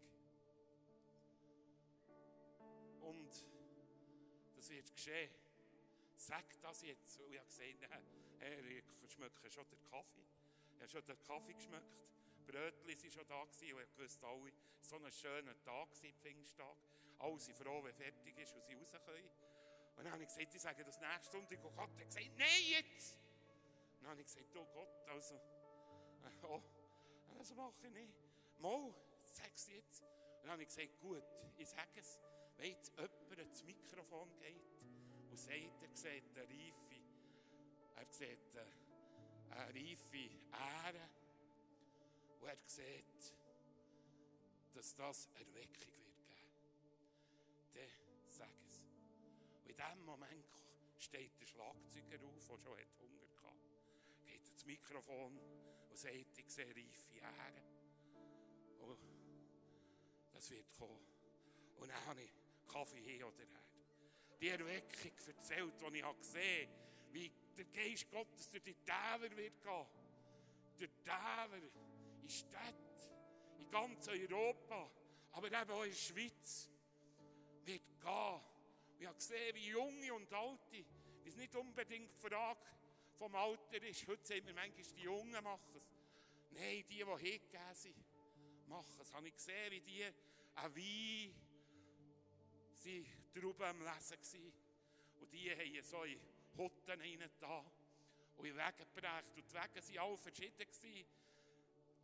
Und 3.02 3.46
das 4.56 4.70
wird 4.70 4.94
geschehen. 4.94 5.32
Sag 6.16 6.44
das 6.62 6.82
jetzt. 6.82 7.20
Und 7.22 7.32
ich 7.32 7.40
habe 7.40 7.48
gesagt, 7.48 8.04
Herr, 8.40 8.66
ich 8.66 8.84
verschmecke 9.00 9.50
schon 9.50 9.68
den 9.70 9.82
Kaffee. 9.84 10.26
Ich 10.76 10.82
habe 10.82 10.90
schon 10.90 11.06
den 11.06 11.20
Kaffee 11.20 11.54
geschmeckt. 11.54 12.10
Brötchen 12.50 12.88
waren 12.88 13.12
schon 13.12 13.28
da 13.28 13.44
gewesen, 13.46 13.76
und 13.76 13.84
ich 13.84 13.98
wusste 13.98 14.26
alle, 14.26 14.52
so 14.82 14.96
ein 14.96 15.12
schöner 15.12 15.62
Tag 15.62 15.88
war, 15.90 16.14
Pfingsttag. 16.22 16.78
Alle 17.20 17.40
sind 17.40 17.56
froh, 17.58 17.84
wenn 17.84 17.94
fertig 17.94 18.38
ist 18.38 18.56
und 18.56 18.66
sie 18.66 18.74
raus 18.74 18.92
können. 19.06 19.30
Und 19.96 20.06
dann 20.06 20.14
habe 20.14 20.24
ich 20.24 20.30
gesagt, 20.30 20.56
ich 20.56 20.62
sage 20.62 20.84
das 20.84 21.00
nächste 21.00 21.26
Stunde. 21.26 21.56
Und 21.58 21.76
Gott 21.76 21.78
hat 21.78 21.98
gesagt, 21.98 22.32
nein, 22.38 22.64
jetzt! 22.70 23.14
Und 23.14 24.04
dann 24.04 24.12
habe 24.12 24.22
ich 24.22 24.28
gesagt, 24.28 24.56
oh 24.56 24.66
Gott, 24.74 25.10
also, 25.10 25.36
äh, 25.36 26.46
oh, 26.48 26.62
das 27.38 27.54
mache 27.54 27.74
ich 27.84 27.92
nicht. 27.92 28.14
Mal, 28.58 28.96
sag 29.26 29.54
es 29.54 29.68
jetzt. 29.68 30.02
Und 30.02 30.44
dann 30.44 30.52
habe 30.52 30.64
ich 30.64 30.70
gesagt, 30.70 31.00
gut, 31.00 31.24
ich 31.58 31.70
sage 31.70 32.00
es. 32.00 32.20
Wenn 32.58 32.72
jetzt 32.72 32.92
jemand 32.98 33.40
ins 33.40 33.64
Mikrofon 33.64 34.36
geht 34.40 34.82
und 35.30 35.38
sagt, 35.38 35.82
er 35.82 35.96
sieht 35.96 36.38
eine 36.38 36.48
reife, 36.48 37.02
er 37.96 38.06
sieht 38.10 38.58
eine 39.52 39.74
reife 39.74 40.18
Ehre 40.52 41.10
und 42.40 42.48
er 42.48 42.58
sieht, 42.66 43.36
dass 44.74 44.96
das 44.96 45.28
Erweckung 45.36 45.94
wird 46.06 46.28
geben, 46.30 47.90
dann 48.22 48.32
sag 48.32 48.50
es. 48.68 48.80
Und 49.64 49.70
in 49.70 49.76
diesem 49.76 50.06
Moment 50.06 50.64
steht 50.98 51.40
der 51.40 51.46
Schlagzeuger 51.46 52.24
auf, 52.26 52.38
der 52.38 52.42
schon 52.42 52.78
hat 52.78 53.00
Hunger 53.00 53.44
hatte, 53.44 53.60
geht 54.26 54.48
ins 54.48 54.66
Mikrofon 54.66 55.40
und 55.90 55.98
sagt, 55.98 56.38
ich 56.38 56.50
sehe 56.50 56.68
reife 56.68 57.14
Ehre. 57.22 57.64
Und 58.80 59.00
das 60.34 60.50
wird 60.52 60.72
kommen. 60.78 61.06
Und 61.78 61.90
dann 61.90 62.06
habe 62.06 62.22
ich 62.22 62.32
Kaffee 62.68 63.02
hin 63.02 63.24
oder 63.24 63.38
her. 63.38 63.60
Die 64.40 64.50
Erweckung 64.50 65.12
erzählt, 65.28 65.74
die 65.82 65.98
ich 65.98 66.20
gesehen 66.20 66.70
habe, 66.70 67.14
wie 67.14 67.32
der 67.58 67.66
Geist 67.66 68.10
Gottes 68.10 68.50
durch 68.50 68.64
die 68.64 68.76
Täler 68.76 69.36
wird 69.36 69.62
gehen. 69.62 69.86
Durch 70.78 70.92
Täler, 71.04 71.72
in 72.30 73.60
in 73.60 73.72
ganz 73.72 74.08
Europa, 74.08 74.92
aber 75.32 75.48
eben 75.48 75.72
auch 75.72 75.84
in 75.84 75.90
der 75.90 75.98
Schweiz, 75.98 76.70
wird 77.66 77.82
gehen. 78.00 78.42
ich 79.00 79.08
habe 79.08 79.16
gesehen, 79.16 79.56
wie 79.56 79.68
Junge 79.68 80.14
und 80.14 80.32
Alte, 80.34 80.86
wie 81.24 81.30
es 81.30 81.36
nicht 81.36 81.56
unbedingt 81.56 82.12
die 82.12 82.30
Frage 82.30 82.60
vom 83.18 83.36
Alter 83.36 83.82
ist. 83.84 84.08
Heute 84.08 84.26
sehen 84.26 84.46
wir 84.46 84.54
manchmal, 84.54 84.84
die 84.84 85.02
Jungen 85.02 85.44
machen 85.44 85.76
es. 85.76 85.92
Nein, 86.52 86.86
die, 86.90 86.98
die 86.98 87.06
hingegeben 87.06 87.74
sind, 87.74 87.96
machen 88.68 89.02
es. 89.02 89.14
Habe 89.14 89.28
ich 89.28 89.36
gesehen, 89.36 89.72
wie 89.72 89.82
die 89.82 90.04
ein 90.04 90.76
Wein 90.76 91.36
sie 92.74 93.06
drüben 93.34 93.64
am 93.64 93.82
Lesen 93.82 94.18
gewesen. 94.18 94.54
Und 95.20 95.34
die 95.34 95.52
haben 95.52 95.84
so 95.84 96.04
in 96.04 96.20
Hutten 96.58 97.02
rein 97.02 97.30
da 97.40 97.66
und 98.38 98.46
in 98.46 98.56
Wege 98.56 98.86
gebracht. 98.94 99.26
Und 99.36 99.38
die 99.38 99.54
Wege 99.54 99.98
waren 99.98 100.10
alle 100.10 100.18
verschieden. 100.18 100.58
Gewesen. 100.58 101.06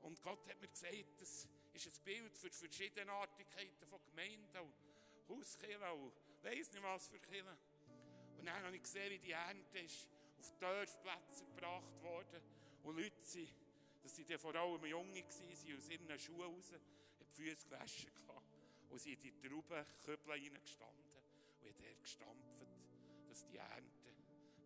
Und 0.06 0.22
Gott 0.22 0.47
hat 0.47 0.62
mir 0.62 0.68
gesagt, 0.68 1.20
das 1.20 1.47
ist 1.74 1.88
ein 1.88 2.03
Bild 2.03 2.38
für 2.38 2.47
die 2.47 2.56
Verschiedenartigkeiten 2.56 3.88
von 3.88 3.99
Gemeinden 4.06 4.58
und 4.60 4.74
Hauskirchen 5.28 5.82
und 5.82 6.14
weiss 6.43 6.72
nicht 6.72 6.84
was 6.84 7.08
für 7.08 7.20
Kirchen. 7.20 7.58
Und 8.38 8.45
dann 8.45 8.64
habe 8.64 8.76
ich 8.76 8.84
gesehen, 8.84 9.10
wie 9.10 9.18
die 9.18 9.32
Ernte 9.32 9.80
ist 9.80 10.08
auf 10.39 10.51
Dorfplätze 10.60 11.43
gebracht 11.45 12.03
worden. 12.03 12.39
Und 12.84 12.97
Leute 12.97 13.16
sind, 13.24 13.49
das 14.03 14.20
waren 14.20 14.38
vor 14.38 14.56
allem 14.56 14.86
Junge, 14.86 15.24
waren 15.24 15.78
aus 15.80 15.89
ihren 15.89 16.20
Schuhen 16.20 16.53
raus, 16.53 16.72
haben 16.72 16.82
die 17.20 17.26
Füße 17.26 17.68
gewaschen. 17.68 18.12
Und 18.89 18.99
sie 18.99 19.14
in 19.14 19.20
die 19.20 19.32
Traubenkübel 19.32 20.32
reingestanden 20.32 21.18
und 21.62 21.68
hat 21.68 21.84
er 21.84 21.95
gestampft, 21.95 22.68
dass 23.28 23.43
die 23.47 23.58
Ernte, 23.58 24.14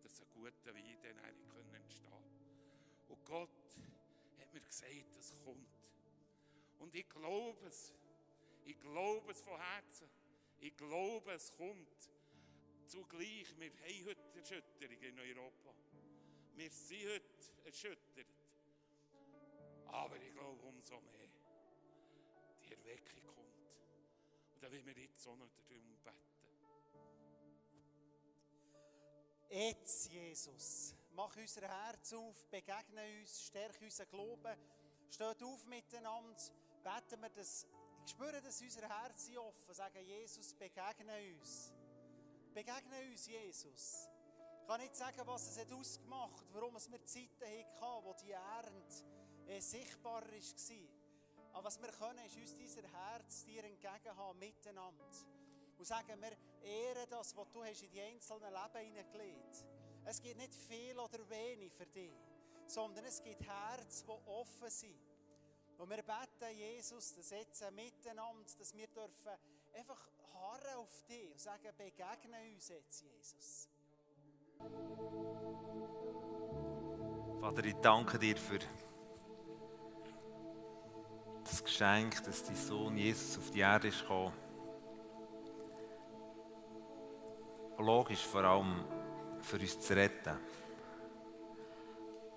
dass 0.02 0.20
ein 0.20 0.28
guter 0.34 0.74
Wein 0.74 0.98
dann 1.02 1.74
entstehen 1.74 2.10
konnte. 2.10 2.28
Und 3.08 3.24
Gott 3.24 3.48
hat 4.50 4.54
mir 4.54 4.66
gesagt, 4.66 5.16
es 5.18 5.36
kommt. 5.44 5.88
Und 6.80 6.94
ich 6.94 7.08
glaube 7.08 7.66
es. 7.66 7.94
Ich 8.64 8.78
glaube 8.80 9.30
es 9.30 9.40
von 9.42 9.56
Herzen. 9.56 10.08
Ich 10.58 10.76
glaube, 10.76 11.32
es 11.32 11.52
kommt. 11.54 12.10
Zugleich, 12.86 13.46
wir 13.58 13.70
haben 13.70 14.06
heute 14.06 14.38
Erschütterung 14.38 15.00
in 15.00 15.18
Europa. 15.20 15.72
Wir 16.56 16.70
sind 16.70 17.08
heute 17.08 17.64
erschüttert. 17.64 18.26
Aber 19.86 20.16
ich 20.16 20.32
glaube 20.32 20.60
umso 20.62 21.00
mehr, 21.00 21.28
die 22.60 22.72
Erweckung 22.72 23.22
kommt. 23.26 23.70
Und 24.54 24.62
da 24.62 24.70
will 24.72 24.84
wir 24.84 24.98
jetzt 24.98 25.26
auch 25.28 25.36
noch 25.36 25.48
darum 25.68 25.96
beten. 26.02 26.30
Jetzt, 29.48 30.10
Jesus, 30.10 30.94
mach 31.12 31.36
unser 31.36 31.62
Herz 31.62 32.12
auf, 32.12 32.46
begegne 32.48 33.20
uns, 33.20 33.42
stärke 33.42 33.84
unseren 33.84 34.08
Glauben, 34.08 34.56
steht 35.10 35.42
auf 35.42 35.66
miteinander, 35.66 36.36
beten 36.82 37.20
wir, 37.20 37.30
dass, 37.30 37.66
ich 38.04 38.10
spüre, 38.10 38.40
dass 38.40 38.60
unser 38.60 38.88
Herz 38.88 39.30
offen 39.36 39.74
sagen, 39.74 40.04
Jesus, 40.04 40.54
begegne 40.54 41.34
uns. 41.34 41.72
Begegne 42.54 43.10
uns, 43.10 43.26
Jesus. 43.26 44.08
Ich 44.62 44.66
kann 44.66 44.80
nicht 44.80 44.94
sagen, 44.94 45.20
was 45.24 45.48
es 45.48 45.58
hat 45.58 45.72
ausgemacht 45.72 46.40
hat, 46.40 46.52
warum 46.52 46.76
es 46.76 46.88
mir 46.88 47.04
Zeiten 47.04 47.44
hatten, 47.80 48.04
wo 48.04 48.14
die 48.14 48.30
Ernte 48.30 49.04
äh, 49.48 49.60
sichtbarer 49.60 50.30
war. 50.30 51.00
Aber 51.52 51.64
was 51.64 51.80
wir 51.82 51.88
können, 51.88 52.24
ist 52.24 52.36
uns 52.36 52.54
dieser 52.54 52.82
Herz 52.82 53.44
dir 53.44 53.64
entgegen 53.64 54.16
haben, 54.16 54.38
miteinander. 54.38 55.10
Und 55.76 55.84
sagen, 55.84 56.20
wir 56.20 56.36
ehren 56.62 57.08
das, 57.10 57.36
was 57.36 57.50
du 57.50 57.64
hast 57.64 57.82
in 57.82 57.90
die 57.90 58.00
einzelnen 58.00 58.52
Leben 58.52 58.86
hineingelegt 58.86 59.64
Es 60.10 60.20
gibt 60.20 60.38
nicht 60.38 60.52
viel 60.52 60.98
oder 60.98 61.20
wenig 61.30 61.72
für 61.72 61.86
dich, 61.86 62.10
sondern 62.66 63.04
es 63.04 63.22
gibt 63.22 63.46
Herzen, 63.46 64.08
die 64.08 64.28
offen 64.28 64.68
sind. 64.68 64.98
Und 65.78 65.88
wir 65.88 66.02
beten, 66.02 66.56
Jesus, 66.56 67.14
das 67.14 67.30
jetzt 67.30 67.62
miteinander, 67.70 68.50
dass 68.58 68.76
wir 68.76 68.88
dürfen 68.88 69.30
einfach 69.72 70.10
harren 70.34 70.78
auf 70.78 71.04
dich 71.04 71.30
und 71.30 71.38
sagen, 71.38 71.68
begegne 71.78 72.52
uns 72.52 72.68
jetzt, 72.70 73.04
Jesus. 73.04 73.68
Vater, 77.40 77.64
ich 77.64 77.76
danke 77.76 78.18
dir 78.18 78.36
für 78.36 78.58
das 81.44 81.62
Geschenk, 81.62 82.24
dass 82.24 82.42
dein 82.42 82.56
Sohn 82.56 82.96
Jesus 82.96 83.38
auf 83.38 83.52
die 83.52 83.60
Erde 83.60 83.86
ist 83.86 84.00
gekommen. 84.00 84.34
Logisch 87.78 88.26
vor 88.26 88.42
allem 88.42 88.99
für 89.42 89.58
uns 89.58 89.80
zu 89.80 89.94
retten. 89.94 90.36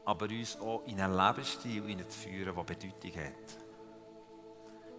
Aber 0.06 0.26
uns 0.26 0.60
auch 0.60 0.84
in 0.86 1.00
einen 1.00 1.16
Lebensstil 1.16 1.84
hineinzuführen, 1.84 2.56
der 2.56 2.64
Bedeutung 2.64 3.12
hat. 3.16 3.58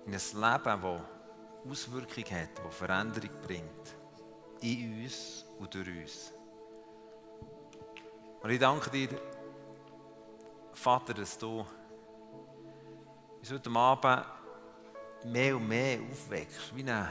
In 0.07 0.15
ein 0.15 0.21
Leben, 0.35 0.81
das 0.83 1.01
Auswirkungen 1.71 2.43
hat, 2.43 2.65
das 2.65 2.75
Veränderung 2.75 3.31
bringt. 3.43 3.97
In 4.61 5.03
uns 5.03 5.45
und 5.59 5.75
durch 5.75 5.89
uns. 5.89 6.33
Und 8.43 8.51
ich 8.51 8.59
danke 8.59 8.91
dir, 8.91 9.09
Vater, 10.73 11.15
dass 11.15 11.39
du 11.39 11.65
uns 13.41 13.53
heute 13.53 13.71
Abend 13.71 14.27
mehr 15.25 15.57
und 15.57 15.69
mehr 15.69 15.99
aufwächst, 16.11 16.75
wie 16.75 16.83
eine, 16.83 17.09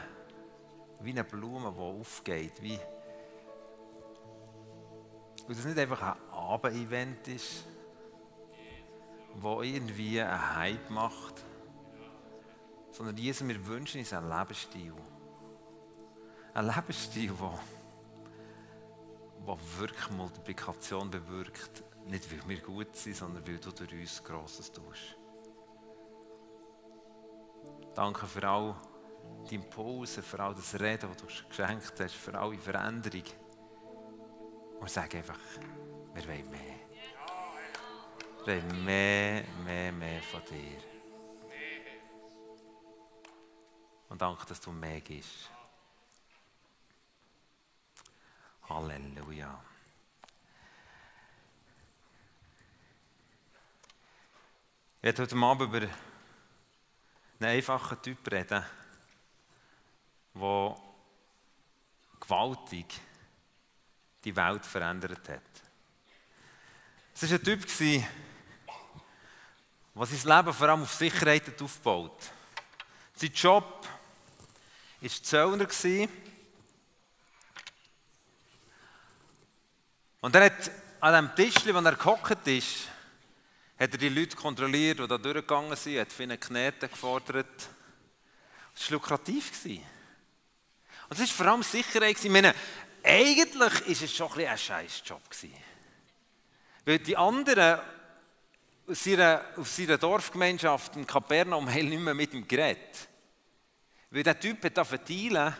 wie 1.00 1.12
eine 1.12 1.24
Blume, 1.24 1.72
die 1.72 1.80
aufgeht. 1.80 2.62
Wie, 2.62 2.80
und 5.48 5.58
das 5.58 5.66
nicht 5.66 5.78
einfach 5.78 6.02
ein 6.02 6.30
Abendevent 6.32 7.28
ist, 7.28 7.66
wo 9.36 9.62
irgendwie 9.62 10.22
einen 10.22 10.56
Hype 10.56 10.90
macht, 10.90 11.44
sondern 12.92 13.18
Jesus, 13.18 13.48
wir 13.48 13.66
wünschen 13.66 14.00
uns 14.00 14.14
einen 14.14 14.30
Lebensstil. 14.30 14.94
Ein 16.54 16.68
Lebensstil, 16.68 17.34
der 17.34 17.60
der 19.46 19.58
wirklich 19.80 20.10
Multiplikation 20.12 21.10
bewirkt. 21.10 21.84
Nicht, 22.06 22.32
weil 22.32 22.48
wir 22.48 22.62
gut 22.62 22.96
sind, 22.96 23.16
sondern 23.16 23.46
weil 23.46 23.58
du 23.58 23.72
durch 23.72 23.94
uns 23.94 24.24
Grosses 24.24 24.72
tust. 24.72 25.18
Danke 27.96 28.26
für 28.26 28.48
all 28.48 28.76
die 29.50 29.56
Impulse, 29.56 30.22
für 30.22 30.40
all 30.40 30.54
das 30.54 30.74
Reden, 30.80 31.10
das 31.10 31.18
du 31.18 31.48
geschenkt 31.48 32.00
hast, 32.00 32.16
für 32.16 32.38
alle 32.38 32.58
Veränderung. 32.58 33.24
Und 34.84 34.90
sage 34.90 35.20
einfach, 35.20 35.40
wir 36.14 36.28
wollen 36.28 36.52
mehr. 36.52 36.76
Wir 38.44 38.62
wollen 38.62 38.84
mehr, 38.84 39.46
mehr, 39.64 39.94
mehr 39.94 40.22
von 40.24 40.42
dir. 40.44 40.84
Und 44.10 44.22
danke, 44.22 44.46
dass 44.46 44.60
du 44.60 44.74
mehr 44.74 45.00
gibst. 45.00 45.50
Halleluja. 48.68 49.64
Ich 54.98 55.04
werde 55.04 55.22
heute 55.22 55.38
Abend 55.38 55.62
über 55.62 55.88
einen 55.88 55.94
einfachen 57.40 58.02
Typ 58.02 58.30
reden, 58.30 58.66
der 60.34 60.78
gewaltig 62.20 63.00
die 64.24 64.36
Welt 64.36 64.66
verändert 64.66 65.30
hat. 65.30 65.42
Es 67.16 67.24
war 67.24 67.38
ein 67.38 67.44
Typ, 67.44 67.62
der 67.68 68.04
sein 70.06 70.38
Leben 70.38 70.54
vor 70.54 70.70
allem 70.70 70.82
auf 70.84 70.94
Sicherheit 70.94 71.62
aufgebaut 71.62 72.32
Sein 73.16 73.32
Job 73.34 73.88
war 75.00 75.10
Zöllner. 75.10 75.68
Und 80.22 80.36
er 80.36 80.46
hat 80.46 80.72
an 81.02 81.14
dem 81.14 81.36
Tisch, 81.36 81.66
wo 81.66 81.78
er 81.78 81.96
gehockt 81.96 82.48
ist, 82.48 82.88
hat 83.78 83.92
er 83.92 83.98
die 83.98 84.10
Leute 84.10 84.38
kontrolliert, 84.38 85.00
die 85.00 85.08
da 85.08 85.18
durchgegangen 85.18 85.76
sind, 85.76 86.00
hat 86.00 86.14
viele 86.14 86.38
Knete 86.38 86.88
gefordert. 86.88 87.68
Das 88.74 88.86
war 88.86 88.92
lukrativ. 88.92 89.52
Und 89.66 89.82
es 91.10 91.20
war 91.20 91.28
vor 91.28 91.46
allem 91.48 91.64
Sicherheit. 91.64 92.24
Ich 92.24 92.32
meine, 92.32 92.56
eigentlich 93.04 93.60
war 93.60 93.88
es 93.88 94.16
schon 94.16 94.32
ein, 94.34 94.48
ein 94.48 94.58
Scheißjob. 94.58 95.22
Weil 96.86 97.00
die 97.00 97.18
anderen 97.18 97.80
aus 98.88 99.04
seiner, 99.04 99.46
aus 99.58 99.76
seiner 99.76 99.98
Dorfgemeinschaft 99.98 100.96
in 100.96 101.08
Kapernaum 101.08 101.70
haben 101.70 101.90
nicht 101.90 102.02
mehr 102.02 102.14
mit 102.14 102.34
ihm 102.34 102.48
geredet. 102.48 103.08
Weil 104.10 104.24
der 104.24 104.40
Typ 104.40 104.64
hat 104.64 104.88
verteilen 104.88 105.56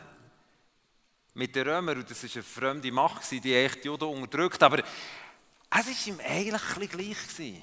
mit 1.34 1.56
den 1.56 1.68
Römern, 1.68 1.98
und 1.98 2.10
das 2.10 2.24
war 2.24 2.30
eine 2.34 2.44
fremde 2.44 2.92
Macht, 2.92 3.32
die 3.32 3.56
echt 3.56 3.84
die 3.84 3.88
Juden 3.88 4.04
unterdrückt, 4.06 4.62
aber 4.62 4.80
es 4.80 4.86
war 5.72 6.08
ihm 6.08 6.20
eigentlich 6.20 6.78
ein 6.78 6.90
gleich. 6.90 7.28
Gewesen, 7.28 7.62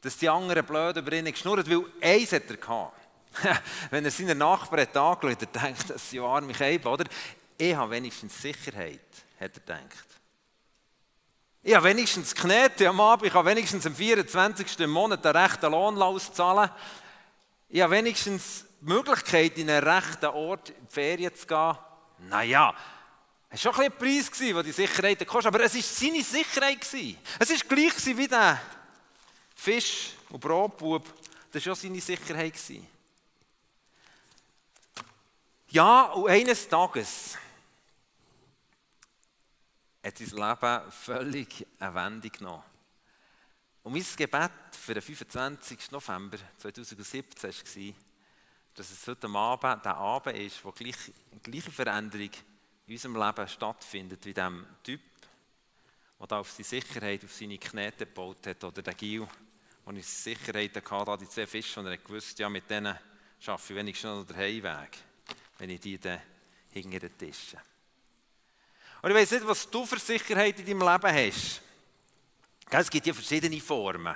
dass 0.00 0.16
die 0.16 0.28
anderen 0.28 0.64
blöd 0.64 0.96
über 0.96 1.12
ihn 1.12 1.26
geschnurrt 1.26 1.68
weil 1.68 1.84
eins 2.00 2.32
hat 2.32 2.50
er. 2.50 2.92
Wenn 3.90 4.04
er 4.04 4.10
seinen 4.10 4.38
Nachbarn 4.38 4.82
hat 4.82 4.96
angeschaut, 4.96 5.42
er 5.42 5.62
denkt, 5.62 5.90
das 5.90 6.10
sind 6.10 6.20
arme 6.20 6.52
Käbe, 6.52 6.88
oder? 6.88 7.04
Ich 7.60 7.74
habe 7.74 7.90
wenigstens 7.90 8.40
Sicherheit, 8.40 9.02
hat 9.38 9.54
er 9.54 9.60
gedacht. 9.60 10.06
Ich 11.62 11.74
habe 11.74 11.90
wenigstens 11.90 12.34
Knete 12.34 12.88
am 12.88 12.98
Abend, 13.02 13.26
ich 13.26 13.34
habe 13.34 13.50
wenigstens 13.50 13.84
am 13.84 13.94
24. 13.94 14.86
Monat 14.86 15.26
einen 15.26 15.36
rechten 15.36 15.70
Lohn 15.70 16.00
auszahlen. 16.00 16.70
Ich 17.68 17.82
habe 17.82 17.96
wenigstens 17.96 18.64
die 18.80 18.86
Möglichkeit, 18.86 19.58
in 19.58 19.68
einen 19.68 19.86
rechten 19.86 20.24
Ort 20.24 20.70
in 20.70 20.86
die 20.86 20.90
Ferien 20.90 21.34
zu 21.34 21.46
gehen. 21.46 21.76
Naja, 22.30 22.74
es 23.50 23.62
war 23.62 23.74
schon 23.74 23.84
ein, 23.84 23.92
Preis, 23.92 24.30
den 24.30 24.62
die 24.62 24.72
Sicherheit 24.72 25.26
kostet, 25.26 25.54
aber 25.54 25.62
es 25.62 25.74
war 25.74 25.82
seine 25.82 26.24
Sicherheit. 26.24 26.78
Es 26.80 27.50
war 27.50 27.68
gleich 27.68 28.16
wie 28.16 28.26
der 28.26 28.58
Fisch- 29.54 30.12
und 30.30 30.40
Brotbub. 30.40 31.04
Das 31.52 31.66
war 31.66 31.76
schon 31.76 31.90
seine 31.90 32.00
Sicherheit. 32.00 32.54
Ja, 35.68 36.04
und 36.04 36.30
eines 36.30 36.66
Tages 36.66 37.36
hat 40.02 40.18
sein 40.18 40.28
Leben 40.28 40.92
völlig 40.92 41.66
eine 41.78 41.94
Wendung 41.94 42.32
genommen. 42.32 42.64
Und 43.82 43.92
mein 43.92 44.04
Gebet 44.16 44.50
für 44.72 44.94
den 44.94 45.02
25. 45.02 45.90
November 45.90 46.38
2017 46.58 47.52
war, 47.52 47.94
dass 48.74 48.90
es 48.90 49.06
heute 49.06 49.28
Abend 49.28 49.84
der 49.84 49.96
Abend 49.96 50.36
ist, 50.36 50.64
wo 50.64 50.72
gleich, 50.72 51.12
gleiche 51.42 51.70
Veränderung 51.70 52.30
in 52.86 52.94
unserem 52.94 53.16
Leben 53.16 53.48
stattfindet, 53.48 54.24
wie 54.24 54.34
dem 54.34 54.66
Typ, 54.82 55.00
der 56.18 56.38
auf 56.38 56.50
seine 56.50 56.64
Sicherheit, 56.64 57.24
auf 57.24 57.32
seine 57.32 57.58
Knete 57.58 58.06
gebaut 58.06 58.46
hat, 58.46 58.62
oder 58.64 58.82
der 58.82 58.94
Gil, 58.94 59.26
der 59.86 59.94
ich 59.94 60.06
Sicherheit 60.06 60.90
hatte, 60.90 61.18
die 61.24 61.28
zwei 61.28 61.46
Fische, 61.46 61.80
und 61.80 61.86
er 61.86 61.96
gewusst, 61.96 62.38
ja, 62.38 62.48
mit 62.48 62.68
denen 62.68 62.98
schaffe 63.38 63.72
ich 63.72 63.78
wenigstens 63.78 64.10
noch 64.10 64.26
den 64.26 64.36
Heimweg, 64.36 64.98
wenn 65.58 65.70
ich 65.70 65.80
die 65.80 65.98
dann 65.98 66.20
hinter 66.70 67.00
den 67.00 67.16
Tischen. 67.16 67.60
Und 69.02 69.10
ich 69.10 69.16
weiß 69.16 69.30
nicht, 69.32 69.46
was 69.46 69.70
du 69.70 69.86
für 69.86 69.98
Sicherheit 69.98 70.58
in 70.58 70.66
deinem 70.66 70.88
Leben 70.88 71.26
hast. 71.26 71.62
Es 72.70 72.90
gibt 72.90 73.06
ja 73.06 73.14
verschiedene 73.14 73.60
Formen. 73.60 74.14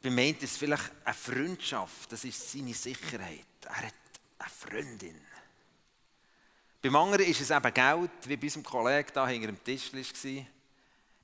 Bei 0.00 0.10
mir 0.10 0.30
ist 0.30 0.42
es 0.44 0.56
vielleicht 0.56 0.92
eine 1.04 1.14
Freundschaft, 1.14 2.12
das 2.12 2.24
ist 2.24 2.52
seine 2.52 2.74
Sicherheit. 2.74 3.46
Er 3.64 3.76
hat 3.76 3.94
eine 4.38 4.50
Freundin. 4.50 5.20
Beim 6.80 6.94
anderen 6.94 7.26
ist 7.26 7.40
es 7.40 7.50
eben 7.50 7.74
Geld, 7.74 8.10
wie 8.26 8.36
bei 8.36 8.46
unserem 8.46 8.62
Kollegen 8.62 9.10
da 9.12 9.26
hinter 9.26 9.48
dem 9.48 9.64
Tisch 9.64 9.92
war. 9.92 10.46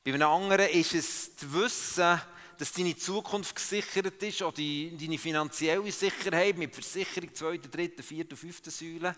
Bei 0.02 0.12
einem 0.12 0.28
anderen 0.28 0.68
ist 0.70 0.94
es 0.94 1.36
das 1.36 1.52
Wissen, 1.52 2.20
dass 2.58 2.72
deine 2.72 2.96
Zukunft 2.96 3.54
gesichert 3.54 4.22
ist, 4.22 4.42
oder 4.42 4.56
deine 4.56 5.18
finanzielle 5.18 5.92
Sicherheit 5.92 6.58
mit 6.58 6.74
Versicherung, 6.74 7.32
zweiter, 7.32 7.68
dritten, 7.68 8.02
vierter, 8.02 8.36
fünften 8.36 8.70
Säule. 8.70 9.14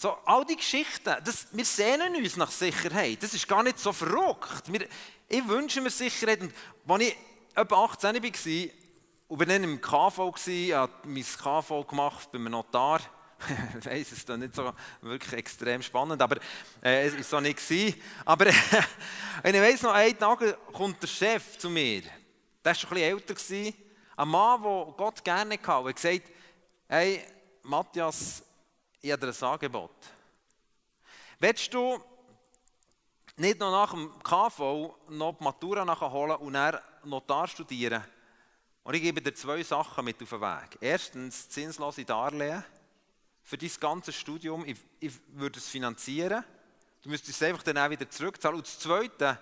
So, 0.00 0.16
all 0.26 0.44
die 0.44 0.54
Geschichten, 0.54 1.16
das, 1.24 1.48
wir 1.50 1.64
sehnen 1.64 2.14
uns 2.14 2.36
nach 2.36 2.52
Sicherheit. 2.52 3.20
Das 3.20 3.34
ist 3.34 3.48
gar 3.48 3.64
nicht 3.64 3.80
so 3.80 3.92
verrückt. 3.92 4.72
Wir, 4.72 4.86
ich 5.26 5.48
wünsche 5.48 5.80
mir 5.80 5.90
Sicherheit. 5.90 6.40
Und 6.40 6.52
als 6.86 7.02
ich 7.02 7.16
etwa 7.52 7.84
18 7.84 8.14
war 8.14 8.70
und 9.26 9.38
bin 9.38 9.48
dann 9.48 9.64
im 9.64 9.80
KV, 9.80 10.32
ich 10.46 10.72
habe 10.72 10.92
mein 11.02 11.24
KV 11.24 11.84
gemacht 11.84 12.30
bei 12.30 12.38
einem 12.38 12.52
Notar. 12.52 13.00
ich 13.80 13.86
weiß, 13.86 14.12
es 14.12 14.18
ist 14.18 14.28
nicht 14.28 14.54
so 14.54 14.72
wirklich 15.00 15.32
extrem 15.32 15.82
spannend, 15.82 16.22
aber 16.22 16.36
äh, 16.80 17.08
es 17.08 17.16
war 17.16 17.22
so 17.24 17.40
nicht. 17.40 17.56
Gewesen. 17.56 18.00
Aber 18.24 18.46
äh, 19.42 19.50
ich 19.50 19.60
weiß 19.60 19.82
noch, 19.82 19.94
einen 19.94 20.16
Tag 20.16 20.72
kommt 20.72 21.02
der 21.02 21.08
Chef 21.08 21.58
zu 21.58 21.68
mir. 21.70 22.02
Der 22.02 22.10
war 22.62 22.74
schon 22.76 22.90
ein 22.90 22.94
bisschen 22.94 23.16
älter. 23.16 23.34
Gewesen. 23.34 23.74
Ein 24.16 24.28
Mann, 24.28 24.62
den 24.62 24.94
Gott 24.96 25.24
gerne 25.24 25.54
hatte. 25.54 25.72
Er 25.72 25.88
hat 25.88 25.96
gesagt, 25.96 26.30
hey, 26.86 27.20
Matthias, 27.64 28.44
ich 29.00 29.12
habe 29.12 29.26
dir 29.26 29.32
ein 29.32 29.48
Angebot. 29.48 29.90
Willst 31.38 31.72
du 31.72 32.02
nicht 33.36 33.60
noch 33.60 33.70
nach 33.70 33.92
dem 33.92 34.12
KV 34.22 34.96
noch 35.10 35.36
die 35.38 35.44
Matura 35.44 35.84
nachholen 35.84 36.36
und 36.36 36.52
dann 36.54 36.78
Notar 37.04 37.46
studieren? 37.46 38.02
Und 38.82 38.94
ich 38.94 39.02
gebe 39.02 39.20
dir 39.20 39.34
zwei 39.34 39.62
Sachen 39.62 40.04
mit 40.04 40.20
auf 40.22 40.30
den 40.30 40.40
Weg. 40.40 40.78
Erstens, 40.80 41.48
zinslose 41.48 42.04
Darlehen 42.04 42.64
für 43.44 43.58
dein 43.58 43.70
ganzes 43.78 44.14
Studium. 44.14 44.64
Ich, 44.64 44.78
ich 44.98 45.12
würde 45.28 45.58
es 45.58 45.68
finanzieren. 45.68 46.42
Du 47.02 47.10
müsstest 47.10 47.40
es 47.40 47.48
einfach 47.48 47.62
dann 47.62 47.78
auch 47.78 47.90
wieder 47.90 48.08
zurückzahlen. 48.08 48.56
Und 48.56 48.66
das 48.66 48.78
Zweite, 48.78 49.38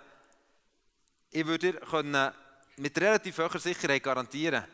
ich 1.31 1.47
würde 1.47 1.73
dir 1.73 1.81
können 1.81 2.33
mit 2.77 2.99
relativ 3.01 3.39
hoher 3.39 3.59
Sicherheit 3.59 4.03
garantieren, 4.03 4.65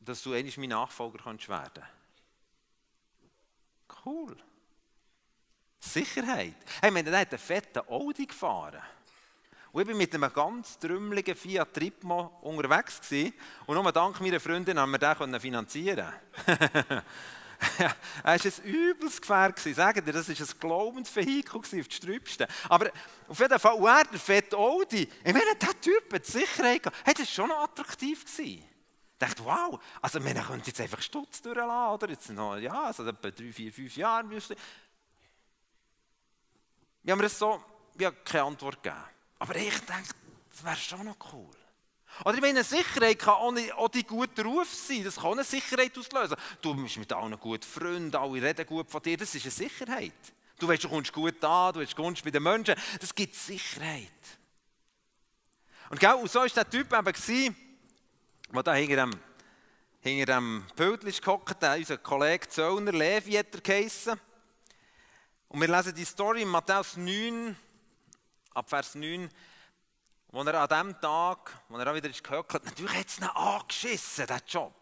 dass 0.00 0.22
du 0.22 0.32
einmal 0.32 0.52
mein 0.56 0.68
Nachfolger 0.70 1.24
werden 1.24 1.38
kannst. 1.48 2.01
Cool. 4.04 4.36
Sicherheit. 5.78 6.54
Hey, 6.80 6.94
wir 6.94 7.02
haben 7.02 7.14
einen 7.14 7.38
fetten 7.38 7.82
Audi 7.88 8.26
gefahren. 8.26 8.82
Und 9.72 9.82
ich 9.82 9.88
war 9.88 9.94
mit 9.94 10.14
einem 10.14 10.32
ganz 10.32 10.78
trümmeligen 10.78 11.34
Fiat 11.34 11.72
Tripmo 11.72 12.38
unterwegs. 12.42 13.00
Gewesen. 13.00 13.32
Und 13.66 13.74
nur 13.74 13.92
dank 13.92 14.20
meiner 14.20 14.38
Freundin 14.40 14.78
haben 14.78 14.90
wir 14.92 14.98
den 15.32 15.40
finanzieren 15.40 16.12
Er 17.78 17.94
war 18.24 18.32
ein 18.32 18.64
übles 18.64 19.20
Gefährt. 19.20 19.58
Sagen 19.60 20.04
dir, 20.04 20.12
das 20.12 20.28
war 20.28 20.34
ein 20.34 20.60
Glaubensvehikel 20.60 21.58
auf 21.58 21.70
die 21.70 21.84
Strübsten. 21.84 22.46
Aber 22.68 22.90
auf 23.28 23.38
jeden 23.38 23.58
Fall, 23.58 23.74
und 23.74 23.86
er, 23.86 24.04
der 24.04 24.18
fette 24.18 24.56
Audi, 24.56 25.02
ich 25.02 25.32
meine, 25.32 25.54
der 25.60 25.80
Typ 25.80 26.12
hat 26.12 26.26
Sicherheit 26.26 26.82
gehabt. 26.82 26.98
Hey, 27.04 27.14
das 27.14 27.26
war 27.38 27.46
schon 27.46 27.52
attraktiv. 27.52 28.24
Gewesen. 28.24 28.64
Dachte, 29.22 29.44
wow, 29.44 29.80
also 30.00 30.20
man 30.20 30.34
könnte 30.34 30.68
jetzt 30.68 30.80
einfach 30.80 31.00
Stutz 31.00 31.42
durchlassen, 31.42 31.94
oder? 31.94 32.08
Jetzt 32.08 32.30
noch, 32.30 32.56
ja, 32.56 32.84
also 32.84 33.06
etwa 33.06 33.30
drei, 33.30 33.52
vier, 33.52 33.72
fünf 33.72 33.96
Jahre 33.96 34.24
müsste. 34.24 34.56
Wir 37.02 37.12
haben 37.12 37.18
mir 37.18 37.24
das 37.24 37.38
so, 37.38 37.62
ich 37.98 38.04
habe 38.04 38.16
keine 38.24 38.44
Antwort 38.44 38.82
gegeben. 38.82 39.02
Aber 39.38 39.56
ich 39.56 39.78
denke, 39.80 40.14
das 40.50 40.64
wäre 40.64 40.76
schon 40.76 41.04
noch 41.04 41.16
cool. 41.32 41.50
Oder 42.24 42.34
ich 42.34 42.40
meine, 42.40 42.62
Sicherheit 42.62 43.18
kann 43.18 43.34
auch, 43.34 43.52
nicht, 43.52 43.72
auch 43.72 43.88
die 43.88 44.04
gute 44.04 44.44
Ruf 44.44 44.72
sein. 44.72 45.02
Das 45.02 45.16
kann 45.16 45.32
eine 45.32 45.44
Sicherheit 45.44 45.96
auslösen. 45.96 46.36
Du 46.60 46.74
bist 46.74 46.98
mit 46.98 47.12
allen 47.12 47.38
guten 47.40 47.62
Freunden, 47.62 48.14
alle 48.14 48.42
reden 48.42 48.66
gut 48.66 48.90
von 48.90 49.02
dir. 49.02 49.16
Das 49.16 49.34
ist 49.34 49.44
eine 49.44 49.50
Sicherheit. 49.50 50.12
Du 50.58 50.68
weißt, 50.68 50.84
du 50.84 50.88
kommst 50.88 51.12
gut 51.12 51.42
an, 51.42 51.72
du 51.72 51.84
kommst 51.96 52.22
bei 52.22 52.30
den 52.30 52.42
Menschen. 52.42 52.74
Das 53.00 53.14
gibt 53.14 53.34
Sicherheit. 53.34 54.10
Und 55.90 55.98
genau 55.98 56.24
so 56.26 56.40
war 56.40 56.48
der 56.48 56.68
Typ 56.68 56.92
eben, 56.92 57.12
der 58.52 58.62
da 58.62 58.74
hinter 58.74 58.96
dem, 58.96 59.20
hinter 60.00 60.34
dem 60.34 60.66
Bild 60.76 61.22
gehockt, 61.22 61.62
unser 61.62 61.98
Kollege 61.98 62.48
Zöllner, 62.48 62.92
Levi 62.92 63.32
hat 63.32 63.54
er 63.54 63.60
geheissen. 63.60 64.20
Und 65.48 65.60
wir 65.60 65.68
lesen 65.68 65.94
die 65.94 66.04
Story 66.04 66.42
in 66.42 66.48
Matthäus 66.48 66.96
9, 66.96 67.56
ab 68.54 68.68
Vers 68.68 68.94
9, 68.94 69.30
wo 70.28 70.42
er 70.42 70.60
an 70.60 70.68
dem 70.68 71.00
Tag, 71.00 71.62
wo 71.68 71.78
er 71.78 71.90
auch 71.90 71.94
wieder 71.94 72.10
ist 72.10 72.24
gehöckelt, 72.24 72.64
natürlich 72.64 72.94
hat 72.94 73.06
es 73.06 73.18
ihn 73.18 73.24
angeschissen, 73.24 74.26
diesen 74.26 74.42
Job. 74.46 74.74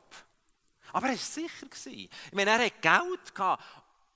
Aber 0.92 1.06
er 1.06 1.12
war 1.12 1.18
sicher. 1.18 1.66
Ich 1.86 2.10
meine, 2.32 2.50
er 2.50 2.66
hat 2.66 2.82
Geld 2.82 3.34
gehabt. 3.34 3.62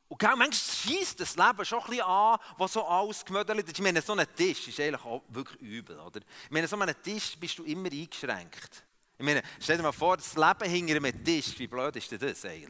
Und 0.09 0.18
gell, 0.18 0.36
manchmal 0.36 0.52
schießt 0.52 1.18
das 1.18 1.36
Leben 1.36 1.64
schon 1.64 1.80
ein 1.80 1.86
bisschen 1.90 2.05
an, 2.05 2.38
was 2.59 2.72
so 2.72 2.84
alles 2.84 3.24
gemödelt 3.24 3.66
ist. 3.66 3.78
Ich 3.78 3.82
meine, 3.82 4.02
so 4.02 4.12
ein 4.12 4.26
Tisch 4.34 4.68
ist 4.68 4.78
eigentlich 4.80 5.05
auch 5.05 5.22
wirklich 5.28 5.61
übel. 5.61 5.98
Oder? 5.98 6.20
Ich 6.20 6.50
meine, 6.50 6.68
so 6.68 6.76
einem 6.78 7.02
Tisch 7.02 7.36
bist 7.38 7.59
du 7.59 7.64
immer 7.64 7.90
eingeschränkt. 7.90 8.84
Ich 9.25 9.35
meine, 9.35 9.43
stell 9.59 9.79
dir 9.79 9.83
mal 9.83 9.93
vor, 9.93 10.18
das 10.18 10.35
Leben 10.35 10.70
hinter 10.70 10.97
einem 10.97 11.25
Tisch, 11.25 11.59
wie 11.59 11.66
blöd 11.66 11.97
ist 11.97 12.12
denn 12.12 12.18
das 12.18 12.45
eigentlich? 12.45 12.68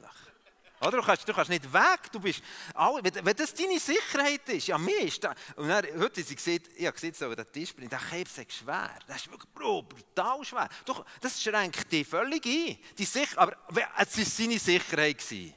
Oder? 0.81 0.99
Du, 0.99 1.03
kannst, 1.03 1.29
du 1.29 1.35
kannst 1.35 1.51
nicht 1.51 1.73
weg, 1.73 2.13
du 2.13 2.21
bist, 2.21 2.45
wenn 2.77 3.37
das 3.37 3.55
deine 3.55 3.81
Sicherheit 3.81 4.49
ist, 4.51 4.69
ja 4.69 4.79
mir 4.79 5.01
ist 5.01 5.25
das, 5.25 5.35
und 5.57 5.67
dann, 5.67 5.85
heute 5.99 6.23
sie 6.23 6.37
gesagt, 6.37 6.71
ich 6.77 6.87
habe 6.87 6.95
gesehen, 6.95 7.13
so, 7.13 7.35
der 7.35 7.51
Tisch 7.51 7.75
bringt, 7.75 7.91
der 7.91 7.99
Krebs 7.99 8.39
ist 8.39 8.53
schwer, 8.53 8.97
das 9.09 9.17
ist 9.17 9.31
wirklich 9.33 9.53
brutal 9.53 10.45
schwer. 10.45 10.69
Doch, 10.85 11.05
das 11.21 11.43
schränkt 11.43 11.91
dich 11.91 12.07
völlig 12.07 12.47
ein. 12.47 12.79
Die 12.99 13.05
Sicher 13.05 13.37
aber 13.37 13.57
es 13.99 14.17
war 14.17 14.25
seine 14.25 14.59
Sicherheit. 14.61 15.19
Gewesen. 15.19 15.55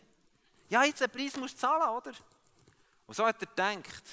Ja, 0.68 0.84
jetzt 0.84 1.02
den 1.02 1.12
Preis 1.12 1.38
musst 1.38 1.56
du 1.56 1.60
zahlen, 1.60 1.96
oder? 1.96 2.14
Und 3.06 3.14
so 3.14 3.24
hat 3.24 3.40
er 3.40 3.48
gedacht. 3.48 4.04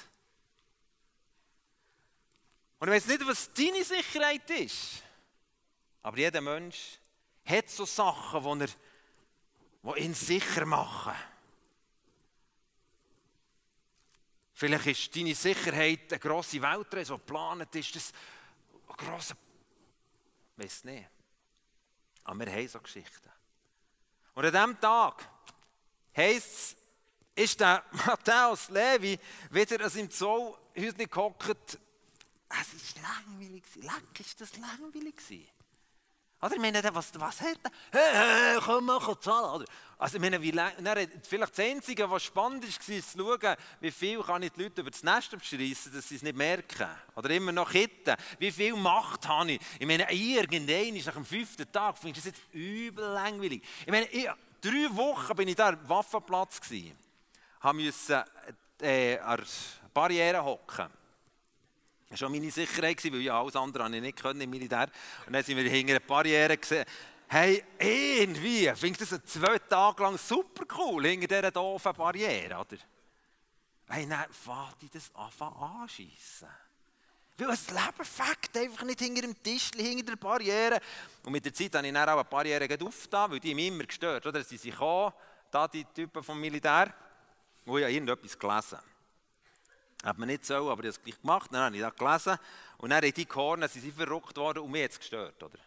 Und 2.77 2.89
ich 2.89 2.93
weiß 2.93 3.07
nicht, 3.07 3.27
was 3.27 3.51
deine 3.53 3.83
Sicherheit 3.83 4.47
ist, 4.51 5.01
aber 6.05 6.19
jeder 6.19 6.39
Mensch 6.39 6.99
hat 7.45 7.67
so 7.67 7.83
Sachen, 7.83 8.59
die 8.59 8.65
er 8.65 9.95
die 9.95 10.01
ihn 10.01 10.13
sicher 10.13 10.63
machen. 10.63 11.15
Vielleicht 14.53 14.85
ist 14.85 15.15
deine 15.15 15.33
Sicherheit 15.33 16.13
eine 16.13 16.19
grosse 16.19 16.61
Weltreise, 16.61 17.13
die 17.13 17.19
geplant 17.19 17.75
ist. 17.75 17.95
Das 17.95 18.13
ein 18.87 18.95
grosser. 18.97 19.35
Ich 20.55 20.63
weiß 20.63 20.83
nicht. 20.83 21.09
Aber 22.25 22.45
wir 22.45 22.53
haben 22.53 22.67
so 22.67 22.79
Geschichten. 22.81 23.31
Und 24.35 24.45
an 24.45 24.51
diesem 24.51 24.79
Tag 24.79 25.27
heisst 26.15 26.77
es, 27.35 27.43
ist 27.45 27.59
der 27.59 27.83
Matthäus 28.05 28.69
Levi 28.69 29.19
wieder 29.49 29.83
an 29.83 29.89
seinem 29.89 30.11
Zollhäuschen 30.11 31.09
gehockt. 31.09 31.79
Es 32.47 32.95
war 32.95 33.01
langweilig. 33.01 33.63
Leck, 33.77 34.19
ist 34.19 34.39
das 34.39 34.55
langweilig 34.57 35.17
gewesen. 35.17 35.54
Oder? 36.41 36.53
Ich 36.53 36.61
meine, 36.61 36.83
was, 36.93 37.11
was 37.19 37.41
hat 37.41 37.59
er? 37.63 37.71
Hey, 37.91 38.13
hey, 38.13 38.59
komm 38.63 38.85
mal 38.85 39.19
zahlen. 39.19 39.61
Oder? 39.61 39.65
Also, 39.97 40.17
ich 40.17 40.21
meine, 40.21 40.41
wie 40.41 40.51
vielleicht 40.51 41.57
das 41.57 41.65
Einzige, 41.65 42.09
was 42.09 42.23
spannend 42.23 42.63
war, 42.63 42.69
zu 42.69 43.01
schauen, 43.17 43.55
wie 43.79 43.91
viel 43.91 44.21
kann 44.21 44.43
ich 44.43 44.51
die 44.51 44.63
Leute 44.63 44.81
über 44.81 44.91
das 44.91 45.03
Nest 45.03 45.33
abschreissen, 45.33 45.93
dass 45.93 46.09
sie 46.09 46.15
es 46.15 46.21
nicht 46.21 46.35
merken. 46.35 46.89
Oder 47.15 47.29
immer 47.29 47.53
noch 47.53 47.71
hitten. 47.71 48.15
Wie 48.37 48.51
viel 48.51 48.75
Macht 48.75 49.27
habe 49.27 49.53
ich? 49.53 49.61
Ich 49.79 49.87
meine, 49.87 50.11
irgendein 50.11 50.95
ist 50.95 51.05
nach 51.05 51.13
dem 51.13 51.25
fünften 51.25 51.71
Tag, 51.71 51.97
finde 51.97 52.19
ich 52.19 52.25
das 52.25 52.33
jetzt 52.33 52.53
übel 52.53 53.05
langweilig. 53.05 53.63
Ich 53.85 53.91
meine, 53.91 54.07
ich, 54.07 54.27
drei 54.61 54.87
Wochen 54.91 55.35
bin 55.35 55.47
ich 55.47 55.55
da 55.55 55.69
am 55.69 55.89
Waffenplatz 55.89 56.59
gewesen. 56.59 56.97
musste 57.73 58.25
äh, 58.81 59.17
an 59.19 59.37
der 59.37 59.45
Barriere 59.93 60.43
hocken. 60.43 60.89
War 62.21 62.29
meine 62.29 62.51
Sicherheit, 62.51 63.03
weil 63.03 63.21
ja 63.21 63.39
alles 63.39 63.55
andere 63.55 63.85
ich 63.95 64.01
nicht 64.01 64.21
können 64.21 64.41
im 64.41 64.49
Militär. 64.49 64.89
Und 65.25 65.33
dann 65.33 65.43
sind 65.43 65.57
wir 65.57 65.69
hinter 65.69 65.93
einer 65.93 65.99
Barriere 65.99 66.57
gesehen. 66.57 66.85
Hey, 67.27 67.63
irgendwie 67.79 68.71
findest 68.75 69.11
du 69.11 69.17
das 69.17 69.25
zwei 69.25 69.57
Tage 69.57 70.03
lang 70.03 70.17
super 70.17 70.63
cool, 70.77 71.05
hinter 71.07 71.27
dieser 71.27 71.51
doofen 71.51 71.93
Barriere, 71.93 72.55
oder? 72.59 72.77
Hey, 73.87 74.07
dann 74.07 74.31
fährt 74.31 74.81
ich 74.81 74.91
das 74.91 75.13
anfangen 75.15 75.55
anschiessen. 75.55 76.47
Weil 77.37 77.47
das 77.47 77.69
Leben 77.69 78.05
fängt 78.05 78.57
einfach 78.57 78.85
nicht 78.85 78.99
hinter 78.99 79.21
dem 79.21 79.43
Tisch, 79.43 79.71
hinter 79.75 80.11
der 80.11 80.15
Barriere. 80.15 80.79
Und 81.23 81.31
mit 81.31 81.43
der 81.43 81.53
Zeit 81.53 81.75
habe 81.75 81.85
ich 81.85 81.93
dann 81.93 82.09
auch 82.09 82.13
eine 82.13 82.23
Barriere 82.23 82.85
aufgetan, 82.85 83.31
weil 83.31 83.39
die 83.39 83.53
mich 83.53 83.67
immer 83.67 83.83
gestört 83.83 84.25
oder? 84.25 84.43
Sie 84.43 84.57
sind 84.57 84.71
gekommen, 84.71 85.13
da 85.51 85.67
die 85.67 85.83
Typen 85.85 86.23
vom 86.23 86.39
Militär, 86.39 86.93
wo 87.65 87.77
ich 87.77 87.83
irgendetwas 87.83 88.37
gelesen 88.37 88.77
habe. 88.77 88.94
Hat 90.03 90.17
man 90.17 90.27
nicht 90.27 90.45
so, 90.45 90.69
aber 90.69 90.83
ich 90.83 90.87
habe 90.87 90.87
es 90.87 91.01
gleich 91.01 91.21
gemacht. 91.21 91.49
Dann 91.51 91.61
habe 91.61 91.75
ich 91.75 91.81
das 91.81 91.95
gelesen 91.95 92.39
und 92.77 92.89
dann 92.89 93.03
haben 93.03 93.13
die 93.13 93.25
Kornen, 93.25 93.69
sie 93.69 93.79
sind 93.79 93.95
verrückt 93.95 94.37
worden 94.37 94.59
und 94.59 94.71
mich 94.71 94.81
jetzt 94.81 94.99
gestört. 94.99 95.41
Oder? 95.41 95.57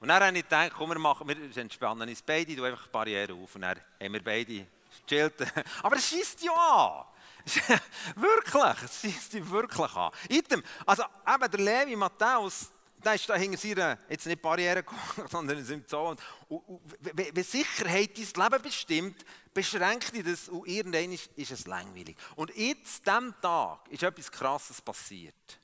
Und 0.00 0.08
dann 0.08 0.22
habe 0.22 0.36
ich 0.36 0.44
gedacht, 0.44 0.72
komm, 0.76 0.90
wir, 0.90 0.98
machen, 0.98 1.26
wir 1.26 1.56
entspannen 1.56 2.08
uns 2.08 2.22
beide, 2.22 2.54
du 2.54 2.64
einfach 2.64 2.84
die 2.84 2.90
Barriere 2.90 3.32
auf. 3.32 3.54
Und 3.54 3.62
dann 3.62 3.78
haben 4.00 4.12
wir 4.12 4.22
beide 4.22 4.66
gechillt. 5.06 5.34
aber 5.82 5.96
es 5.96 6.08
schießt 6.08 6.42
ja 6.42 6.52
an. 6.52 7.04
wirklich, 8.16 8.90
sie 8.90 9.10
sind 9.10 9.50
wirklich 9.50 9.96
an. 9.96 10.10
Item, 10.28 10.62
also 10.86 11.04
eben 11.26 11.50
der 11.50 11.60
Levi 11.60 11.96
Matthäus, 11.96 12.70
der 13.04 13.14
ist 13.14 13.28
da 13.28 13.36
hinter 13.36 13.58
seiner, 13.58 13.98
jetzt 14.08 14.26
nicht 14.26 14.42
Barriere 14.42 14.82
gekommen, 14.84 15.28
sondern 15.30 15.58
ist 15.58 15.70
im 15.70 15.84
Zoo. 15.86 16.10
Und, 16.10 16.20
und, 16.48 16.80
wenn 17.00 17.44
Sicherheit 17.44 18.16
dein 18.16 18.50
Leben 18.50 18.62
bestimmt, 18.62 19.24
beschränkt 19.52 20.14
dich 20.14 20.24
das 20.24 20.48
und 20.48 20.66
irgendwann 20.66 21.12
ist, 21.12 21.30
ist 21.36 21.52
es 21.52 21.66
langweilig. 21.66 22.16
Und 22.36 22.54
jetzt, 22.56 23.08
an 23.08 23.26
diesem 23.26 23.40
Tag, 23.40 23.88
ist 23.90 24.02
etwas 24.02 24.30
Krasses 24.30 24.80
passiert. 24.80 25.60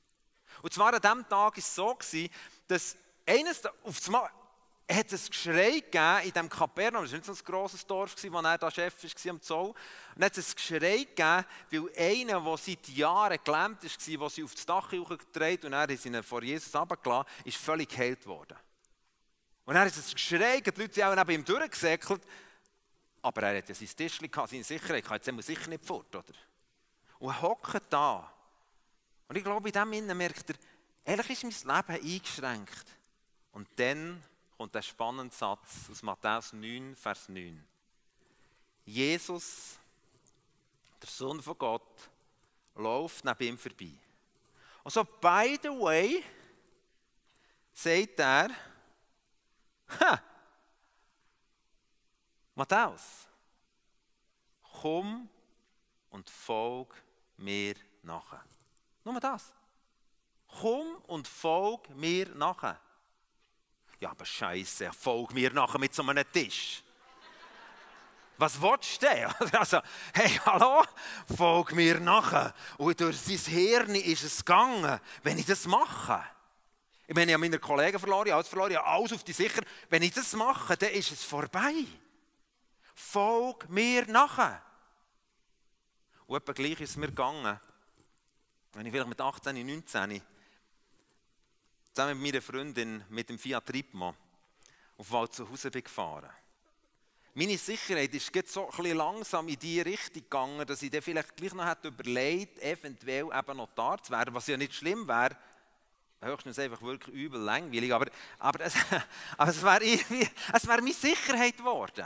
Und 0.61 0.73
zwar 0.73 0.93
an 0.93 1.01
diesem 1.01 1.27
Tag 1.27 1.31
war 1.31 1.57
es 1.57 1.75
so, 1.75 1.97
dass 2.67 2.95
eines, 3.25 3.65
auf 3.65 3.97
das 3.97 4.07
Mal, 4.07 4.29
hat 4.95 5.11
es 5.11 5.29
Geschrei 5.29 5.79
gegeben 5.79 6.19
in 6.23 6.31
diesem 6.31 6.49
Kapernaum, 6.49 7.03
das 7.03 7.11
war 7.11 7.17
nicht 7.19 7.25
so 7.25 7.33
ein 7.33 7.45
grosses 7.45 7.85
Dorf, 7.85 8.15
wo 8.23 8.39
er 8.39 8.57
da 8.57 8.71
Chef 8.71 8.93
war 9.03 9.31
am 9.31 9.41
Zoll. 9.41 9.73
Und 10.15 10.23
hat 10.23 10.37
es 10.37 10.49
ein 10.49 10.55
Geschrei 10.55 10.97
gegeben, 11.03 11.45
weil 11.69 11.97
einer, 11.97 12.41
der 12.41 12.57
seit 12.57 12.87
Jahren 12.89 13.37
gelähmt 13.43 13.83
war, 13.83 14.17
der 14.17 14.29
sie 14.29 14.43
auf 14.43 14.55
das 14.55 14.65
Dach 14.65 14.91
hochgetragen 14.91 15.65
und 15.65 15.73
er 15.73 15.89
ist 15.89 16.05
ihn 16.05 16.21
vor 16.23 16.43
Jesus 16.43 16.75
runtergelassen, 16.75 17.27
ist 17.45 17.57
völlig 17.57 17.89
geheilt 17.89 18.25
worden. 18.25 18.57
Und 19.65 19.75
er 19.75 19.81
hat 19.81 19.95
es 19.95 20.13
Geschrei, 20.13 20.59
die 20.61 20.69
Leute 20.69 20.93
sind 20.93 21.03
auch 21.03 21.15
neben 21.15 21.31
ihm 21.31 21.45
durchgesäckelt, 21.45 22.23
aber 23.21 23.43
er 23.43 23.57
hat 23.59 23.69
ja 23.69 23.75
sein 23.75 23.89
Tischchen 23.95 24.31
gehabt, 24.31 24.49
seine 24.49 24.63
Sicherheit, 24.63 25.05
jetzt 25.09 25.31
muss 25.31 25.45
sicher 25.45 25.69
nicht 25.69 25.85
fort, 25.85 26.15
oder? 26.15 26.33
Und 27.19 27.29
er 27.29 27.41
hockt 27.41 27.83
da. 27.89 28.33
Und 29.27 29.35
ich 29.35 29.43
glaube, 29.43 29.69
in 29.69 29.73
dem 29.73 29.93
Innen 29.93 30.17
merkt 30.17 30.49
er, 30.49 30.55
ehrlich 31.05 31.43
ist 31.43 31.65
mein 31.65 31.77
Leben 31.77 32.03
eingeschränkt. 32.03 32.85
Und 33.51 33.67
dann 33.77 34.21
kommt 34.61 34.75
der 34.75 34.83
spannende 34.83 35.33
Satz 35.33 35.89
aus 35.89 36.03
Matthäus 36.03 36.53
9, 36.53 36.95
Vers 36.95 37.27
9. 37.29 37.65
Jesus, 38.85 39.79
der 41.01 41.09
Sohn 41.09 41.41
von 41.41 41.57
Gott, 41.57 42.09
läuft 42.75 43.25
neben 43.25 43.43
ihm 43.43 43.57
vorbei. 43.57 43.91
Und 44.83 44.91
so, 44.91 45.03
by 45.03 45.57
the 45.63 45.69
way, 45.69 46.23
sagt 47.73 48.19
er, 48.19 48.49
ha, 49.99 50.21
Matthäus, 52.53 53.27
komm 54.79 55.27
und 56.11 56.29
folg 56.29 56.93
mir 57.37 57.73
nachher. 58.03 58.45
Nur 59.03 59.19
das. 59.19 59.55
Komm 60.47 60.97
und 61.07 61.27
folg 61.27 61.89
mir 61.95 62.29
nachher. 62.35 62.79
Ja, 64.01 64.09
aber 64.09 64.25
Scheiße, 64.25 64.91
folg 64.93 65.31
mir 65.31 65.53
nachher 65.53 65.77
mit 65.77 65.93
so 65.93 66.01
einem 66.01 66.25
Tisch. 66.31 66.81
Was 68.35 68.59
willst 68.59 69.03
du 69.03 69.05
denn? 69.05 69.29
Also, 69.59 69.79
hey, 70.15 70.39
hallo, 70.43 70.83
folg 71.37 71.73
mir 71.73 71.99
nachher. 71.99 72.51
Und 72.79 72.99
durch 72.99 73.19
sein 73.19 73.37
Hirn 73.37 73.93
ist 73.93 74.23
es 74.23 74.43
gegangen, 74.43 74.99
wenn 75.21 75.37
ich 75.37 75.45
das 75.45 75.67
mache. 75.67 76.23
Ich 77.05 77.13
meine, 77.13 77.29
ich 77.29 77.33
habe 77.35 77.41
meine 77.41 77.59
Kollegen 77.59 77.99
verloren, 77.99 78.25
ich 78.25 78.31
habe 78.31 78.39
alles 78.39 78.47
verloren, 78.47 78.71
ich 78.71 78.77
habe 78.77 78.87
alles 78.87 79.13
auf 79.13 79.23
die 79.23 79.33
Sicher. 79.33 79.61
Wenn 79.91 80.01
ich 80.01 80.13
das 80.13 80.33
mache, 80.33 80.75
dann 80.75 80.89
ist 80.89 81.11
es 81.11 81.23
vorbei. 81.23 81.85
Folg 82.95 83.69
mir 83.69 84.07
nachher. 84.07 84.63
Und 86.25 86.37
etwa 86.37 86.53
gleich 86.53 86.81
ist 86.81 86.89
es 86.89 86.97
mir 86.97 87.09
gegangen. 87.09 87.59
Wenn 88.73 88.85
ich 88.87 88.91
vielleicht 88.91 89.09
mit 89.09 89.21
18, 89.21 89.63
19 89.63 90.23
zusammen 91.93 92.21
mit 92.21 92.33
meiner 92.33 92.41
Freundin 92.41 93.03
mit 93.09 93.29
dem 93.29 93.37
Fiat 93.37 93.65
Tripmo 93.65 94.15
auf 94.97 95.11
Wald 95.11 95.33
zu 95.33 95.49
Hause 95.49 95.71
gefahren. 95.71 96.29
Meine 97.33 97.57
Sicherheit 97.57 98.13
ist 98.13 98.35
jetzt 98.35 98.53
so 98.53 98.69
ein 98.69 98.95
langsam 98.95 99.47
in 99.47 99.57
die 99.57 99.79
Richtung 99.79 100.21
gegangen, 100.21 100.67
dass 100.67 100.81
ich 100.81 100.91
dann 100.91 101.01
vielleicht 101.01 101.35
gleich 101.35 101.53
noch 101.53 101.65
hätte 101.65 101.87
überlegt, 101.87 102.59
eventuell 102.59 103.27
eben 103.33 103.57
Notar 103.57 104.03
zu 104.03 104.11
werden, 104.11 104.33
was 104.33 104.47
ja 104.47 104.57
nicht 104.57 104.73
schlimm 104.73 105.07
wäre. 105.07 105.37
Höchstens 106.21 106.59
einfach 106.59 106.81
wirklich 106.81 107.15
übel 107.15 107.39
langweilig, 107.39 107.93
aber, 107.93 108.11
aber, 108.37 108.65
es, 108.65 108.75
aber 109.37 109.49
es 109.49 109.63
wäre 109.63 109.81
wär 109.81 110.81
meine 110.81 110.93
Sicherheit 110.93 111.57
geworden. 111.57 112.05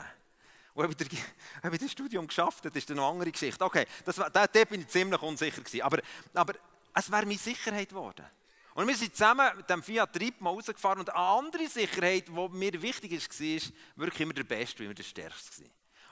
Und 0.76 0.86
ob 0.86 1.02
ich, 1.02 1.12
ich 1.12 1.80
das 1.80 1.92
Studium 1.92 2.28
geschafft 2.28 2.66
habe, 2.66 2.78
ist 2.78 2.92
eine 2.92 3.02
andere 3.02 3.32
Geschichte. 3.32 3.64
Okay, 3.64 3.86
das, 4.04 4.16
da, 4.16 4.30
da 4.48 4.66
bin 4.66 4.82
ich 4.82 4.88
ziemlich 4.90 5.22
unsicher 5.22 5.62
gewesen. 5.62 5.82
Aber, 5.82 6.00
aber 6.34 6.54
es 6.94 7.12
wäre 7.12 7.26
meine 7.26 7.38
Sicherheit 7.38 7.90
geworden. 7.90 8.26
Und 8.76 8.88
wir 8.90 8.96
sind 8.96 9.16
zusammen 9.16 9.56
mit 9.56 9.70
dem 9.70 9.82
Fiat 9.82 10.12
Trip 10.12 10.40
mal 10.42 10.50
rausgefahren 10.50 11.00
und 11.00 11.10
eine 11.10 11.18
andere 11.18 11.68
Sicherheit, 11.68 12.28
die 12.28 12.50
mir 12.50 12.82
wichtig 12.82 13.14
ist, 13.14 13.40
war, 13.40 13.72
wirklich 13.96 14.20
immer 14.20 14.34
der 14.34 14.44
Beste, 14.44 14.84
immer 14.84 14.94
der 14.94 15.04
Stärkste. 15.04 15.64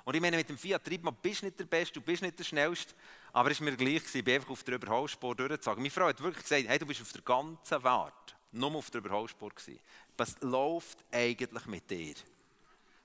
Und 0.06 0.16
ich 0.16 0.22
meine, 0.22 0.38
mit 0.38 0.48
dem 0.48 0.58
Fiat 0.58 0.84
Trip 0.84 1.02
bist 1.22 1.42
du 1.42 1.46
nicht 1.46 1.60
der 1.60 1.66
Beste, 1.66 1.94
du 1.96 2.02
bist 2.02 2.22
nicht 2.22 2.40
der 2.40 2.46
Schnellste, 2.46 2.94
aber 3.34 3.52
es 3.52 3.60
war 3.60 3.66
mir 3.66 3.76
gleich, 3.76 4.04
ich 4.14 4.24
bin 4.24 4.36
einfach 4.36 4.50
auf 4.50 4.64
der 4.64 4.76
Überholspur 4.76 5.36
durchgezogen. 5.36 5.84
Meine 5.84 5.92
Frau 5.92 6.08
hat 6.08 6.22
wirklich 6.22 6.44
gesagt, 6.44 6.64
hey, 6.68 6.80
du 6.80 6.86
bist 6.86 7.02
auf 7.02 7.12
der 7.12 7.22
ganzen 7.22 7.82
Fahrt 7.82 8.36
nur 8.54 8.76
auf 8.76 8.90
der 8.90 9.00
Überholspur 9.00 9.50
gewesen. 9.50 9.80
Was 10.16 10.40
läuft 10.40 11.00
eigentlich 11.12 11.66
mit 11.66 11.90
dir? 11.90 12.16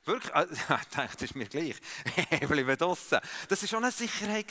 Wirklich, 0.04 0.34
also, 0.34 0.54
ich 0.54 0.66
dachte, 0.66 1.09
das 1.14 1.22
ist 1.22 1.34
mir 1.34 1.46
gleich. 1.46 1.76
Ich 2.30 2.46
bleibe 2.46 2.76
draussen. 2.76 3.18
Das 3.48 3.61
war 3.61 3.68
schon 3.68 3.82
eine 3.82 3.92
Sicherheit. 3.92 4.46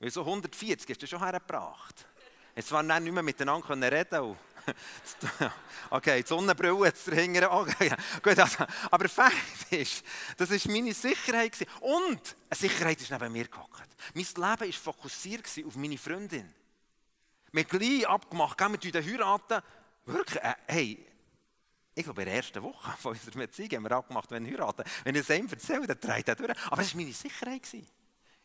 Weil 0.00 0.10
so 0.10 0.20
140 0.20 0.88
hast 0.88 1.02
du 1.02 1.06
schon 1.06 1.22
hergebracht. 1.22 2.06
Jetzt 2.54 2.72
waren 2.72 2.86
wir 2.86 3.00
nicht 3.00 3.12
mehr 3.12 3.22
miteinander 3.22 3.92
reden 3.92 4.36
Okay, 5.90 6.22
die 6.22 6.28
Sonnenbrille 6.28 6.92
zu 6.92 7.12
hingern. 7.12 7.50
Okay, 7.50 7.90
gut, 8.22 8.38
also, 8.38 8.64
aber 8.90 9.08
Fakt 9.08 9.70
ist, 9.70 10.04
das 10.36 10.50
war 10.50 10.72
meine 10.72 10.92
Sicherheit. 10.92 11.66
Und 11.80 12.36
eine 12.50 12.58
Sicherheit 12.58 13.00
ist 13.00 13.10
neben 13.10 13.32
mir 13.32 13.48
gehockt. 13.48 13.88
Mein 14.14 14.24
Leben 14.24 14.60
war 14.60 14.72
fokussiert 14.72 15.44
auf 15.66 15.76
meine 15.76 15.98
Freundin. 15.98 16.52
Wir 17.52 17.64
haben 17.64 17.78
gleich 17.78 18.08
abgemacht, 18.08 18.60
wir 18.60 18.78
den 18.78 19.04
heiraten. 19.04 19.62
Wirklich, 20.04 20.42
äh, 20.42 20.54
hey, 20.66 21.06
ich 21.94 22.04
glaube, 22.04 22.22
in 22.22 22.26
der 22.26 22.36
ersten 22.36 22.62
Woche 22.62 22.92
von 22.98 23.12
unserer 23.12 23.38
Beziehung 23.38 23.70
haben 23.70 23.84
wir 23.84 23.92
abgemacht, 23.92 24.30
wenn 24.30 24.44
wir 24.44 24.52
heiraten. 24.52 24.84
Wenn 25.04 25.14
ich 25.14 25.28
es 25.28 25.36
ihm 25.36 25.48
erzähle, 25.48 25.86
dann 25.86 26.00
dreht 26.00 26.28
er 26.28 26.34
durch. 26.34 26.50
Aber 26.70 26.82
es 26.82 26.94
war 26.94 27.00
meine 27.00 27.12
Sicherheit. 27.12 27.62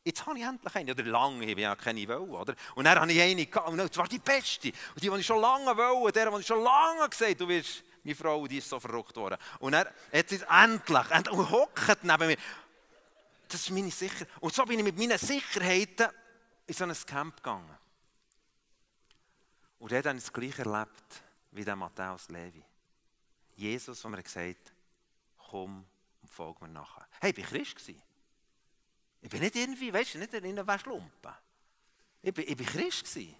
Jetzt 0.05 0.25
habe 0.25 0.37
ich 0.37 0.43
endlich 0.43 0.75
eine. 0.75 0.91
Oder 0.91 1.03
lange, 1.03 1.45
ich 1.45 1.57
ja 1.57 1.75
keine 1.75 2.05
wollen, 2.07 2.31
oder? 2.31 2.55
Und 2.75 2.83
dann 2.85 2.99
habe 2.99 3.11
ich 3.11 3.21
eine 3.21 3.45
gehabt, 3.45 3.69
und 3.69 3.77
das 3.77 3.95
war 3.97 4.07
die 4.07 4.19
beste. 4.19 4.69
Und 4.69 5.03
die, 5.03 5.09
die 5.09 5.15
ich 5.17 5.25
schon 5.25 5.39
lange 5.39 5.77
wollte, 5.77 6.19
der, 6.19 6.31
die 6.31 6.39
ich 6.39 6.47
schon 6.47 6.61
lange 6.61 7.07
gesagt 7.07 7.39
du 7.39 7.47
wirst, 7.47 7.83
meine 8.03 8.15
Frau, 8.15 8.45
die 8.45 8.57
ist 8.57 8.67
so 8.67 8.79
verrückt 8.79 9.15
worden. 9.15 9.37
Und 9.59 9.73
er 9.73 9.93
hat 10.11 10.31
es 10.31 10.41
endlich, 10.41 11.31
und 11.31 11.51
hockt 11.51 12.03
neben 12.03 12.27
mir. 12.27 12.37
Das 13.47 13.61
ist 13.61 13.69
meine 13.69 13.91
Sicherheit. 13.91 14.27
Und 14.41 14.53
so 14.53 14.65
bin 14.65 14.79
ich 14.79 14.85
mit 14.85 14.97
meinen 14.97 15.17
Sicherheiten 15.17 16.09
in 16.67 16.73
so 16.73 16.83
ein 16.83 16.93
Camp 17.05 17.37
gegangen. 17.37 17.77
Und 19.79 19.91
er 19.91 19.99
hat 19.99 20.05
dann 20.05 20.17
das 20.17 20.33
Gleiche 20.33 20.63
erlebt 20.63 21.23
wie 21.51 21.63
der 21.63 21.75
Matthäus 21.75 22.27
Levi. 22.29 22.63
Jesus, 23.55 24.01
der 24.01 24.09
mir 24.09 24.23
gesagt 24.23 24.47
hat, 24.47 24.73
komm 25.49 25.85
und 26.21 26.31
folg 26.31 26.61
mir 26.61 26.67
nachher. 26.67 27.05
Hey, 27.21 27.33
ich 27.35 27.51
war 27.51 27.59
Christ. 27.59 28.12
Ich 29.23 29.29
bin 29.29 29.39
nicht 29.39 29.55
irgendwie, 29.55 29.91
weißt 29.91 30.15
du, 30.15 30.17
nicht 30.19 30.33
in 30.33 30.45
einer 30.45 30.67
Waschlumpe. 30.67 31.33
Ich 32.21 32.33
bin, 32.33 32.45
ich 32.45 32.57
bin 32.57 32.65
Christ. 32.65 33.05
Gewesen. 33.05 33.35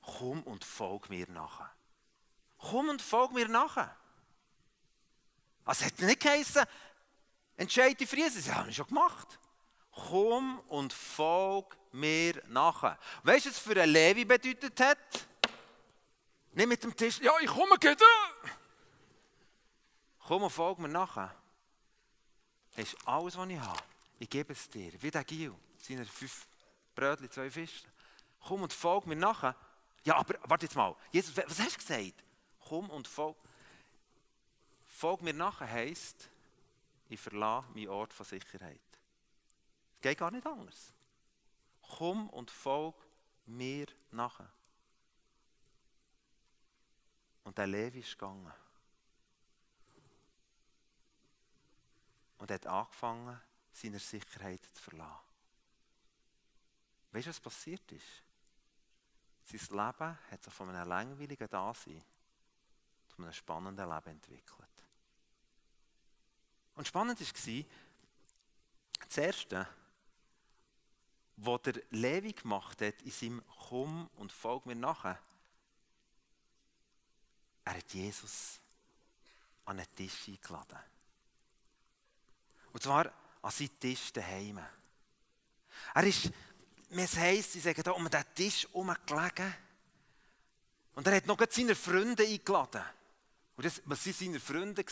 Komm 0.00 0.42
und 0.42 0.64
folg 0.64 1.10
mir 1.10 1.28
nachher. 1.28 1.70
Komm 2.58 2.88
und 2.88 3.02
folg 3.02 3.32
mir 3.32 3.46
nachher. 3.46 3.94
Also 5.66 5.84
hat 5.84 5.98
nicht 5.98 6.20
geheißen, 6.20 6.64
entscheide 7.56 7.94
dich 7.94 8.08
für 8.08 8.16
Jesus. 8.16 8.46
Das 8.46 8.54
habe 8.54 8.70
ich 8.70 8.76
schon 8.76 8.86
gemacht. 8.86 9.38
Komm 9.92 10.60
und 10.68 10.94
folg 10.94 11.76
mir 11.92 12.42
nachher. 12.48 12.98
Weißt 13.22 13.46
du, 13.46 13.50
was 13.50 13.58
für 13.58 13.80
ein 13.80 13.90
Levi 13.90 14.24
bedeutet 14.24 14.80
hat? 14.80 15.28
Nicht 16.52 16.68
mit 16.68 16.82
dem 16.82 16.96
Tisch, 16.96 17.20
ja, 17.20 17.32
ich 17.40 17.48
komme, 17.48 17.78
geht. 17.78 18.02
Komm 20.20 20.42
und 20.42 20.50
folg 20.50 20.78
mir 20.78 20.88
nachher. 20.88 21.34
Das 22.76 22.92
ist 22.92 23.06
alles, 23.06 23.36
was 23.36 23.48
ich 23.48 23.58
habe. 23.58 23.93
Ich 24.18 24.30
gebe 24.30 24.52
es 24.52 24.68
dir. 24.68 24.92
Wie 25.02 25.10
der 25.10 25.24
Gil, 25.24 25.54
seine 25.78 26.04
fünf 26.04 26.46
Brötchen, 26.94 27.30
zwei 27.30 27.50
Fische. 27.50 27.86
Komm 28.40 28.62
und 28.62 28.72
folg 28.72 29.06
mir 29.06 29.16
nachher. 29.16 29.56
Ja, 30.04 30.16
aber 30.16 30.38
warte 30.44 30.66
jetzt 30.66 30.76
mal. 30.76 30.94
Jesus, 31.10 31.36
was 31.36 31.58
hast 31.58 31.74
du 31.74 31.78
gesagt? 31.78 32.24
Komm 32.60 32.90
und 32.90 33.08
folg. 33.08 33.36
Folg 34.86 35.22
mir 35.22 35.34
nachher 35.34 35.68
heisst, 35.68 36.28
ich 37.08 37.18
verlasse 37.20 37.68
meinen 37.74 37.88
Ort 37.88 38.12
von 38.12 38.24
Sicherheit. 38.24 38.80
Es 39.96 40.00
geht 40.02 40.18
gar 40.18 40.30
nicht 40.30 40.46
anders. 40.46 40.92
Komm 41.82 42.28
und 42.30 42.50
folg 42.50 42.94
mir 43.46 43.86
nachher. 44.10 44.50
Und 47.44 47.58
der 47.58 47.66
Levi 47.66 48.00
ist 48.00 48.12
gegangen. 48.12 48.52
Und 52.38 52.50
hat 52.50 52.66
angefangen, 52.66 53.40
seiner 53.74 53.98
Sicherheit 53.98 54.64
zu 54.72 54.82
verlassen. 54.82 55.34
Weißt 57.12 57.26
du, 57.26 57.30
was 57.30 57.40
passiert 57.40 57.92
ist? 57.92 58.22
Sein 59.44 59.76
Leben 59.76 60.18
hat 60.30 60.42
sich 60.42 60.52
von 60.52 60.70
einem 60.70 60.88
langweiligen 60.88 61.48
Dasein 61.48 62.02
zu 63.08 63.22
einem 63.22 63.32
spannenden 63.32 63.88
Leben 63.88 64.10
entwickelt. 64.10 64.68
Und 66.74 66.88
spannend 66.88 67.20
war, 67.20 67.64
das 69.06 69.18
Erste, 69.18 69.68
was 71.36 71.62
der 71.62 71.82
Levi 71.90 72.32
gemacht 72.32 72.80
hat 72.80 73.02
in 73.02 73.10
seinem 73.10 73.42
Komm 73.68 74.08
und 74.16 74.32
folg 74.32 74.66
mir 74.66 74.74
nachher, 74.74 75.18
er 77.64 77.76
hat 77.76 77.92
Jesus 77.92 78.60
an 79.64 79.78
einen 79.78 79.94
Tisch 79.94 80.28
eingeladen. 80.28 80.78
Und 82.72 82.82
zwar 82.82 83.12
an 83.44 83.50
seinen 83.50 83.78
Tisch 83.78 84.12
daheim. 84.12 84.58
Er 85.94 86.04
ist, 86.04 86.30
es 86.90 87.16
heisst, 87.16 87.52
sie 87.52 87.60
sagen 87.60 87.82
da, 87.82 87.90
um 87.90 88.08
den 88.08 88.24
Tisch 88.34 88.66
herumgelegen. 88.72 89.54
Und 90.94 91.06
er 91.06 91.16
hat 91.16 91.26
noch 91.26 91.38
seine 91.50 91.74
Freunde 91.74 92.24
eingeladen. 92.24 92.82
Und 93.56 93.66
das, 93.66 93.82
was 93.84 94.06
waren 94.06 94.14
seine 94.14 94.40
Freunde? 94.40 94.84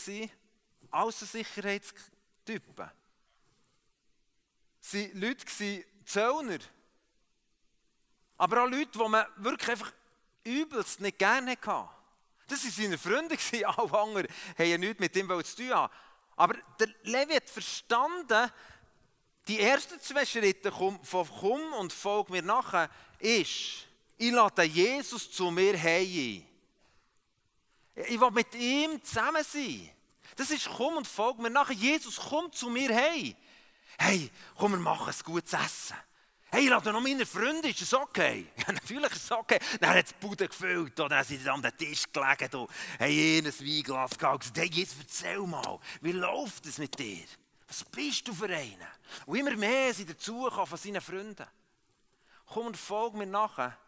Außensicherheitstypen. 0.91 2.91
Sie 4.81 5.13
waren 5.13 5.21
Leute, 5.21 5.87
Zöllner. 6.05 6.59
Aber 8.37 8.65
auch 8.65 8.69
Leute, 8.69 8.91
die 8.91 9.09
man 9.09 9.25
wirklich 9.37 9.71
einfach 9.71 9.93
übelst 10.45 11.01
nicht 11.01 11.19
gerne 11.19 11.53
hatte. 11.53 11.89
Das 12.49 12.65
waren 12.65 12.71
seine 12.71 12.99
Freunde, 12.99 13.39
alle 13.65 13.99
anderen 13.99 14.27
haben 14.59 14.71
ja 14.71 14.77
nichts 14.77 15.01
mit 15.01 15.17
ihm 15.17 15.29
zu 15.43 15.57
tun 15.57 15.71
haben. 15.71 15.93
Aber 16.43 16.57
der 16.81 16.89
Levi 17.05 17.35
hat 17.35 17.49
verstanden, 17.49 18.51
die 19.47 19.61
ersten 19.61 20.01
zwei 20.01 20.27
Schritte 20.27 20.73
von 20.73 21.29
Komm 21.39 21.73
und 21.75 21.93
Folg 21.93 22.31
mir 22.31 22.43
nachher 22.43 22.91
ist, 23.21 23.87
ich 24.19 24.33
lade 24.33 24.65
Jesus 24.65 25.31
zu 25.31 25.53
mir 25.53 25.81
heim. 25.81 26.45
Ich 27.95 28.21
will 28.21 28.31
mit 28.33 28.53
ihm 28.57 29.01
zusammen 29.05 29.45
sein. 29.45 29.89
Das 30.35 30.51
ist 30.51 30.69
Komm 30.69 30.97
und 30.97 31.07
Folg 31.07 31.39
mir 31.39 31.49
nachher. 31.49 31.75
Jesus, 31.75 32.17
komm 32.17 32.51
zu 32.51 32.71
mir 32.71 32.93
heim. 32.93 33.37
Hey, 33.97 34.29
komm, 34.57 34.73
wir 34.73 34.79
machen 34.81 35.15
ein 35.15 35.25
gutes 35.25 35.53
Essen. 35.53 35.97
Hey, 36.55 36.65
ich 36.65 36.69
lade 36.69 36.93
noch 36.93 37.01
meine 37.01 37.25
Freunde, 37.25 37.71
ist 37.71 37.81
das 37.81 37.95
okay? 37.95 38.47
Ja, 38.59 38.75
natürlich 38.75 39.11
ist 39.13 39.25
es 39.25 39.33
okay. 39.33 39.59
Dann 39.81 39.95
hat 39.95 40.05
es 40.05 40.13
die 40.13 40.27
Bude 40.27 40.47
gefüllt, 40.47 41.01
oder? 41.01 41.09
dann 41.09 41.25
sind 41.25 41.41
sie 41.41 41.49
an 41.49 41.63
den 41.63 41.75
Tisch 41.79 42.05
gelegen, 42.13 42.57
und 42.57 42.71
haben 43.01 43.11
ihnen 43.11 43.47
ein 43.47 43.59
Weinglas 43.59 44.19
gehabt 44.19 44.35
und 44.35 44.41
gesagt, 44.41 44.59
hey, 44.59 44.81
jetzt 44.81 44.97
erzähl 45.01 45.39
mal, 45.39 45.81
wie 46.03 46.13
läuft 46.13 46.67
es 46.67 46.77
mit 46.77 46.99
dir? 46.99 47.25
Was 47.67 47.83
bist 47.85 48.29
du 48.29 48.35
für 48.35 48.51
einen? 48.55 48.87
Und 49.25 49.39
immer 49.39 49.57
mehr 49.57 49.95
sind 49.95 50.11
dazugekommen 50.11 50.67
von 50.67 50.77
seinen 50.77 51.01
Freunden. 51.01 51.47
Komm 52.45 52.67
und 52.67 52.77
folg 52.77 53.15
mir 53.15 53.25
nachher, 53.25 53.79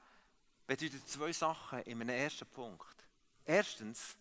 bedeutet 0.66 1.06
zwei 1.06 1.34
Sachen 1.34 1.80
in 1.82 2.00
einem 2.00 2.16
ersten 2.16 2.46
Punkt. 2.46 2.96
Erstens, 3.44 4.16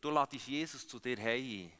du 0.00 0.10
ladest 0.10 0.48
Jesus 0.48 0.88
zu 0.88 0.98
dir 0.98 1.16
heim. 1.16 1.70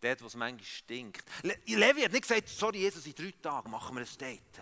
Dort, 0.00 0.22
wo 0.22 0.26
es 0.26 0.34
manchmal 0.34 0.64
stinkt. 0.64 1.24
Levi 1.42 2.02
hat 2.02 2.12
nicht 2.12 2.22
gesagt, 2.22 2.48
sorry 2.48 2.78
Jesus, 2.78 3.06
in 3.06 3.14
drei 3.14 3.32
Tagen 3.42 3.70
machen 3.70 3.96
wir 3.96 4.02
ein 4.02 4.18
Date. 4.18 4.60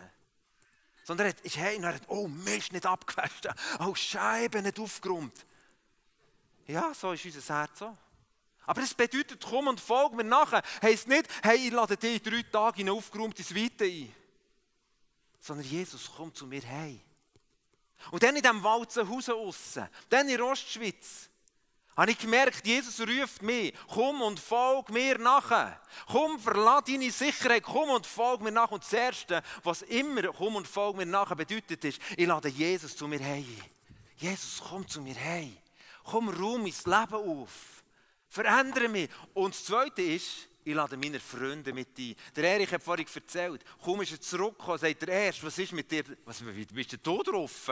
Sondern 1.03 1.27
er 1.27 1.45
ist 1.45 1.57
hey 1.57 1.77
und 1.77 1.85
er 1.85 1.95
hat, 1.95 2.03
oh 2.09 2.29
Mist, 2.29 2.73
nicht 2.73 2.87
abgewaschen. 2.87 3.53
Oh 3.81 3.95
Scheibe, 3.95 4.63
nicht 4.63 4.79
aufgeräumt. 4.79 5.45
Ja, 6.67 6.95
so 6.95 7.13
ist 7.13 7.25
unser 7.25 7.59
Herz 7.59 7.79
so. 7.79 7.97
Aber 8.67 8.83
es 8.83 8.95
bedeutet, 8.95 9.45
komm 9.47 9.69
und 9.69 9.81
folg 9.81 10.15
mir 10.15 10.25
nachher. 10.25 10.63
Heißt 10.81 11.09
nicht, 11.09 11.29
hey, 11.43 11.57
ich 11.57 11.71
lade 11.71 11.97
dich 11.97 12.25
in 12.25 12.33
drei 12.33 12.43
Tagen 12.43 12.81
in 12.81 12.89
ein 12.89 12.95
aufgeräumtes 12.95 13.55
Weite 13.55 13.85
ein. 13.85 14.15
Sondern 15.41 15.67
Jesus, 15.67 16.11
komm 16.17 16.35
zu 16.35 16.47
mir 16.47 16.67
heim. 16.67 17.01
Und 18.11 18.23
dann 18.23 18.37
in 18.37 18.43
diesem 18.43 18.63
Walzenhaus 18.63 19.29
aussen, 19.29 19.89
dann 20.09 20.29
in 20.29 20.41
Rostschwitz, 20.41 21.29
habe 21.97 22.11
ich 22.11 22.19
gemerkt, 22.19 22.67
Jesus 22.67 23.01
ruft 23.01 23.43
mich, 23.43 23.73
komm 23.89 24.23
und 24.23 24.41
folg 24.41 24.91
mir 24.91 25.19
nachher. 25.19 25.81
Komm, 26.11 26.41
verlass 26.41 26.85
deine 26.85 27.11
Sicherheit, 27.11 27.63
komm 27.63 27.91
und 27.91 28.07
folg 28.07 28.41
mir 28.41 28.51
nach. 28.51 28.71
Und 28.71 28.83
das 28.83 28.93
Erste, 28.93 29.43
was 29.63 29.83
immer 29.83 30.23
komm 30.33 30.57
und 30.57 30.67
folg 30.67 30.97
mir 30.97 31.07
nachher 31.07 31.37
bedeutet, 31.37 31.85
ist, 31.85 32.01
ich 32.17 32.27
lade 32.27 32.49
Jesus 32.49 32.97
zu 32.97 33.07
mir 33.07 33.23
heim. 33.25 33.47
Jesus, 34.17 34.61
komm 34.69 34.87
zu 34.89 35.01
mir 35.01 35.15
heim. 35.15 35.57
Komm, 36.03 36.29
ruh 36.29 36.59
mein 36.59 36.67
Leben 36.67 37.15
auf. 37.15 37.85
Verändere 38.29 38.89
mich. 38.89 39.09
Und 39.33 39.55
das 39.55 39.65
Zweite 39.65 40.03
ist, 40.03 40.49
ich 40.65 40.75
lade 40.75 40.97
meine 40.97 41.21
Freunde 41.21 41.73
mit 41.73 41.97
ein. 41.99 42.17
Der 42.35 42.45
Erich 42.45 42.73
hat 42.73 42.83
vorhin 42.83 43.07
erzählt, 43.15 43.63
komm, 43.83 44.03
ist 44.03 44.13
er 44.13 44.21
zurückgekommen, 44.21 44.79
sagt 44.79 45.03
der 45.03 45.09
Erst, 45.09 45.45
was 45.45 45.59
ist 45.59 45.73
mit 45.73 45.91
dir, 45.91 46.05
was, 46.25 46.43
bist 46.73 46.93
du 46.93 46.99
da 46.99 47.23
drauf? 47.23 47.71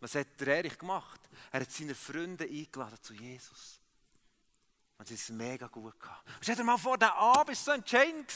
Was 0.00 0.14
hat 0.14 0.40
der 0.40 0.56
Erich 0.56 0.78
gemacht? 0.78 1.20
Er 1.52 1.60
hat 1.60 1.70
seine 1.70 1.94
Freunde 1.94 2.44
eingeladen 2.44 2.98
zu 3.02 3.14
Jesus. 3.14 3.78
Und 4.98 5.06
sie 5.06 5.14
ist 5.14 5.30
mega 5.30 5.66
gut 5.66 5.98
gehabt. 6.00 6.28
Stell 6.40 6.56
dir 6.56 6.64
mal 6.64 6.78
vor, 6.78 6.98
der 6.98 7.14
Abend 7.14 7.48
war 7.48 7.54
so 7.54 7.70
entscheidend. 7.70 8.30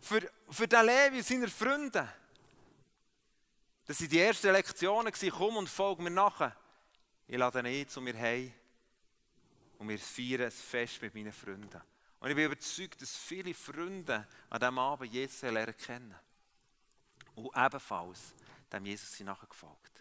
Für, 0.00 0.30
für 0.50 0.68
den 0.68 0.86
Levi 0.86 1.18
und 1.18 1.26
seine 1.26 1.48
Freunde. 1.48 2.08
Das 3.86 4.00
waren 4.00 4.08
die 4.08 4.20
ersten 4.20 4.52
Lektionen. 4.52 5.12
Komm 5.30 5.56
und 5.56 5.68
folg 5.68 6.00
mir 6.00 6.10
nachher. 6.10 6.56
Ich 7.26 7.36
lade 7.36 7.60
ihn 7.60 7.66
ein 7.66 7.88
zu 7.88 8.00
mir 8.00 8.18
heim. 8.18 8.52
Und 9.78 9.88
wir 9.88 9.98
feiern 9.98 10.42
ein 10.42 10.50
Fest 10.50 11.02
mit 11.02 11.14
meinen 11.14 11.32
Freunden. 11.32 11.80
Und 12.20 12.30
ich 12.30 12.36
bin 12.36 12.46
überzeugt, 12.46 13.02
dass 13.02 13.16
viele 13.16 13.52
Freunde 13.52 14.26
an 14.48 14.60
diesem 14.60 14.78
Abend 14.78 15.12
Jesus 15.12 15.42
lernen 15.42 15.76
kennen. 15.76 16.14
Und 17.34 17.54
ebenfalls 17.54 18.34
dem 18.72 18.86
Jesus 18.86 19.20
nachher 19.20 19.46
gefolgt. 19.46 19.93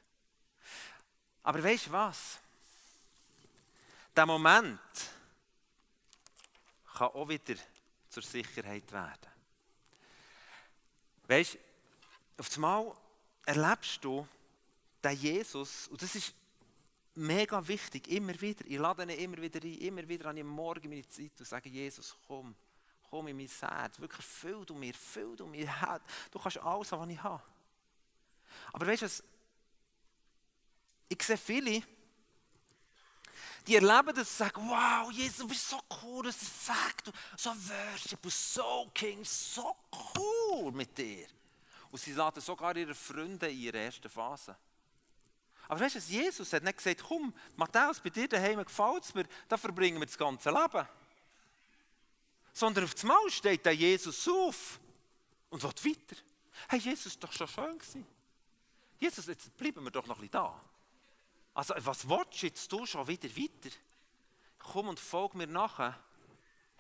Aber 1.44 1.64
weißt 1.64 1.88
du 1.88 1.92
was? 1.92 2.40
Der 4.16 4.26
Moment 4.26 4.80
kann 6.94 7.08
auch 7.08 7.28
wieder 7.28 7.56
zur 8.10 8.24
Sicherheit 8.24 8.92
werden. 8.92 9.28
Weißt 11.28 11.56
du, 11.56 11.58
auf 12.38 12.56
einmal 12.56 12.94
erlebst 13.46 14.04
du 14.04 14.28
den 15.04 15.18
Jesus, 15.18 15.88
und 15.88 16.02
das 16.02 16.16
ist 16.16 16.34
mega 17.16 17.66
wichtig, 17.68 18.08
immer 18.08 18.40
wieder. 18.40 18.66
Ich 18.66 18.78
lade 18.78 19.04
ihn 19.04 19.10
immer 19.10 19.38
wieder 19.38 19.60
ein, 19.62 19.78
immer 19.80 20.08
wieder 20.08 20.30
an 20.30 20.38
ihm 20.38 20.48
morgen 20.48 20.90
meine 20.90 21.08
Zeit 21.08 21.32
und 21.40 21.46
sage: 21.46 21.70
Jesus, 21.70 22.16
komm, 22.28 22.56
komm 23.10 23.28
in 23.28 23.38
mein 23.38 23.48
Herz. 23.48 24.00
Wirklich, 24.00 24.26
füll 24.26 24.66
du 24.66 24.76
mir, 24.76 24.94
füll 24.94 25.36
du 25.36 25.46
mir. 25.48 25.70
Du 26.32 26.40
kannst 26.40 26.58
alles, 26.60 26.92
was 26.92 27.10
ich 27.10 27.22
habe. 27.22 27.44
Aber 28.72 28.88
weißt 28.88 29.02
du, 29.02 29.10
ich 31.14 31.24
sehe 31.24 31.38
viele, 31.38 31.84
die 33.66 33.76
erleben 33.76 34.14
das 34.14 34.30
und 34.30 34.38
sagen, 34.38 34.70
wow, 34.70 35.12
Jesus, 35.12 35.38
du 35.38 35.48
bist 35.48 35.70
so 35.70 35.80
cool, 36.02 36.26
das 36.26 36.42
ist 36.42 36.52
Fakt, 36.52 37.12
so 37.38 37.52
Worship, 37.52 38.32
so 38.32 38.92
King, 38.94 39.24
so 39.24 39.76
cool 40.18 40.72
mit 40.72 40.98
dir. 40.98 41.28
Und 41.92 42.00
sie 42.00 42.14
laden 42.14 42.42
sogar 42.42 42.76
ihre 42.76 42.96
Freunde 42.96 43.50
in 43.50 43.58
ihrer 43.58 43.78
ersten 43.78 44.10
Phase. 44.10 44.56
Aber 45.68 45.80
weißt 45.80 45.96
du, 45.96 46.00
Jesus 46.00 46.52
hat 46.52 46.64
nicht 46.64 46.78
gesagt, 46.78 47.04
komm, 47.08 47.34
Matthäus, 47.56 48.02
bei 48.02 48.10
dir 48.10 48.28
daheim 48.28 48.64
gefällt 48.64 49.06
es 49.06 49.14
mir, 49.14 49.26
da 49.48 49.56
verbringen 49.56 50.00
wir 50.00 50.08
das 50.08 50.18
ganze 50.18 50.50
Leben. 50.50 50.88
Sondern 52.52 52.84
auf 52.84 52.94
das 52.94 53.04
Mal 53.04 53.30
steht 53.30 53.66
der 53.66 53.74
Jesus 53.74 54.28
auf 54.28 54.80
und 55.50 55.64
will 55.64 55.70
weiter. 55.70 56.22
Hey, 56.68 56.80
Jesus 56.80 57.08
ist 57.08 57.24
doch 57.24 57.32
schon 57.32 57.48
schön 57.48 57.78
gewesen. 57.78 58.06
Jesus, 59.00 59.26
jetzt 59.26 59.56
bleiben 59.58 59.84
wir 59.84 59.92
doch 59.92 60.06
noch 60.06 60.16
ein 60.16 60.22
bisschen 60.22 60.32
da. 60.32 60.62
Also, 61.54 61.74
was 61.78 62.08
willst 62.10 62.42
du 62.42 62.46
jetzt 62.48 62.90
schon 62.90 63.08
wieder 63.08 63.30
weiter? 63.30 63.76
Komm 64.58 64.88
und 64.88 65.00
folg 65.00 65.36
mir 65.36 65.48
nachher, 65.48 66.00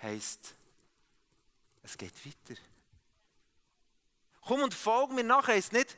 heisst, 0.01 0.55
es 1.84 1.97
geht 1.97 2.13
weiter. 2.26 2.59
Komm 4.41 4.61
und 4.61 4.74
folg 4.74 5.11
mir 5.11 5.24
nachher, 5.24 5.55
heisst 5.55 5.74
nicht, 5.74 5.97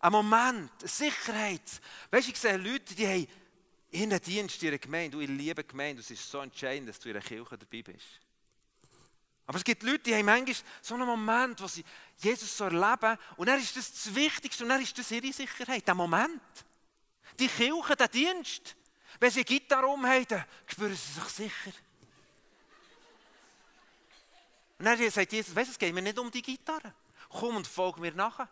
ein 0.00 0.12
Moment, 0.12 0.70
eine 0.80 0.88
Sicherheit. 0.88 1.62
Weißt 2.10 2.28
du, 2.28 2.32
ich 2.32 2.38
sehe 2.38 2.56
Leute, 2.56 2.94
die 2.94 3.06
haben 3.06 3.28
in 3.90 4.10
den 4.10 4.20
Dienst 4.20 4.62
ihrer 4.62 4.78
Gemeinde, 4.78 5.16
du, 5.16 5.20
ich 5.22 5.28
liebe 5.28 5.64
Gemeinde, 5.64 6.00
es 6.00 6.10
ist 6.10 6.30
so 6.30 6.40
entscheidend, 6.40 6.88
dass 6.88 6.98
du 6.98 7.08
in 7.08 7.14
der 7.14 7.22
Kirche 7.22 7.56
dabei 7.56 7.82
bist. 7.82 8.20
Aber 9.46 9.56
es 9.56 9.64
gibt 9.64 9.82
Leute, 9.82 10.00
die 10.00 10.14
haben 10.14 10.26
manchmal 10.26 10.56
so 10.82 10.94
einen 10.94 11.06
Moment, 11.06 11.60
wo 11.62 11.66
sie 11.66 11.82
Jesus 12.18 12.54
so 12.54 12.64
erleben 12.64 13.18
und 13.38 13.46
dann 13.46 13.58
ist 13.58 13.74
das 13.76 13.90
das 13.90 14.14
Wichtigste 14.14 14.62
und 14.62 14.68
dann 14.68 14.82
ist 14.82 14.96
das 14.98 15.10
ihre 15.10 15.32
Sicherheit, 15.32 15.86
der 15.86 15.94
Moment 15.94 16.42
die 17.38 17.48
Kirche, 17.48 17.96
den 17.96 18.10
Dienst. 18.10 18.76
Wenn 19.20 19.30
sie 19.30 19.44
Gitarre 19.44 19.86
umhaben, 19.86 20.44
spüren 20.66 20.94
sie 20.94 21.20
sich 21.20 21.24
sicher. 21.24 21.72
Und 24.78 24.84
dann 24.84 25.10
sagt 25.10 25.32
Jesus, 25.32 25.54
weißt 25.54 25.68
du, 25.68 25.72
es 25.72 25.78
geht 25.78 25.92
mir 25.92 26.02
nicht 26.02 26.18
um 26.18 26.30
die 26.30 26.42
Gitarre. 26.42 26.94
Komm 27.28 27.56
und 27.56 27.66
folg 27.66 27.98
mir 27.98 28.12
nachher. 28.12 28.48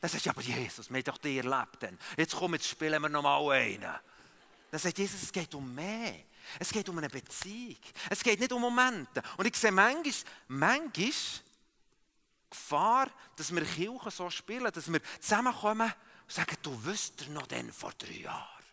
Dann 0.00 0.10
sagt 0.10 0.22
sie, 0.22 0.30
aber 0.30 0.42
Jesus, 0.42 0.88
wir 0.90 0.98
haben 0.98 1.04
doch 1.04 1.18
dich 1.18 1.38
erlebt. 1.38 1.78
Jetzt 2.16 2.36
komm, 2.36 2.54
jetzt 2.54 2.68
spielen 2.68 3.02
wir 3.02 3.08
nochmal 3.08 3.50
einen. 3.50 3.80
Dann 4.70 4.80
sagt 4.80 4.98
Jesus, 4.98 5.22
es 5.22 5.32
geht 5.32 5.54
um 5.54 5.74
mehr. 5.74 6.14
Es 6.60 6.70
geht 6.70 6.88
um 6.88 6.98
eine 6.98 7.08
Beziehung. 7.08 7.78
Es 8.08 8.22
geht 8.22 8.38
nicht 8.38 8.52
um 8.52 8.60
Momente. 8.60 9.22
Und 9.36 9.46
ich 9.46 9.56
sehe 9.56 9.72
manchmal, 9.72 10.14
manchmal 10.48 11.12
Gefahr, 12.48 13.10
dass 13.34 13.52
wir 13.52 13.64
Kirchen 13.64 14.10
so 14.10 14.30
spielen, 14.30 14.70
dass 14.72 14.92
wir 14.92 15.00
zusammenkommen 15.20 15.92
sagen, 16.26 16.56
du 16.62 16.84
wüsstest 16.84 17.30
noch 17.30 17.46
den 17.46 17.72
vor 17.72 17.92
drei 17.98 18.12
Jahren. 18.12 18.64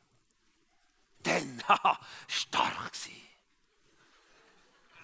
Dann, 1.24 1.64
haha, 1.68 2.00
stark 2.28 2.94
gewesen. 2.94 3.22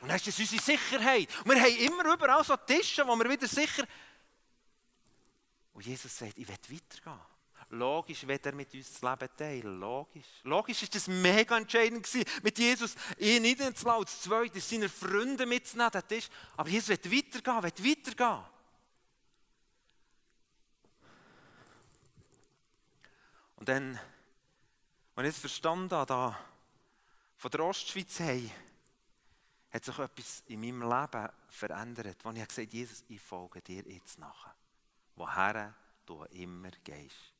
Und 0.01 0.07
dann 0.07 0.17
ist 0.17 0.27
das 0.27 0.39
unsere 0.39 0.61
Sicherheit. 0.61 1.29
Und 1.43 1.51
wir 1.51 1.61
haben 1.61 1.77
immer 1.77 2.13
überall 2.13 2.43
so 2.43 2.55
Tische, 2.55 3.05
wo 3.05 3.15
wir 3.15 3.29
wieder 3.29 3.47
sicher... 3.47 3.85
Und 5.73 5.85
Jesus 5.85 6.17
sagt, 6.17 6.37
ich 6.37 6.47
will 6.47 6.55
weitergehen. 6.55 7.19
Logisch 7.71 8.25
wird 8.25 8.45
er 8.47 8.53
mit 8.53 8.73
uns 8.73 8.91
das 8.91 9.01
Leben 9.01 9.29
teilen. 9.37 9.79
Logisch. 9.79 10.25
Logisch 10.43 10.81
ist 10.83 10.95
das 10.95 11.07
mega 11.07 11.55
entscheidend 11.55 12.03
gewesen, 12.03 12.27
mit 12.41 12.57
Jesus 12.57 12.95
ihn 13.17 13.43
niederzulassen, 13.43 14.01
als 14.01 14.21
Zweite, 14.21 14.59
seine 14.59 14.89
Freunde 14.89 15.45
mitzunehmen. 15.45 15.91
Das. 15.91 16.29
Aber 16.57 16.69
Jesus 16.69 16.89
will 16.89 17.17
weitergehen, 17.17 17.63
will 17.63 17.91
weitergehen. 17.91 18.43
Und 23.59 23.67
dann, 23.67 23.99
als 25.15 25.27
ich 25.27 25.35
es 25.35 25.39
verstanden 25.39 25.91
habe, 25.91 26.07
da 26.07 26.39
von 27.37 27.51
der 27.51 27.65
Ostschweiz 27.65 28.19
her, 28.19 28.49
hat 29.71 29.85
sich 29.85 29.99
etwas 29.99 30.43
in 30.47 30.61
meinem 30.61 30.81
Leben 30.81 31.29
verändert, 31.47 32.17
wo 32.23 32.31
ich 32.31 32.47
gesagt 32.47 32.67
habe, 32.67 32.77
Jesus, 32.77 33.03
ich 33.07 33.21
folge 33.21 33.61
dir 33.61 33.83
jetzt 33.83 34.17
nachher. 34.17 34.55
Woher 35.15 35.75
du 36.05 36.23
immer 36.31 36.71
gehst 36.83 37.33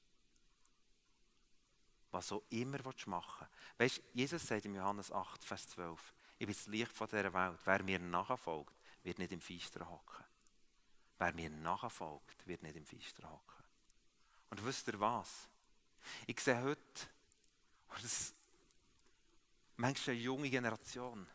was 2.12 2.32
auch 2.32 2.44
immer 2.50 2.80
machen 3.06 3.48
willst. 3.78 3.98
Weißt 3.98 4.10
Jesus 4.14 4.48
sagt 4.48 4.66
im 4.66 4.76
Johannes 4.76 5.12
8, 5.12 5.44
Vers 5.44 5.68
12, 5.70 6.14
ich 6.40 6.48
bin 6.48 6.56
das 6.56 6.68
Licht 6.68 6.94
von 6.94 7.08
dieser 7.08 7.34
Welt. 7.34 7.60
Wer 7.66 7.84
mir 7.84 8.00
nachfolgt, 8.00 8.74
wird 9.04 9.20
nicht 9.20 9.32
im 9.32 9.42
Feister 9.42 9.88
hocken. 9.90 10.24
Wer 11.18 11.34
mir 11.34 11.50
nachfolgt, 11.50 12.48
wird 12.48 12.64
nicht 12.64 12.76
im 12.76 12.86
Feister 12.86 13.30
hocken. 13.30 13.64
Und 14.50 14.66
wisst 14.66 14.88
ihr 14.88 15.00
was? 15.00 15.49
Ich 16.28 16.40
sehe 16.40 16.62
heute, 16.62 17.08
und 17.90 18.04
das 18.04 18.34
manchmal 19.78 20.16
eine 20.16 20.24
junge 20.24 20.50
Generation, 20.50 21.26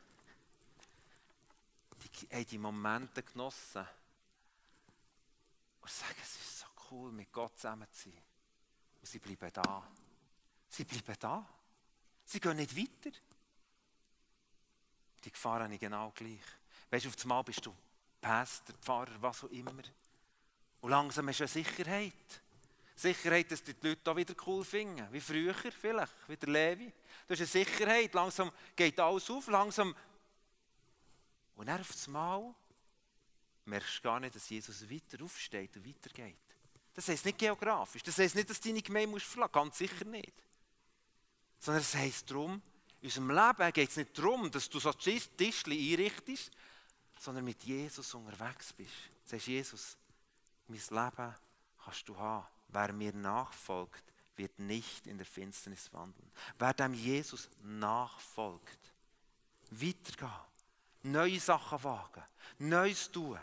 die 2.04 2.28
haben 2.28 2.46
die 2.46 2.58
Momente 2.58 3.22
genossen 3.22 3.86
und 5.80 5.90
sagen, 5.90 6.16
es 6.22 6.36
ist 6.36 6.60
so 6.60 6.66
cool, 6.90 7.12
mit 7.12 7.32
Gott 7.32 7.56
zusammen 7.56 7.88
zu 7.92 8.10
sein. 8.10 8.22
Und 9.00 9.06
sie 9.06 9.18
bleiben 9.18 9.52
da. 9.52 9.86
Sie 10.68 10.84
bleiben 10.84 11.16
da. 11.18 11.46
Sie 12.24 12.40
gehen 12.40 12.56
nicht 12.56 12.76
weiter. 12.76 13.16
Die 15.24 15.30
Gefahr 15.30 15.62
habe 15.62 15.74
ich 15.74 15.80
genau 15.80 16.10
gleich. 16.10 16.40
Weißt 16.90 17.04
du, 17.04 17.08
auf 17.08 17.22
einmal 17.22 17.44
bist 17.44 17.64
du 17.64 17.74
Pastor, 18.20 18.74
Pfarrer, 18.76 19.20
was 19.20 19.44
auch 19.44 19.50
immer. 19.50 19.72
Und 20.80 20.90
langsam 20.90 21.28
hast 21.28 21.40
du 21.40 21.44
eine 21.44 21.48
Sicherheit. 21.48 22.42
Sicherheit, 22.94 23.50
dass 23.50 23.62
die 23.62 23.74
Leute 23.82 24.00
da 24.04 24.16
wieder 24.16 24.34
cool 24.46 24.64
finden. 24.64 25.06
Wie 25.12 25.20
früher 25.20 25.54
vielleicht, 25.54 26.12
wie 26.28 26.36
der 26.36 26.48
Levi. 26.48 26.92
Du 27.26 27.34
hast 27.34 27.40
eine 27.40 27.46
Sicherheit. 27.46 28.14
Langsam 28.14 28.52
geht 28.76 28.98
alles 29.00 29.28
auf, 29.30 29.48
langsam. 29.48 29.94
Und 31.56 31.66
dann 31.66 31.80
auf 31.80 32.06
einmal 32.06 32.54
merkst 33.64 33.98
du 33.98 34.02
gar 34.02 34.20
nicht, 34.20 34.34
dass 34.34 34.48
Jesus 34.48 34.88
weiter 34.88 35.22
aufsteht 35.22 35.76
und 35.76 35.86
weitergeht. 35.86 36.36
Das 36.92 37.08
heisst 37.08 37.24
nicht 37.24 37.38
geografisch. 37.38 38.02
Das 38.02 38.18
heisst 38.18 38.36
nicht, 38.36 38.48
dass 38.48 38.60
deine 38.60 38.82
Gemeinde 38.82 39.08
musst 39.08 39.26
verlassen. 39.26 39.52
Ganz 39.52 39.78
sicher 39.78 40.04
nicht. 40.04 40.32
Sondern 41.58 41.82
es 41.82 41.94
heisst 41.94 42.30
darum, 42.30 42.62
in 43.00 43.08
unserem 43.08 43.30
Leben 43.30 43.72
geht 43.72 43.90
es 43.90 43.96
nicht 43.96 44.16
darum, 44.16 44.50
dass 44.50 44.68
du 44.68 44.78
so 44.78 44.92
Tischchen 44.92 45.72
einrichtest, 45.72 46.50
sondern 47.18 47.44
mit 47.44 47.62
Jesus 47.64 48.14
unterwegs 48.14 48.72
bist. 48.72 48.92
Sagst, 49.24 49.46
Jesus, 49.46 49.96
mein 50.68 50.78
Leben 50.78 51.34
kannst 51.84 52.08
du 52.08 52.16
haben. 52.16 52.46
Wer 52.74 52.92
mir 52.92 53.14
nachfolgt, 53.14 54.02
wird 54.36 54.58
nicht 54.58 55.06
in 55.06 55.16
der 55.16 55.26
Finsternis 55.26 55.92
wandeln. 55.92 56.28
Wer 56.58 56.74
dem 56.74 56.92
Jesus 56.92 57.48
nachfolgt, 57.62 58.92
weitergehen, 59.70 60.30
neue 61.04 61.38
Sachen 61.38 61.84
wagen, 61.84 62.24
Neues 62.58 63.10
tun, 63.12 63.38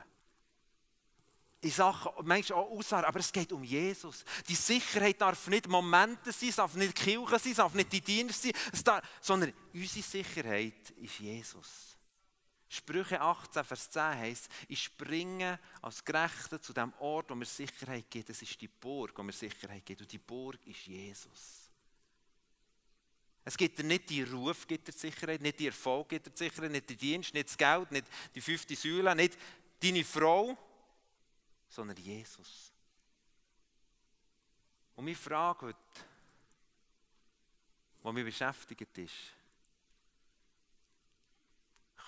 in 1.62 1.72
Sachen, 1.72 2.12
manchmal 2.24 2.60
auch 2.60 2.72
aussagen, 2.72 3.06
aber 3.06 3.20
es 3.20 3.32
geht 3.32 3.54
um 3.54 3.64
Jesus. 3.64 4.26
Die 4.50 4.56
Sicherheit 4.56 5.22
darf 5.22 5.48
nicht 5.48 5.68
Momente 5.68 6.32
sein, 6.32 6.50
es 6.50 6.56
darf 6.56 6.74
nicht 6.74 6.96
Kirche 6.96 7.40
sein, 7.40 7.52
es 7.52 7.58
darf 7.58 7.74
nicht 7.74 7.94
die 7.94 8.02
Diener 8.02 8.34
sein, 8.34 8.52
darf, 8.84 9.08
sondern 9.22 9.54
unsere 9.74 10.04
Sicherheit 10.06 10.90
ist 10.98 11.20
Jesus. 11.20 11.91
Sprüche 12.74 13.20
18, 13.20 13.66
Vers 13.66 13.90
10 13.90 14.02
heißt, 14.02 14.50
ich 14.70 14.82
springe 14.82 15.60
als 15.82 16.06
Gerechter 16.06 16.62
zu 16.62 16.72
dem 16.72 16.94
Ort, 17.00 17.30
wo 17.30 17.36
mir 17.36 17.44
Sicherheit 17.44 18.10
gibt. 18.10 18.30
Es 18.30 18.42
ist 18.42 18.62
die 18.62 18.70
Burg, 18.70 19.12
wo 19.18 19.24
mir 19.24 19.34
Sicherheit 19.34 19.86
gibt. 19.86 20.00
Und 20.00 20.10
die 20.10 20.18
Burg 20.18 20.66
ist 20.66 20.86
Jesus. 20.86 21.70
Es 23.44 23.58
gibt 23.58 23.78
dir 23.78 23.84
nicht 23.84 24.10
die 24.10 24.24
Ruf, 24.24 24.66
gibt 24.66 24.88
dir 24.88 24.94
Sicherheit, 24.94 25.42
nicht 25.42 25.60
die 25.60 25.68
Erfolg, 25.68 26.08
gibt 26.08 26.28
dir 26.28 26.32
Sicherheit, 26.34 26.72
nicht 26.72 26.90
der 26.90 26.96
Dienst, 26.96 27.34
nicht 27.34 27.50
das 27.50 27.58
Geld, 27.58 27.92
nicht 27.92 28.08
die 28.34 28.40
fünfte 28.40 28.74
Säule, 28.74 29.14
nicht 29.16 29.38
deine 29.84 30.06
Frau, 30.06 30.58
sondern 31.68 31.98
Jesus. 31.98 32.72
Und 34.96 35.04
meine 35.04 35.18
Frage 35.18 35.66
heute, 35.66 35.78
die 38.02 38.12
mich 38.14 38.26
beschäftigt 38.26 38.98
ist, 38.98 39.34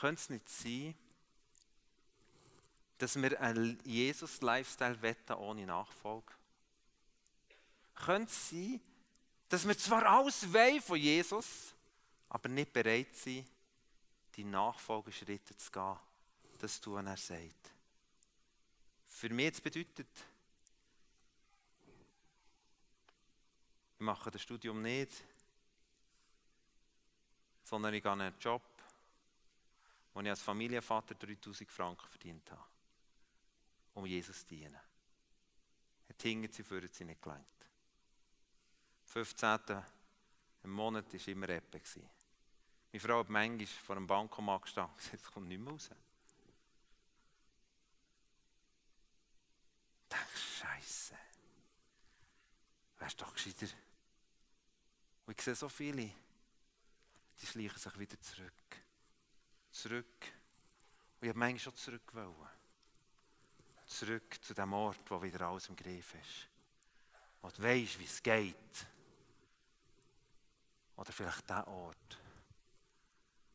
könnte 0.04 0.22
es 0.22 0.30
nicht 0.30 0.50
sein, 0.50 0.96
dass 2.98 3.16
wir 3.16 3.40
einen 3.40 3.80
Jesus-Lifestyle 3.86 5.02
wetten 5.02 5.32
ohne 5.36 5.66
Nachfolge? 5.66 6.34
Könnte 7.96 8.30
es 8.30 8.50
sein, 8.50 8.82
dass 9.48 9.66
wir 9.66 9.78
zwar 9.78 10.06
alles 10.06 10.52
wollen 10.52 10.82
von 10.82 11.00
Jesus, 11.00 11.74
aber 12.28 12.50
nicht 12.50 12.74
bereit 12.74 13.16
sind, 13.16 13.48
die 14.36 14.44
Nachfolgeschritte 14.44 15.56
zu 15.56 15.72
gehen, 15.72 15.96
das 16.60 16.82
tun, 16.82 17.08
er 17.08 17.16
sagt 17.16 17.72
für 19.08 19.30
mich 19.30 19.64
bedeutet, 19.64 20.10
ich 23.94 24.00
mache 24.00 24.32
das 24.32 24.42
Studium 24.42 24.82
nicht, 24.82 25.14
sondern 27.64 27.94
ich 27.94 28.04
gehe 28.04 28.12
einen 28.12 28.34
Job, 28.38 28.62
wo 30.14 30.22
ich 30.22 30.30
als 30.30 30.42
Familienvater 30.42 31.16
3000 31.16 31.72
Franken 31.72 32.08
verdient 32.08 32.50
habe, 32.52 32.66
um 33.96 34.06
Jesus 34.06 34.40
zu 34.42 34.48
dienen. 34.48 34.80
Hat 36.10 36.22
hingen 36.22 36.52
sie 36.52 36.64
für 36.64 36.88
sie 36.92 37.06
nicht 37.06 37.22
gelangt. 37.22 37.46
15. 39.06 39.60
im 40.64 40.72
Monat 40.72 41.12
war 41.14 41.28
immer 41.28 41.50
Eppe. 41.50 41.82
Meine 42.92 43.00
Frau 43.00 43.20
hat 43.20 43.30
manchmal 43.30 43.66
vor 43.68 43.96
einem 43.96 44.08
Bankomat 44.08 44.62
gestanden 44.64 44.94
und 44.94 44.98
gesagt, 44.98 45.24
es 45.24 45.32
kommt 45.32 45.48
nicht 45.48 45.60
mehr 45.60 45.74
raus. 45.74 45.90
Scheiße. 50.60 51.16
Wärst 53.00 53.22
doch 53.22 53.34
gescheiter. 53.34 53.68
Und 55.26 55.38
ich 55.38 55.44
sehe 55.44 55.56
so 55.56 55.70
viele, 55.70 56.12
die 57.42 57.46
schleichen 57.46 57.78
sich 57.78 58.00
wieder 58.00 58.20
zurück. 58.22 58.54
Zurück. 59.74 60.32
Und 61.20 61.28
ich 61.28 61.30
habe 61.30 61.40
manchmal 61.40 61.60
schon 61.60 61.76
zurück 61.76 62.14
wollen. 62.14 62.50
Zurück 63.88 64.44
zu 64.44 64.54
dem 64.54 64.72
Ort, 64.72 65.00
wo 65.10 65.22
wieder 65.22 65.48
alles 65.48 65.68
im 65.68 65.76
Griff 65.76 66.14
ist. 66.16 66.48
Wo 67.42 67.50
du 67.50 67.62
weißt, 67.62 68.00
wie 68.00 68.06
es 68.06 68.24
geht. 68.24 68.56
Oder 70.96 71.12
vielleicht 71.12 71.50
der 71.50 71.68
Ort. 71.68 72.18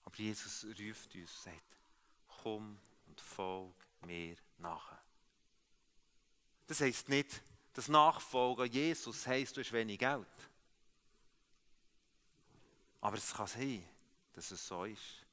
Aber 0.04 0.16
Jesus 0.16 0.64
ruft 0.64 1.14
uns 1.14 1.14
und 1.14 1.42
sagt, 1.44 1.62
komm 2.42 2.78
und 3.06 3.20
folg 3.20 3.74
mir 4.02 4.36
nachher. 4.58 5.00
Das 6.66 6.80
heisst 6.80 7.08
nicht, 7.08 7.40
dass 7.72 7.88
Nachfolgen 7.88 8.70
Jesus 8.70 9.26
heisst, 9.26 9.56
du 9.56 9.60
hast 9.60 9.72
wenig 9.72 9.98
Geld. 9.98 10.26
Aber 13.00 13.16
es 13.16 13.32
kann 13.32 13.46
sein, 13.46 13.88
dass 14.34 14.50
es 14.50 14.66
so 14.66 14.84
ist. 14.84 15.27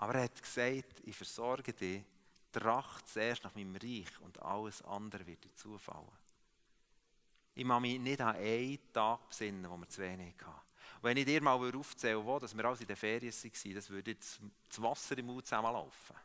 Aber 0.00 0.14
er 0.14 0.24
hat 0.24 0.42
gesagt, 0.42 1.02
ich 1.04 1.14
versorge 1.14 1.74
dich, 1.74 2.02
tracht 2.50 3.06
zuerst 3.06 3.44
nach 3.44 3.54
meinem 3.54 3.76
Reich 3.76 4.08
und 4.22 4.40
alles 4.40 4.80
andere 4.80 5.26
wird 5.26 5.44
dir 5.44 5.54
zufallen. 5.54 6.08
Ich 7.54 7.66
mache 7.66 7.82
mich 7.82 8.00
nicht 8.00 8.18
an 8.22 8.34
einen 8.34 8.78
Tag 8.94 9.28
besinnen, 9.28 9.70
wo 9.70 9.76
wir 9.76 9.86
zu 9.90 10.00
wenig 10.00 10.36
hatten. 10.40 10.58
Wenn 11.02 11.18
ich 11.18 11.26
dir 11.26 11.42
mal 11.42 11.76
aufzählen 11.76 12.24
wo 12.24 12.38
dass 12.38 12.56
wir 12.56 12.64
alles 12.64 12.80
in 12.80 12.86
den 12.86 12.96
Ferien 12.96 13.30
waren, 13.30 13.74
das 13.74 13.90
würde 13.90 14.12
jetzt 14.12 14.40
das 14.70 14.80
Wasser 14.80 15.18
im 15.18 15.26
Mund 15.26 15.44
zusammenlaufen. 15.44 16.16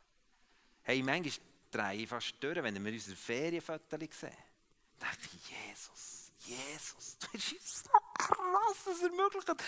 Hey, 0.81 1.03
manchmal 1.03 1.45
drehe 1.69 2.07
fast 2.07 2.41
durch, 2.41 2.64
wenn 2.64 2.81
wir 2.81 2.93
unsere 2.93 3.18
Ferienfotos 3.18 4.19
sehen. 4.22 4.31
Da 4.99 5.07
denke 5.07 5.35
ich, 5.35 5.49
Jesus, 5.49 6.31
Jesus, 6.39 7.18
du 7.18 7.27
bist 7.34 7.84
so 7.84 7.91
krass, 8.18 8.85
dass 8.85 9.02
er 9.02 9.11
möglich 9.11 9.43
hat. 9.45 9.61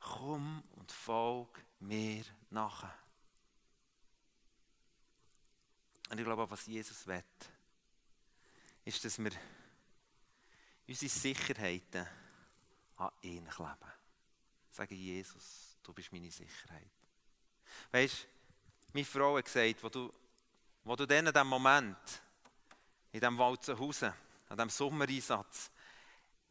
Komm 0.00 0.62
und 0.76 0.90
folg 0.90 1.62
mir 1.80 2.24
nachher. 2.48 3.03
Und 6.10 6.18
ich 6.18 6.24
glaube, 6.24 6.50
was 6.50 6.66
Jesus 6.66 7.06
will, 7.06 7.24
ist, 8.84 9.04
dass 9.04 9.18
wir 9.18 9.32
unsere 10.86 11.10
Sicherheiten 11.10 12.06
an 12.96 13.10
ihn 13.22 13.48
kleben. 13.48 13.92
Sagen, 14.70 14.94
Jesus, 14.94 15.76
du 15.82 15.92
bist 15.92 16.12
meine 16.12 16.30
Sicherheit. 16.30 16.90
Weißt 17.90 18.22
du, 18.22 18.34
Meine 18.92 19.06
Frau 19.06 19.36
hat 19.36 19.46
gesagt, 19.46 19.82
wo 19.82 19.88
du, 19.88 20.12
wo 20.84 20.94
du 20.94 21.06
dann 21.06 21.26
in 21.26 21.32
diesem 21.32 21.48
Moment, 21.48 21.96
in 23.10 23.20
diesem 23.20 23.38
Walzenhausen, 23.38 24.12
an 24.48 24.56
diesem 24.56 24.70
Sommereinsatz, 24.70 25.70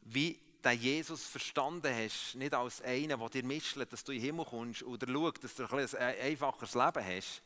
wie 0.01 0.37
den 0.63 0.79
Jesus 0.79 1.25
verstanden 1.25 1.93
hast, 1.95 2.35
nicht 2.35 2.53
als 2.53 2.81
einen, 2.81 3.19
der 3.19 3.29
dir 3.29 3.43
mischelt, 3.45 3.93
dass 3.93 4.03
du 4.03 4.11
in 4.11 4.19
den 4.19 4.25
Himmel 4.25 4.45
kommst 4.45 4.83
oder 4.83 5.07
schaut, 5.07 5.43
dass 5.43 5.55
du 5.55 5.63
ein, 5.65 5.95
ein 5.95 6.19
einfacheres 6.19 6.73
Leben 6.73 7.05
hast, 7.05 7.41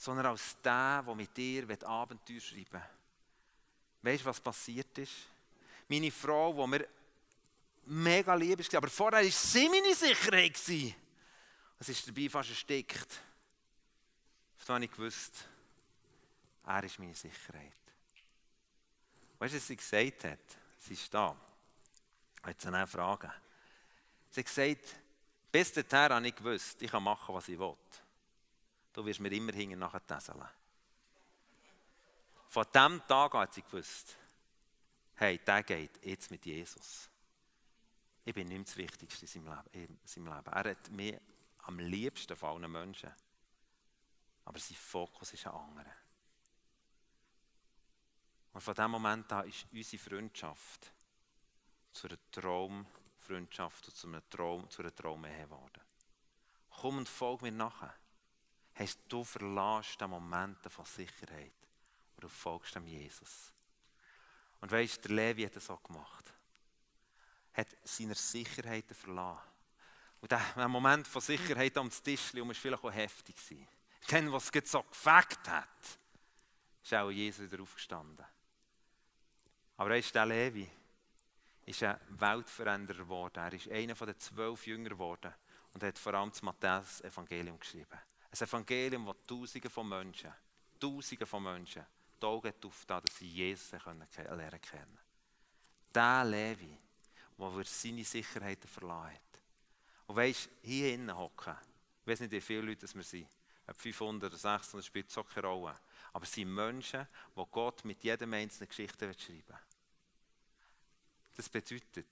sondern 0.00 0.26
als 0.26 0.56
der, 0.62 1.02
der 1.06 1.14
mit 1.14 1.36
dir 1.36 1.66
Abenteuer 1.86 2.40
schreiben 2.40 2.72
will. 2.72 4.12
Weißt 4.12 4.22
du, 4.22 4.30
was 4.30 4.40
passiert 4.40 4.96
ist? 4.96 5.12
Meine 5.88 6.10
Frau, 6.10 6.54
die 6.54 6.70
mir 6.70 6.88
mega 7.84 8.34
lieb 8.34 8.60
war, 8.60 8.78
aber 8.78 8.88
vorher 8.88 9.22
war 9.22 9.30
sie 9.30 9.68
meine 9.68 9.94
Sicherheit. 9.94 10.56
Es 11.78 11.88
ist 11.88 12.08
dabei 12.08 12.30
fast 12.30 12.48
erstickt. 12.48 13.20
Da 14.64 14.74
habe 14.74 14.84
ich 14.84 14.90
gewusst, 14.90 15.44
er 16.64 16.84
ist 16.84 16.98
meine 16.98 17.14
Sicherheit. 17.14 17.72
Weißt 19.38 19.52
du, 19.52 19.58
was 19.58 19.66
sie 19.66 19.76
gesagt 19.76 20.24
hat? 20.24 20.38
Sie 20.78 20.94
ist 20.94 21.12
da. 21.12 21.36
Ich 22.38 22.46
wollte 22.46 22.62
sie 22.62 22.70
nicht 22.70 22.88
fragen. 22.88 23.32
Sie 24.30 24.40
hat 24.40 24.46
gesagt, 24.46 24.96
bis 25.52 25.72
dahin 25.72 26.14
habe 26.14 26.28
ich 26.28 26.34
gewusst, 26.34 26.80
ich 26.80 26.90
kann 26.90 27.02
machen, 27.02 27.34
was 27.34 27.48
ich 27.48 27.58
will. 27.58 27.76
Du 28.92 29.04
wirst 29.04 29.20
mir 29.20 29.32
immer 29.32 29.52
hinten 29.52 29.78
nachher 29.78 30.04
täseln. 30.06 30.48
Von 32.48 32.66
diesem 32.74 33.06
Tag 33.06 33.34
hat 33.34 33.54
sie 33.54 33.62
gewusst, 33.62 34.16
hey, 35.14 35.38
der 35.38 35.62
geht 35.62 36.04
jetzt 36.04 36.30
mit 36.30 36.44
Jesus. 36.44 37.08
Ich 38.24 38.34
bin 38.34 38.48
nicht 38.48 38.66
das 38.66 38.76
Wichtigste 38.76 39.24
in 39.72 39.98
seinem 40.04 40.26
Leben. 40.26 40.52
Er 40.52 40.70
hat 40.70 40.90
mir 40.90 41.20
am 41.58 41.78
liebsten 41.78 42.36
von 42.36 42.50
allen 42.50 42.70
Menschen. 42.70 43.10
Aber 44.44 44.58
sein 44.58 44.76
Fokus 44.76 45.32
ist 45.32 45.46
ein 45.46 45.52
anderer. 45.52 45.94
Und 48.52 48.60
von 48.60 48.74
diesem 48.74 48.90
Moment 48.90 49.32
an 49.32 49.48
ist 49.48 49.66
unsere 49.72 50.02
Freundschaft 50.02 50.92
zu 51.92 52.08
einer 52.08 52.18
Traumfreundschaft 52.32 53.88
und 53.88 53.96
zu 53.96 54.08
einer, 54.08 54.28
Traum, 54.28 54.68
zu 54.70 54.82
einer 54.82 54.94
Traumehe 54.94 55.44
geworden. 55.44 55.80
Komm 56.70 56.98
und 56.98 57.08
folg 57.08 57.42
mir 57.42 57.52
nachher. 57.52 57.94
Hast 58.80 58.98
du 59.08 59.22
verlässt 59.24 60.00
den 60.00 60.08
Moment 60.08 60.56
von 60.72 60.86
Sicherheit 60.86 61.52
und 62.16 62.24
du 62.24 62.28
folgst 62.28 62.74
dem 62.74 62.86
Jesus. 62.86 63.52
Und 64.58 64.72
weißt, 64.72 65.04
der 65.04 65.10
Levi 65.12 65.42
hat 65.42 65.54
das 65.54 65.66
so 65.66 65.76
gemacht. 65.76 66.32
Hat 67.52 67.66
seine 67.82 68.14
Sicherheit 68.14 68.86
verlassen. 68.86 69.42
Und 70.22 70.32
der 70.32 70.66
Moment 70.66 71.06
von 71.06 71.20
Sicherheit 71.20 71.76
am 71.76 71.90
Tisch 71.90 72.34
war 72.34 72.54
vielleicht 72.54 72.82
auch 72.82 72.90
heftig. 72.90 73.36
Dann, 74.08 74.32
was 74.32 74.50
es 74.50 74.70
so 74.70 74.82
gefegt 74.82 75.46
hat, 75.46 75.98
ist 76.82 76.94
auch 76.94 77.10
Jesus 77.10 77.52
wieder 77.52 77.62
aufgestanden. 77.62 78.24
Aber 79.76 79.90
weißt, 79.90 80.14
der 80.14 80.24
Levi 80.24 80.70
ist 81.66 81.82
ein 81.82 82.00
Weltveränderer 82.08 83.00
geworden. 83.00 83.40
Er 83.40 83.52
ist 83.52 83.68
einer 83.68 83.94
der 83.94 84.18
zwölf 84.18 84.66
Jünger 84.66 84.88
geworden 84.88 85.34
und 85.74 85.82
hat 85.82 85.98
vor 85.98 86.14
allem 86.14 86.30
das 86.30 86.40
Matthäus-Evangelium 86.40 87.60
geschrieben. 87.60 87.98
Ein 88.32 88.46
Evangelium, 88.46 89.06
das 89.06 89.16
Tausende 89.26 89.70
von 89.70 89.88
Menschen, 89.88 90.32
Tausende 90.78 91.26
von 91.26 91.42
Menschen 91.42 91.84
die 92.20 92.26
Augen 92.26 92.52
aufgetan 92.64 93.02
dass 93.02 93.16
sie 93.16 93.28
Jesus 93.28 93.72
lernen 93.72 94.60
können. 94.60 94.98
Der 95.94 96.24
Levi, 96.24 96.78
der 97.38 97.64
seine 97.64 98.04
Sicherheiten 98.04 98.68
verlassen 98.68 99.14
hat. 99.14 99.42
Und 100.06 100.16
weisst, 100.16 100.50
hier 100.62 100.94
innen 100.94 101.16
hocken, 101.16 101.56
ich 102.02 102.06
weiß 102.06 102.20
nicht, 102.20 102.32
wie 102.32 102.40
viele 102.40 102.62
Leute 102.62 102.86
wir 102.94 103.02
sind, 103.02 103.28
ob 103.66 103.76
500 103.76 104.30
oder 104.30 104.38
600, 104.38 104.74
das 104.74 104.86
spielt 104.86 105.10
so 105.10 105.22
keine 105.24 105.46
Rolle. 105.46 105.78
Aber 106.12 106.24
es 106.24 106.32
sind 106.32 106.52
Menschen, 106.52 107.06
die 107.36 107.44
Gott 107.50 107.84
mit 107.84 108.02
jedem 108.02 108.32
einzelnen 108.34 108.68
Geschichte 108.68 109.12
schreiben 109.14 109.44
will. 109.48 109.58
Das 111.36 111.48
bedeutet, 111.48 112.08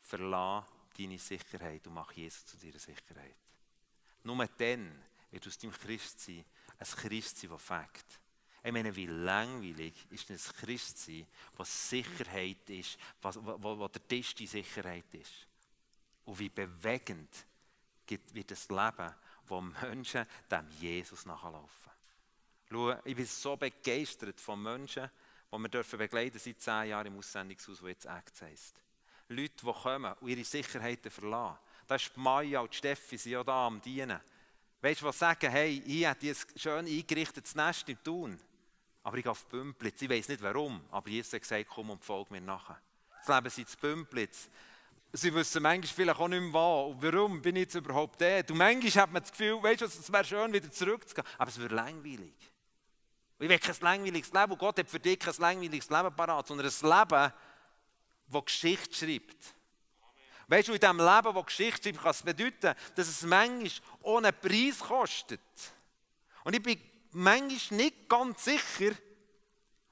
verlass 0.00 0.64
deine 0.98 1.18
Sicherheit 1.18 1.86
und 1.86 1.94
mach 1.94 2.12
Jesus 2.12 2.44
zu 2.44 2.56
deiner 2.58 2.78
Sicherheit. 2.78 3.41
Nur 4.24 4.46
dann 4.46 5.02
wird 5.30 5.46
aus 5.46 5.58
deinem 5.58 5.72
Christsein 5.72 6.44
ein 6.82 6.96
Christsein, 6.96 7.50
das 7.50 7.62
fängt. 7.62 8.20
Ich 8.64 8.72
meine, 8.72 8.94
wie 8.94 9.06
langweilig 9.06 10.06
ist 10.10 10.30
ein 10.30 10.38
Christsein, 10.38 11.26
was 11.56 11.90
Sicherheit 11.90 12.68
ist, 12.70 12.96
was, 13.20 13.36
wo, 13.36 13.78
wo 13.78 13.88
der 13.88 14.06
Tisch 14.06 14.34
die 14.34 14.46
Sicherheit 14.46 15.12
ist. 15.14 15.46
Und 16.24 16.38
wie 16.38 16.48
bewegend 16.48 17.28
wird 18.06 18.50
das 18.50 18.68
Leben, 18.68 19.14
wo 19.46 19.60
Menschen 19.60 20.26
dem 20.50 20.68
Jesus 20.78 21.26
nachlaufen. 21.26 21.92
Schau, 22.70 22.92
ich 23.04 23.16
bin 23.16 23.26
so 23.26 23.56
begeistert 23.56 24.40
von 24.40 24.62
Menschen, 24.62 25.10
die 25.50 25.58
wir 25.58 25.68
dürfen 25.68 25.98
begleiten 25.98 26.38
seit 26.38 26.60
zehn 26.60 26.88
Jahren 26.88 27.08
im 27.08 27.18
Aussendungshaus, 27.18 27.82
wo 27.82 27.88
jetzt 27.88 28.06
Acts 28.06 28.42
heisst. 28.42 28.80
Leute, 29.28 29.54
die 29.66 29.72
kommen 29.72 30.12
und 30.20 30.28
ihre 30.28 30.44
Sicherheiten 30.44 31.10
verlassen. 31.10 31.58
Da 31.92 31.96
ist 31.96 32.16
Maya 32.16 32.60
und 32.60 32.74
Steffi, 32.74 33.18
sind 33.18 33.32
ja 33.32 33.44
da 33.44 33.66
am 33.66 33.78
Dienen. 33.78 34.18
Weißt 34.80 35.02
du, 35.02 35.04
was 35.04 35.18
sagen? 35.18 35.50
Hey, 35.50 35.82
ich 35.86 36.06
habe 36.06 36.26
ein 36.26 36.36
schön 36.56 36.86
eingerichtetes 36.86 37.54
Nest 37.54 37.86
im 37.86 38.02
Tun. 38.02 38.40
Aber 39.02 39.18
ich 39.18 39.22
gehe 39.22 39.30
auf 39.30 39.44
Bümplitz. 39.44 40.00
Ich 40.00 40.08
weiß 40.08 40.28
nicht 40.28 40.40
warum, 40.40 40.80
aber 40.90 41.10
Jesus 41.10 41.34
hat 41.34 41.42
gesagt, 41.42 41.66
komm 41.68 41.90
und 41.90 42.02
folge 42.02 42.32
mir 42.32 42.40
nachher. 42.40 42.80
Jetzt 43.18 43.28
leben 43.28 43.50
sie 43.50 43.60
in 43.60 43.66
Bümplitz. 43.78 44.48
Sie 45.12 45.34
wissen 45.34 45.62
manchmal 45.62 45.94
vielleicht 45.94 46.18
auch 46.18 46.28
nicht 46.28 46.40
mehr, 46.40 46.52
wo. 46.54 46.96
warum 46.98 47.42
bin 47.42 47.56
ich 47.56 47.64
jetzt 47.64 47.74
überhaupt 47.74 48.18
da. 48.22 48.38
Und 48.38 48.56
manchmal 48.56 49.02
hat 49.02 49.12
man 49.12 49.20
das 49.20 49.30
Gefühl, 49.30 49.62
weißt 49.62 49.82
du, 49.82 49.84
es 49.84 50.10
wäre 50.10 50.24
schön, 50.24 50.50
wieder 50.50 50.70
zurückzugehen. 50.70 51.28
Aber 51.36 51.50
es 51.50 51.58
wird 51.58 51.72
langweilig. 51.72 52.32
Ich 53.38 53.48
will 53.50 53.58
kein 53.58 53.76
langweiliges 53.82 54.32
Leben. 54.32 54.52
Und 54.52 54.58
Gott 54.58 54.78
hat 54.78 54.88
für 54.88 54.98
dich 54.98 55.18
kein 55.18 55.34
langweiliges 55.36 55.90
Leben 55.90 56.16
parat, 56.16 56.46
sondern 56.46 56.66
ein 56.66 56.72
Leben, 56.72 57.32
das 58.28 58.44
Geschichte 58.46 58.94
schreibt. 58.94 59.54
Weißt 60.52 60.68
du, 60.68 60.74
in 60.74 60.80
diesem 60.80 60.98
Leben, 60.98 61.34
das 61.34 61.46
Geschichte 61.46 61.82
schreibt, 61.88 62.02
kann 62.02 62.10
es 62.10 62.22
bedeuten, 62.22 62.74
dass 62.94 63.08
es 63.08 63.22
manchmal 63.22 63.70
ohne 64.02 64.34
Preis 64.34 64.80
kostet. 64.80 65.40
Und 66.44 66.54
ich 66.54 66.62
bin 66.62 66.78
manchmal 67.12 67.78
nicht 67.78 68.06
ganz 68.06 68.44
sicher, 68.44 68.94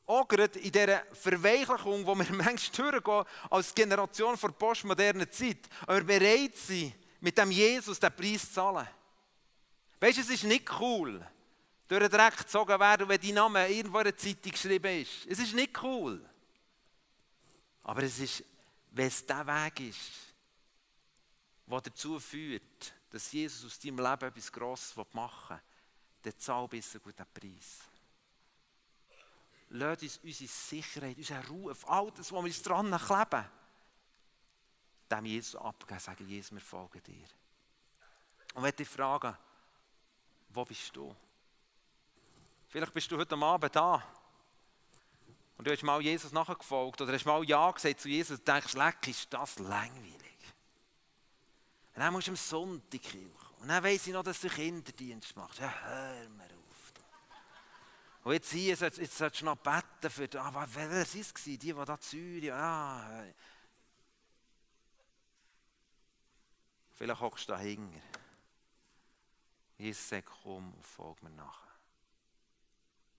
auch 0.05 0.29
gerade 0.29 0.59
in 0.59 0.71
dieser 0.71 1.03
Verweichlichung, 1.15 2.05
wo 2.05 2.15
wir 2.15 2.31
manchmal 2.33 2.91
durchgehen, 2.93 3.25
als 3.49 3.75
Generation 3.75 4.37
vor 4.37 4.53
postmoderner 4.53 5.31
Zeit, 5.31 5.61
ob 5.87 5.95
wir 5.97 6.05
bereit 6.05 6.59
sind, 6.59 6.93
mit 7.21 7.39
dem 7.39 7.51
Jesus 7.51 7.99
den 7.99 8.15
Preis 8.15 8.43
zu 8.43 8.53
zahlen. 8.53 8.87
Weißt 9.99 10.19
du, 10.19 10.21
es 10.21 10.29
ist 10.29 10.45
nicht 10.45 10.71
cool, 10.79 11.27
durch 11.89 12.03
den 12.03 12.11
Dreck 12.11 12.37
gezogen 12.37 12.79
werden, 12.79 13.09
wenn 13.09 13.19
dein 13.19 13.33
Name 13.33 13.67
irgendwo 13.67 14.01
in 14.01 14.05
der 14.05 14.17
Zeitung 14.19 14.53
geschrieben 14.53 15.01
ist. 15.01 15.27
Es 15.27 15.39
ist 15.39 15.55
nicht 15.55 15.83
cool. 15.83 16.23
Aber 17.83 18.03
es 18.03 18.19
ist, 18.19 18.45
wenn 18.91 19.07
es 19.07 19.25
der 19.25 19.47
Weg 19.47 19.89
ist, 19.89 20.30
der 21.71 21.81
dazu 21.81 22.19
führt, 22.19 22.95
dass 23.11 23.33
Jesus 23.33 23.65
aus 23.65 23.79
deinem 23.79 23.99
Leben 23.99 24.29
etwas 24.29 24.53
Grosses 24.53 24.97
machen 25.13 25.57
will, 25.57 25.63
dann 26.23 26.39
zahl 26.39 26.69
bis 26.69 26.95
einen 26.95 27.03
guten 27.03 27.27
Preis. 27.33 27.81
Lass 29.71 30.03
uns 30.03 30.19
unsere 30.19 30.49
Sicherheit, 30.49 31.17
unseren 31.17 31.47
Ruf, 31.47 31.89
all 31.89 32.11
das, 32.11 32.33
was 32.33 32.45
wir 32.45 32.63
dran 32.63 32.99
kleben, 32.99 33.47
dem 35.11 35.25
Jesus 35.27 35.57
abgeben, 35.57 36.01
sagen, 36.01 36.29
Jesus, 36.29 36.53
wir 36.53 36.61
folgen 36.61 37.03
dir. 37.05 37.27
Und 38.55 38.63
wenn 38.65 38.75
ich 38.77 38.89
frage, 38.89 39.37
wo 40.49 40.65
bist 40.65 40.95
du? 40.95 41.15
Vielleicht 42.69 42.93
bist 42.93 43.11
du 43.11 43.17
heute 43.17 43.37
Abend 43.37 43.75
da 43.75 44.03
und 45.57 45.67
du 45.67 45.73
hast 45.73 45.83
mal 45.83 46.01
Jesus 46.01 46.33
nachgefolgt 46.33 47.01
oder 47.01 47.13
hast 47.13 47.27
mal 47.27 47.45
Ja 47.45 47.71
gesagt 47.71 48.01
zu 48.01 48.09
Jesus 48.09 48.39
und 48.39 48.49
denkst, 48.49 48.75
leck, 48.75 49.07
ist 49.09 49.33
das 49.33 49.59
langweilig. 49.59 50.20
Und 52.01 52.05
dann 52.05 52.15
musst 52.15 52.29
du 52.29 52.31
am 52.31 52.37
Sonntag 52.37 53.01
und 53.61 53.69
dann 53.69 53.85
weiss 53.85 54.07
ich 54.07 54.15
noch, 54.15 54.23
dass 54.23 54.41
du 54.41 54.49
Kinderdienst 54.49 55.37
machst. 55.37 55.59
Ja, 55.59 55.71
hör 55.83 56.31
mir 56.31 56.45
auf. 56.45 56.93
Und 58.25 58.33
jetzt 58.33 58.51
hier, 58.53 58.75
jetzt, 58.75 58.97
jetzt 58.97 59.19
solltest 59.19 59.43
du 59.43 59.45
noch 59.45 59.57
beten 59.57 60.09
für, 60.09 60.41
ah, 60.41 60.67
wer 60.73 60.91
war 60.91 60.97
es? 60.97 61.35
Die, 61.45 61.59
die 61.59 61.75
da 61.75 61.95
in 61.95 62.01
Syrien, 62.01 62.55
ah. 62.55 63.23
Vielleicht 66.95 67.21
hockst 67.21 67.51
du 67.51 67.53
da 67.53 67.59
hinten. 67.59 68.01
Jesus 69.77 70.09
sagt, 70.09 70.31
komm 70.43 70.73
und 70.73 70.87
folg 70.87 71.23
mir 71.23 71.29
nachher. 71.29 71.69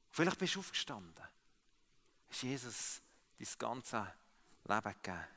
Vielleicht 0.10 0.40
bist 0.40 0.56
du 0.56 0.60
aufgestanden. 0.60 1.24
Hast 2.32 2.42
Jesus 2.42 3.00
dein 3.38 3.48
ganze 3.60 4.12
Leben 4.64 4.96
gegeben. 5.04 5.28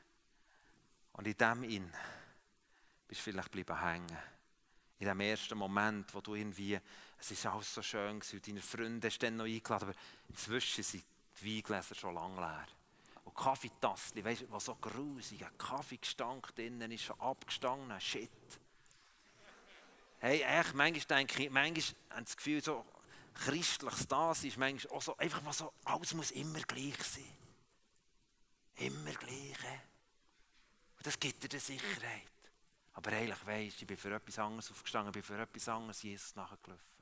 Und 1.13 1.27
in 1.27 1.37
dem 1.37 1.63
ihn 1.63 1.93
bist 3.07 3.21
vielleicht 3.21 3.51
bleiben 3.51 3.79
hängen 3.79 4.17
in 4.99 5.07
dem 5.07 5.19
ersten 5.19 5.57
Moment, 5.57 6.13
wo 6.13 6.21
du 6.21 6.35
irgendwie, 6.35 6.79
es 7.19 7.31
ist 7.31 7.45
alles 7.45 7.73
so 7.73 7.81
schön 7.81 8.19
gewesen, 8.19 8.41
deine 8.45 8.61
Freunde 8.61 9.07
hast 9.07 9.19
dann 9.19 9.37
noch 9.37 9.45
eingeladen, 9.45 9.89
aber 9.89 9.99
inzwischen 10.29 10.83
sind 10.83 11.03
die 11.41 11.57
Weingläser 11.57 11.95
schon 11.95 12.15
lange 12.15 12.39
leer. 12.39 12.67
Und 13.25 13.35
Kaffeetassli, 13.35 14.23
weißt 14.23 14.41
du, 14.41 14.51
was 14.51 14.65
so 14.65 14.75
grusig, 14.75 15.43
ein 15.43 15.57
Kaffeegestank 15.57 16.55
drinnen 16.55 16.91
ist, 16.91 17.03
schon 17.03 17.19
abgestanden, 17.19 17.99
shit. 17.99 18.29
Hey, 20.19 20.41
echt, 20.41 20.73
manchmal 20.73 21.19
denke 21.19 21.43
ich, 21.43 21.49
manchmal 21.49 21.83
habe 22.09 22.21
ich 22.21 22.25
das 22.25 22.37
Gefühl, 22.37 22.63
so 22.63 22.85
christliches 23.33 24.07
das 24.07 24.43
ist 24.45 24.57
manchmal 24.57 24.95
auch 24.95 25.01
so, 25.01 25.17
einfach 25.17 25.41
mal 25.41 25.53
so, 25.53 25.73
alles 25.83 26.13
muss 26.13 26.31
immer 26.31 26.61
gleich 26.61 27.03
sein. 27.03 27.37
Immer 28.77 29.11
gleich. 29.11 29.57
Und 30.97 31.05
das 31.05 31.19
gibt 31.19 31.43
dir 31.43 31.49
die 31.49 31.59
Sicherheit. 31.59 32.34
Aber 32.95 33.11
eigentlich 33.11 33.45
weisst 33.45 33.81
ich 33.81 33.87
bin 33.87 33.97
für 33.97 34.15
etwas 34.15 34.39
anderes 34.39 34.71
aufgestanden, 34.71 35.11
bin 35.11 35.21
für 35.21 35.39
etwas 35.39 35.67
anderes 35.67 36.01
Jesus 36.01 36.35
nachgelaufen. 36.35 36.95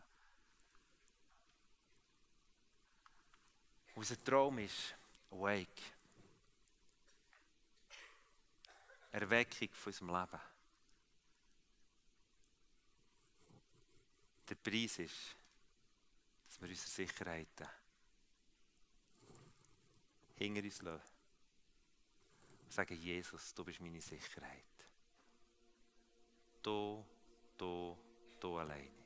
Unser 3.95 4.23
Traum 4.23 4.57
ist 4.57 4.95
Awake. 5.29 5.83
Erweckung 9.11 9.69
von 9.71 9.93
unserem 9.93 10.07
Leben. 10.07 10.41
Der 14.49 14.55
Preis 14.55 14.97
ist, 14.97 15.35
dass 16.47 16.59
wir 16.59 16.69
unsere 16.69 16.89
Sicherheiten 16.89 17.67
hinter 20.37 20.63
uns 20.63 20.81
lassen. 20.81 21.13
Und 22.63 22.73
sagen, 22.73 22.99
Jesus, 22.99 23.53
du 23.53 23.63
bist 23.63 23.79
meine 23.79 24.01
Sicherheit. 24.01 24.72
Du, 26.63 27.05
du, 27.57 27.97
du 28.39 28.57
alleine. 28.57 28.89
Willst 28.89 28.99
du 28.99 29.02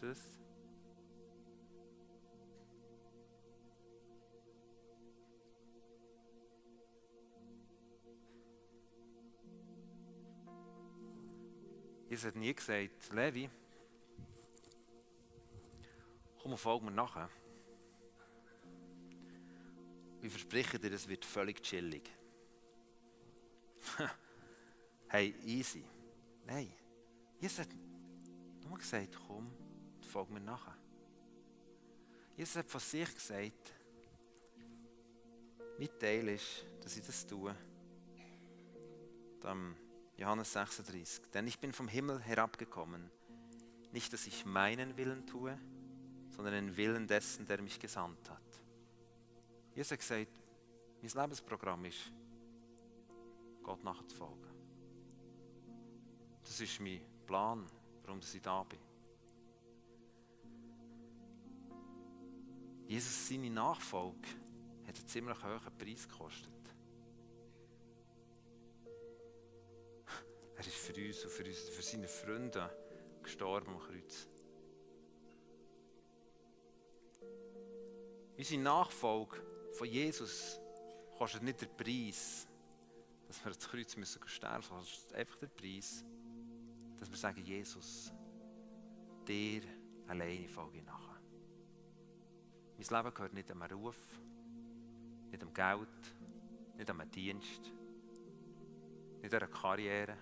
das? 0.00 0.38
Jesus 12.08 12.24
hat 12.24 12.36
nie 12.36 12.54
gesagt, 12.54 13.12
Levi, 13.12 13.50
komm 16.40 16.52
und 16.52 16.58
folg 16.58 16.82
mir 16.82 16.90
nachher. 16.90 17.28
Ich 20.22 20.30
verspreche 20.30 20.78
dir, 20.78 20.92
es 20.92 21.06
wird 21.06 21.24
völlig 21.24 21.62
chillig. 21.62 22.10
hey, 25.08 25.34
easy. 25.44 25.84
Nein. 26.44 26.72
Jesus 27.40 27.60
hat 27.60 27.68
nur 28.66 28.78
gesagt, 28.78 29.16
komm, 29.26 29.50
folg 30.08 30.30
mir 30.30 30.40
nachher. 30.40 30.76
Jesus 32.36 32.56
hat 32.56 32.70
von 32.70 32.80
sich 32.80 33.12
gesagt, 33.14 33.74
mein 35.78 35.98
Teil 35.98 36.28
ist, 36.28 36.66
dass 36.80 36.96
ich 36.96 37.04
das 37.04 37.26
tue. 37.26 37.54
Dann 39.40 39.76
Johannes 40.16 40.52
36. 40.52 41.30
Denn 41.32 41.46
ich 41.46 41.58
bin 41.58 41.72
vom 41.72 41.88
Himmel 41.88 42.20
herabgekommen, 42.20 43.10
nicht, 43.92 44.12
dass 44.12 44.26
ich 44.26 44.44
meinen 44.44 44.96
Willen 44.96 45.26
tue, 45.26 45.58
sondern 46.30 46.54
den 46.54 46.76
Willen 46.76 47.06
dessen, 47.06 47.46
der 47.46 47.62
mich 47.62 47.78
gesandt 47.78 48.28
hat. 48.30 48.42
Jesus 49.74 49.92
hat 49.92 50.00
gesagt, 50.00 50.40
mein 51.00 51.22
Lebensprogramm 51.22 51.84
ist, 51.84 52.12
Gott 53.62 53.82
nachzufolgen. 53.84 54.48
Das 56.42 56.60
ist 56.60 56.80
mein 56.80 57.00
Plan, 57.26 57.66
warum 58.02 58.18
ich 58.20 58.42
da 58.42 58.62
bin. 58.64 58.87
Jesus, 62.88 63.28
seine 63.28 63.50
Nachfolge 63.50 64.26
hat 64.86 64.96
einen 64.96 65.06
ziemlich 65.06 65.42
hohen 65.42 65.78
Preis 65.78 66.08
gekostet. 66.08 66.50
Er 70.56 70.66
ist 70.66 70.74
für 70.74 70.94
uns 70.94 71.22
und 71.22 71.30
für, 71.30 71.44
uns, 71.44 71.58
für 71.68 71.82
seine 71.82 72.08
Freunde 72.08 72.70
gestorben 73.22 73.74
am 73.74 73.78
Kreuz. 73.78 74.26
Unsere 78.38 78.62
Nachfolge 78.62 79.36
von 79.72 79.86
Jesus 79.86 80.58
kostet 81.18 81.42
nicht 81.42 81.60
den 81.60 81.76
Preis, 81.76 82.48
dass 83.26 83.44
wir 83.44 83.52
das 83.52 83.68
Kreuz 83.68 83.96
müssen 83.96 84.26
sterben 84.26 84.64
müssen, 84.78 84.86
sondern 84.86 85.20
einfach 85.20 85.36
der 85.36 85.48
Preis, 85.48 86.04
dass 86.98 87.10
wir 87.10 87.18
sagen, 87.18 87.44
Jesus, 87.44 88.10
dir 89.26 89.60
alleine 90.06 90.48
folge 90.48 90.78
ich 90.78 90.84
nach. 90.84 91.07
Mein 92.78 92.86
Leben 92.86 93.14
gehört 93.14 93.34
nicht 93.34 93.50
einem 93.50 93.62
Ruf, 93.62 93.96
nicht 95.32 95.42
am 95.42 95.52
Geld, 95.52 96.14
nicht 96.76 96.88
am 96.88 97.10
Dienst, 97.10 97.72
nicht 99.20 99.34
einer 99.34 99.48
Karriere, 99.48 100.16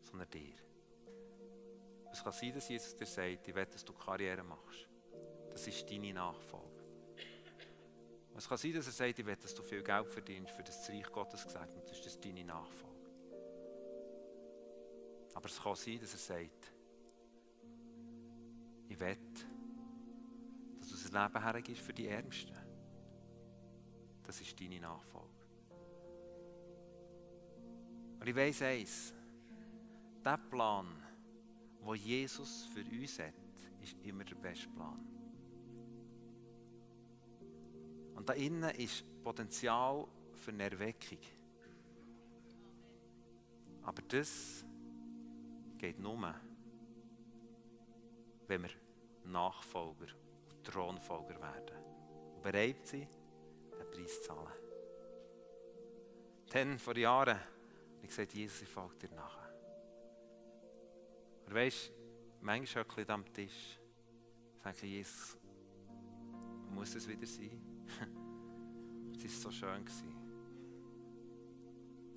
sondern 0.00 0.30
dir. 0.30 0.54
Es 2.10 2.24
kann 2.24 2.32
sein, 2.32 2.54
dass 2.54 2.68
Jesus 2.70 2.96
dir 2.96 3.06
sagt, 3.06 3.46
ich 3.46 3.54
will, 3.54 3.66
dass 3.66 3.84
du 3.84 3.92
Karriere 3.92 4.42
machst. 4.42 4.88
Das 5.50 5.66
ist 5.66 5.90
deine 5.90 6.14
Nachfolge. 6.14 6.66
Es 8.34 8.48
kann 8.48 8.56
sein, 8.56 8.72
dass 8.72 8.86
er 8.86 8.92
sagt, 8.92 9.18
ich 9.18 9.26
will, 9.26 9.36
dass 9.36 9.54
du 9.54 9.62
viel 9.62 9.82
Geld 9.82 10.08
verdienst, 10.08 10.52
für 10.52 10.62
das 10.62 10.88
Reich 10.88 11.12
Gottes 11.12 11.44
gesegnet 11.44 11.90
ist. 11.90 12.06
Das 12.06 12.14
ist 12.14 12.24
deine 12.24 12.44
Nachfolge. 12.44 13.10
Aber 15.34 15.46
es 15.46 15.60
kann 15.62 15.74
sein, 15.74 16.00
dass 16.00 16.12
er 16.12 16.18
sagt, 16.18 16.72
ich 18.88 18.98
will, 18.98 19.18
das 21.10 21.32
Leben 21.32 21.42
hergibst 21.42 21.82
für 21.82 21.92
die 21.92 22.06
Ärmsten. 22.06 22.56
Das 24.24 24.40
ist 24.40 24.60
deine 24.60 24.80
Nachfolge. 24.80 25.28
Und 28.20 28.26
ich 28.26 28.36
weiss 28.36 28.62
eins, 28.62 29.14
der 30.24 30.36
Plan, 30.36 30.86
den 31.80 31.94
Jesus 31.94 32.66
für 32.66 32.80
uns 32.80 33.18
hat, 33.18 33.32
ist 33.82 33.96
immer 34.02 34.24
der 34.24 34.34
beste 34.34 34.68
Plan. 34.68 34.98
Und 38.14 38.28
da 38.28 38.32
innen 38.34 38.70
ist 38.70 39.04
Potenzial 39.22 40.06
für 40.34 40.50
eine 40.50 40.64
Erweckung. 40.64 41.20
Aber 43.82 44.02
das 44.02 44.64
geht 45.78 45.98
nur, 45.98 46.34
wenn 48.48 48.62
wir 48.62 48.70
Nachfolger 49.24 50.08
Thronfolger 50.62 51.40
werden 51.40 51.76
und 52.34 52.42
bereit 52.42 52.86
sind, 52.86 53.08
den 53.78 53.90
Preis 53.90 54.20
zu 54.20 54.28
zahlen. 54.28 54.52
Dann, 56.50 56.78
vor 56.78 56.96
Jahren, 56.96 57.36
habe 57.36 57.46
ich 58.02 58.08
gesagt, 58.08 58.32
Jesus, 58.32 58.62
ich 58.62 58.68
folge 58.68 58.96
dir 58.96 59.14
nachher. 59.14 59.52
Und 61.46 61.54
weißt, 61.54 61.92
manchmal 62.40 62.84
hocke 62.84 63.02
ich 63.02 63.10
am 63.10 63.24
Tisch 63.32 63.78
und 64.56 64.64
denke, 64.64 64.86
Jesus, 64.86 65.36
muss 66.70 66.94
es 66.94 67.08
wieder 67.08 67.26
sein? 67.26 67.60
es 69.14 69.44
war 69.44 69.50
so 69.50 69.50
schön. 69.50 69.84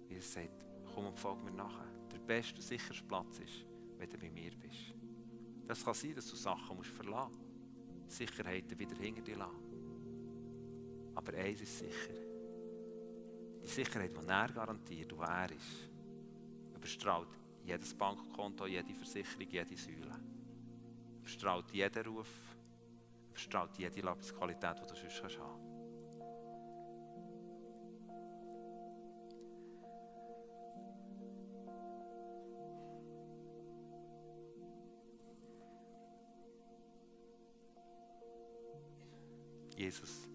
Jesus 0.08 0.34
sagt, 0.34 0.66
komm 0.94 1.08
und 1.08 1.16
folge 1.16 1.44
mir 1.44 1.52
nachher. 1.52 1.88
Der 2.12 2.20
beste 2.20 2.56
und 2.56 2.62
sicherste 2.62 3.04
Platz 3.06 3.40
ist, 3.40 3.66
wenn 3.98 4.10
du 4.10 4.18
bei 4.18 4.30
mir 4.30 4.52
bist. 4.58 4.94
Das 5.66 5.84
kann 5.84 5.94
sein, 5.94 6.16
dass 6.16 6.30
du 6.30 6.36
Sachen 6.36 6.76
musst 6.76 6.90
verlassen 6.90 7.38
musst. 7.38 7.51
Sicherheiten 8.12 8.78
wieder 8.78 8.96
hinter 8.96 9.22
dir 9.22 9.38
lassen. 9.38 9.72
Aber 11.16 11.34
eins 11.34 11.62
ist 11.62 11.80
sicher. 11.80 12.14
Die 13.64 13.68
Sicherheit, 13.68 14.12
die 14.12 14.28
er 14.28 14.48
garantiert, 14.50 15.16
wo 15.16 15.22
er 15.22 15.52
ist, 15.52 15.90
überstrahlt 16.76 17.30
jedes 17.64 17.94
Bankkonto, 17.94 18.66
jede 18.66 18.94
Versicherung, 18.94 19.48
jede 19.50 19.78
Säule. 19.78 20.20
Überstrahlt 21.20 21.72
jeden 21.72 22.06
Ruf, 22.08 22.56
überstrahlt 23.30 23.78
jede 23.78 24.02
Lebensqualität, 24.02 24.78
die 24.78 24.88
du 24.88 24.96
sonst 24.96 25.24
hast. 25.24 25.61
Jesus. 39.92 40.30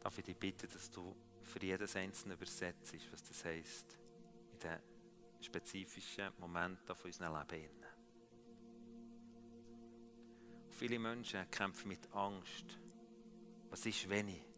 Darf 0.00 0.18
ich 0.18 0.24
dich 0.24 0.36
bitten, 0.36 0.68
dass 0.70 0.90
du 0.90 1.16
für 1.42 1.62
jedes 1.62 1.96
Einzelne 1.96 2.34
übersetzt, 2.34 2.94
was 3.10 3.22
das 3.22 3.44
heisst, 3.46 3.98
in 4.52 4.58
den 4.58 4.78
spezifischen 5.40 6.30
Momenten 6.38 6.94
von 6.94 7.06
unserem 7.10 7.48
Leben. 7.48 7.84
Viele 10.72 10.98
Menschen 10.98 11.50
kämpfen 11.50 11.88
mit 11.88 12.12
Angst. 12.12 12.78
Was 13.70 13.86
ist, 13.86 14.06
wenn 14.10 14.28
ich? 14.28 14.53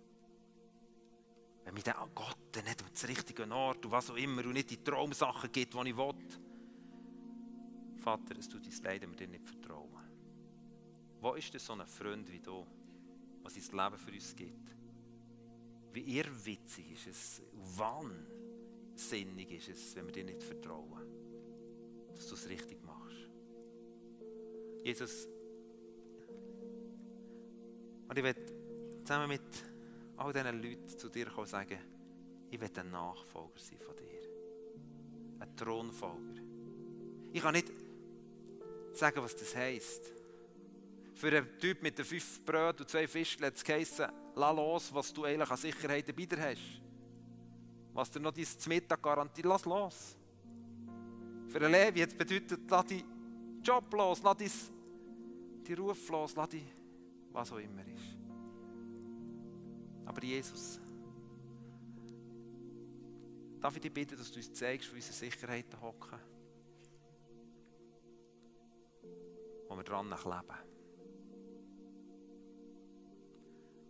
Wenn 1.66 1.74
mir 1.74 1.82
der 1.82 1.96
Gott 2.14 2.36
nicht 2.64 2.80
den 2.80 3.06
richtigen 3.08 3.50
Ort 3.50 3.84
und 3.84 3.90
was 3.90 4.08
auch 4.08 4.16
immer 4.16 4.44
und 4.44 4.52
nicht 4.52 4.70
die 4.70 4.84
Traumsachen 4.84 5.50
gibt, 5.50 5.74
die 5.74 5.88
ich 5.88 5.96
will. 5.96 6.14
Vater, 7.96 8.38
es 8.38 8.48
tut 8.48 8.64
uns 8.64 8.80
leid, 8.84 9.02
wenn 9.02 9.10
wir 9.10 9.16
dir 9.16 9.26
nicht 9.26 9.44
vertrauen. 9.44 9.90
Wo 11.20 11.34
ist 11.34 11.52
denn 11.52 11.58
so 11.58 11.72
ein 11.72 11.84
Freund 11.84 12.30
wie 12.30 12.38
du, 12.38 12.64
was 13.42 13.54
sein 13.54 13.76
Leben 13.76 13.98
für 13.98 14.12
uns 14.12 14.36
gibt? 14.36 14.76
Wie 15.92 16.18
irrwitzig 16.18 16.92
ist 16.92 17.08
es, 17.08 17.42
wahnsinnig 17.76 19.50
ist 19.50 19.68
es, 19.68 19.96
wenn 19.96 20.06
wir 20.06 20.12
dir 20.12 20.24
nicht 20.24 20.44
vertrauen, 20.44 21.02
dass 22.14 22.28
du 22.28 22.34
es 22.36 22.48
richtig 22.48 22.80
machst. 22.84 23.28
Jesus, 24.84 25.26
und 28.08 28.16
ich 28.16 28.22
werde 28.22 28.46
zusammen 29.02 29.30
mit 29.30 29.75
all 30.16 30.32
diesen 30.32 30.62
Leuten 30.62 30.88
zu 30.88 31.08
dir 31.08 31.26
kommen 31.26 31.46
sagen, 31.46 31.78
ich 32.50 32.60
will 32.60 32.70
ein 32.74 32.90
Nachfolger 32.90 33.58
sein 33.58 33.78
von 33.78 33.96
dir. 33.96 35.40
Ein 35.40 35.56
Thronfolger. 35.56 36.42
Ich 37.32 37.42
kann 37.42 37.54
nicht 37.54 37.70
sagen, 38.92 39.22
was 39.22 39.36
das 39.36 39.54
heisst. 39.54 40.12
Für 41.14 41.28
einen 41.28 41.58
Typ 41.58 41.82
mit 41.82 41.98
den 41.98 42.04
fünf 42.04 42.44
Brötchen 42.44 42.80
und 42.80 42.88
zwei 42.88 43.06
Fischen 43.06 43.44
hat 43.44 43.56
es 43.56 43.64
geheißen, 43.64 44.06
lass 44.34 44.56
los, 44.56 44.94
was 44.94 45.12
du 45.12 45.24
eigentlich 45.24 45.50
an 45.50 45.56
Sicherheit 45.56 46.08
dabei 46.08 46.50
hast. 46.50 46.82
Was 47.92 48.10
dir 48.10 48.20
noch 48.20 48.32
dein 48.32 48.46
Mittag 48.68 49.02
garantiert, 49.02 49.46
lass 49.46 49.64
los. 49.64 50.16
Für 51.48 51.58
einen 51.58 51.72
Levi 51.72 52.00
hat 52.00 52.10
es 52.10 52.14
bedeutet, 52.14 52.60
lass 52.68 52.86
deinen 52.86 53.62
Job 53.62 53.92
los, 53.92 54.22
lass 54.22 54.36
deinen 54.36 55.78
Ruf 55.78 56.08
los, 56.10 56.34
lass 56.36 56.48
die, 56.50 56.64
was 57.32 57.52
auch 57.52 57.58
immer 57.58 57.82
ist. 57.86 58.15
Aber 60.06 60.22
Jesus, 60.22 60.80
darf 63.60 63.74
ich 63.74 63.82
dich 63.82 63.92
bitten, 63.92 64.16
dass 64.16 64.30
du 64.30 64.38
uns 64.38 64.52
zeigst, 64.52 64.90
wo 64.90 64.94
unsere 64.94 65.12
Sicherheiten 65.12 65.80
hocken? 65.80 66.18
Wo 69.68 69.76
wir 69.76 69.84
dran 69.84 70.08
leben. 70.08 70.66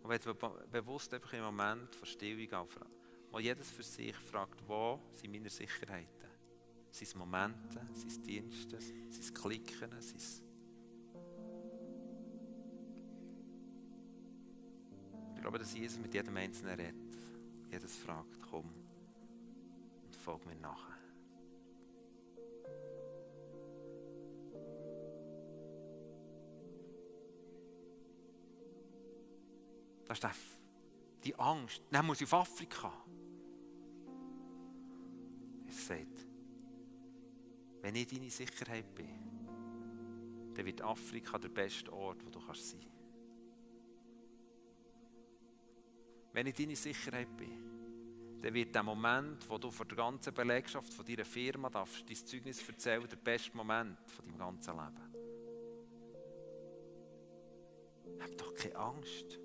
Und 0.01 0.09
wenn 0.09 0.25
wir 0.25 0.33
bewusst 0.71 1.13
einfach 1.13 1.33
im 1.33 1.43
Moment 1.43 1.95
von 1.95 2.07
Stillung 2.07 2.51
anfragen, 2.53 2.93
wo 3.29 3.39
jedes 3.39 3.69
für 3.69 3.83
sich 3.83 4.15
fragt, 4.15 4.67
wo 4.67 4.99
sind 5.11 5.31
meine 5.31 5.49
Sicherheiten? 5.49 6.29
Sind 6.91 7.07
es 7.07 7.15
Momente, 7.15 7.85
sind 7.93 8.11
es 8.11 8.21
Dienste, 8.21 8.79
sind 8.79 9.11
es 9.11 9.33
Klicken, 9.33 10.01
sind 10.01 10.17
es 10.17 10.46
glaube, 15.47 15.59
dass 15.59 15.73
Jesus 15.73 15.97
mit 15.97 16.13
jedem 16.13 16.35
Einzelnen 16.35 16.75
redet. 16.75 17.17
Jedes 17.71 17.95
fragt, 17.95 18.37
komm 18.51 18.65
und 20.03 20.13
folg 20.13 20.45
mir 20.45 20.57
nachher. 20.57 20.97
Das 30.05 30.19
ist 30.19 30.27
die 31.23 31.33
Angst. 31.39 31.81
Dann 31.91 32.05
muss 32.05 32.19
ich 32.19 32.27
auf 32.27 32.33
Afrika. 32.33 32.91
Es 35.65 35.87
sagt, 35.87 36.27
wenn 37.83 37.95
ich 37.95 38.07
deine 38.07 38.29
Sicherheit 38.29 38.93
bin, 38.93 39.15
dann 40.53 40.65
wird 40.65 40.81
Afrika 40.81 41.37
der 41.37 41.49
beste 41.49 41.93
Ort, 41.93 42.25
wo 42.25 42.29
du 42.29 42.45
kannst 42.45 42.69
sein 42.69 42.81
kannst. 42.81 42.96
Wenn 46.37 46.45
ich 46.45 46.53
deine 46.53 46.75
Sicherheit 46.75 47.35
bin, 47.35 48.39
dann 48.43 48.53
wird 48.53 48.75
der 48.75 48.83
Moment, 48.83 49.49
wo 49.49 49.57
du 49.57 49.71
vor 49.71 49.87
der 49.87 49.97
ganzen 49.97 50.31
Belegschaft 50.35 50.93
von 50.93 51.03
deiner 51.03 51.25
Firma 51.25 51.67
darfst, 51.67 52.07
dein 52.07 52.15
Zeugnis 52.15 52.69
erzählen, 52.69 53.07
der 53.09 53.15
beste 53.15 53.57
Moment 53.57 53.97
von 54.05 54.23
deinem 54.23 54.37
ganzen 54.37 54.75
Leben. 54.75 55.01
Hab 58.21 58.37
doch 58.37 58.53
keine 58.53 58.75
Angst. 58.75 59.39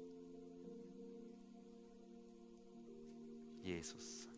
Jesus. 3.63 4.29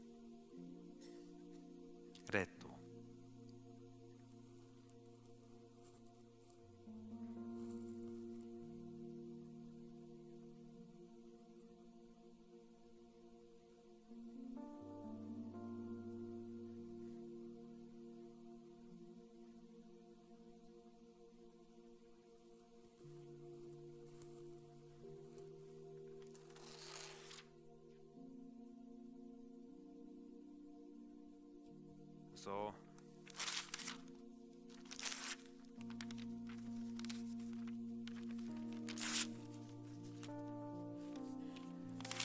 So. 32.45 32.75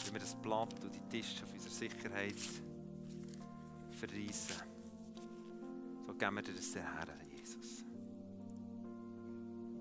Wenn 0.03 0.13
wir 0.13 0.19
das 0.19 0.35
Blatt 0.35 0.83
und 0.83 0.93
die 0.93 1.07
Tische 1.09 1.45
auf 1.45 1.53
unserer 1.53 1.71
Sicherheit 1.71 2.35
verreissen, 3.91 4.55
so 6.05 6.13
geben 6.13 6.35
wir 6.35 6.41
dir 6.41 6.53
das 6.53 6.75
her, 6.75 7.07
Jesus. 7.31 7.85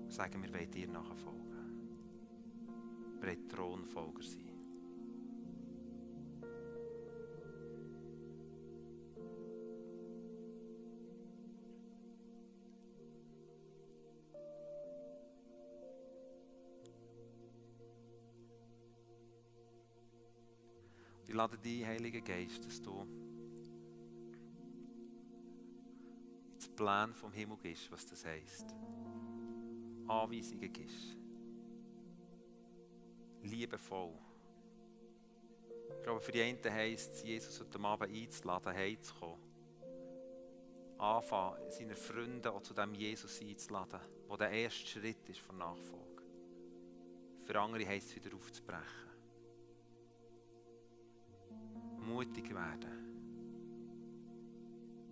Sagen 0.07 0.41
wir, 0.41 0.53
wollen 0.53 0.71
dir 0.71 0.87
nachfolgen. 0.87 1.49
Wir 3.19 3.27
wollen 3.27 3.49
Thronfolger 3.49 4.23
sein. 4.23 4.48
Dich, 21.59 21.85
Heiliger 21.85 22.21
Geist, 22.21 22.65
dass 22.65 22.81
du 22.81 23.05
ins 26.55 26.67
Plan 26.69 27.13
vom 27.13 27.31
Himmel 27.31 27.57
gehst, 27.57 27.91
was 27.91 28.05
das 28.05 28.25
heisst. 28.25 28.75
Anweisungen 30.07 30.71
gibst. 30.71 31.17
Liebevoll. 33.43 34.13
Ich 35.97 36.03
glaube, 36.03 36.21
für 36.21 36.31
die 36.31 36.41
einen 36.41 36.63
heisst 36.63 37.13
es, 37.13 37.23
Jesus 37.23 37.59
heute 37.59 37.79
Abend 37.79 38.13
einzuladen, 38.13 38.73
heimzukommen. 38.73 39.39
Anfangen, 40.97 41.71
seine 41.71 41.95
Freunde 41.95 42.51
auch 42.51 42.61
zu 42.61 42.73
dem 42.73 42.93
Jesus 42.93 43.39
einzuladen, 43.41 44.01
der 44.27 44.37
der 44.37 44.51
erste 44.51 44.85
Schritt 44.85 45.29
ist 45.29 45.39
von 45.39 45.57
Nachfolge. 45.57 46.23
Für 47.43 47.59
andere 47.59 47.87
heisst 47.87 48.09
es 48.09 48.15
wieder 48.15 48.35
aufzubrechen 48.35 49.08
mutig 52.09 52.49
werden. 52.53 52.89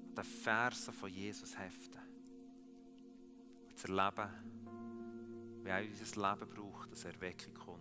An 0.09 0.15
den 0.15 0.23
Versen 0.23 0.93
von 0.93 1.09
Jesus 1.09 1.57
heften. 1.57 2.01
Und 3.69 3.77
zu 3.77 3.87
erleben, 3.87 4.29
wie 5.63 5.69
er 5.69 5.81
unser 5.81 6.29
Leben 6.29 6.49
braucht, 6.49 6.91
dass 6.91 7.05
Erweckung 7.05 7.53
kommt 7.53 7.67
in 7.67 7.67
Europa. 7.67 7.76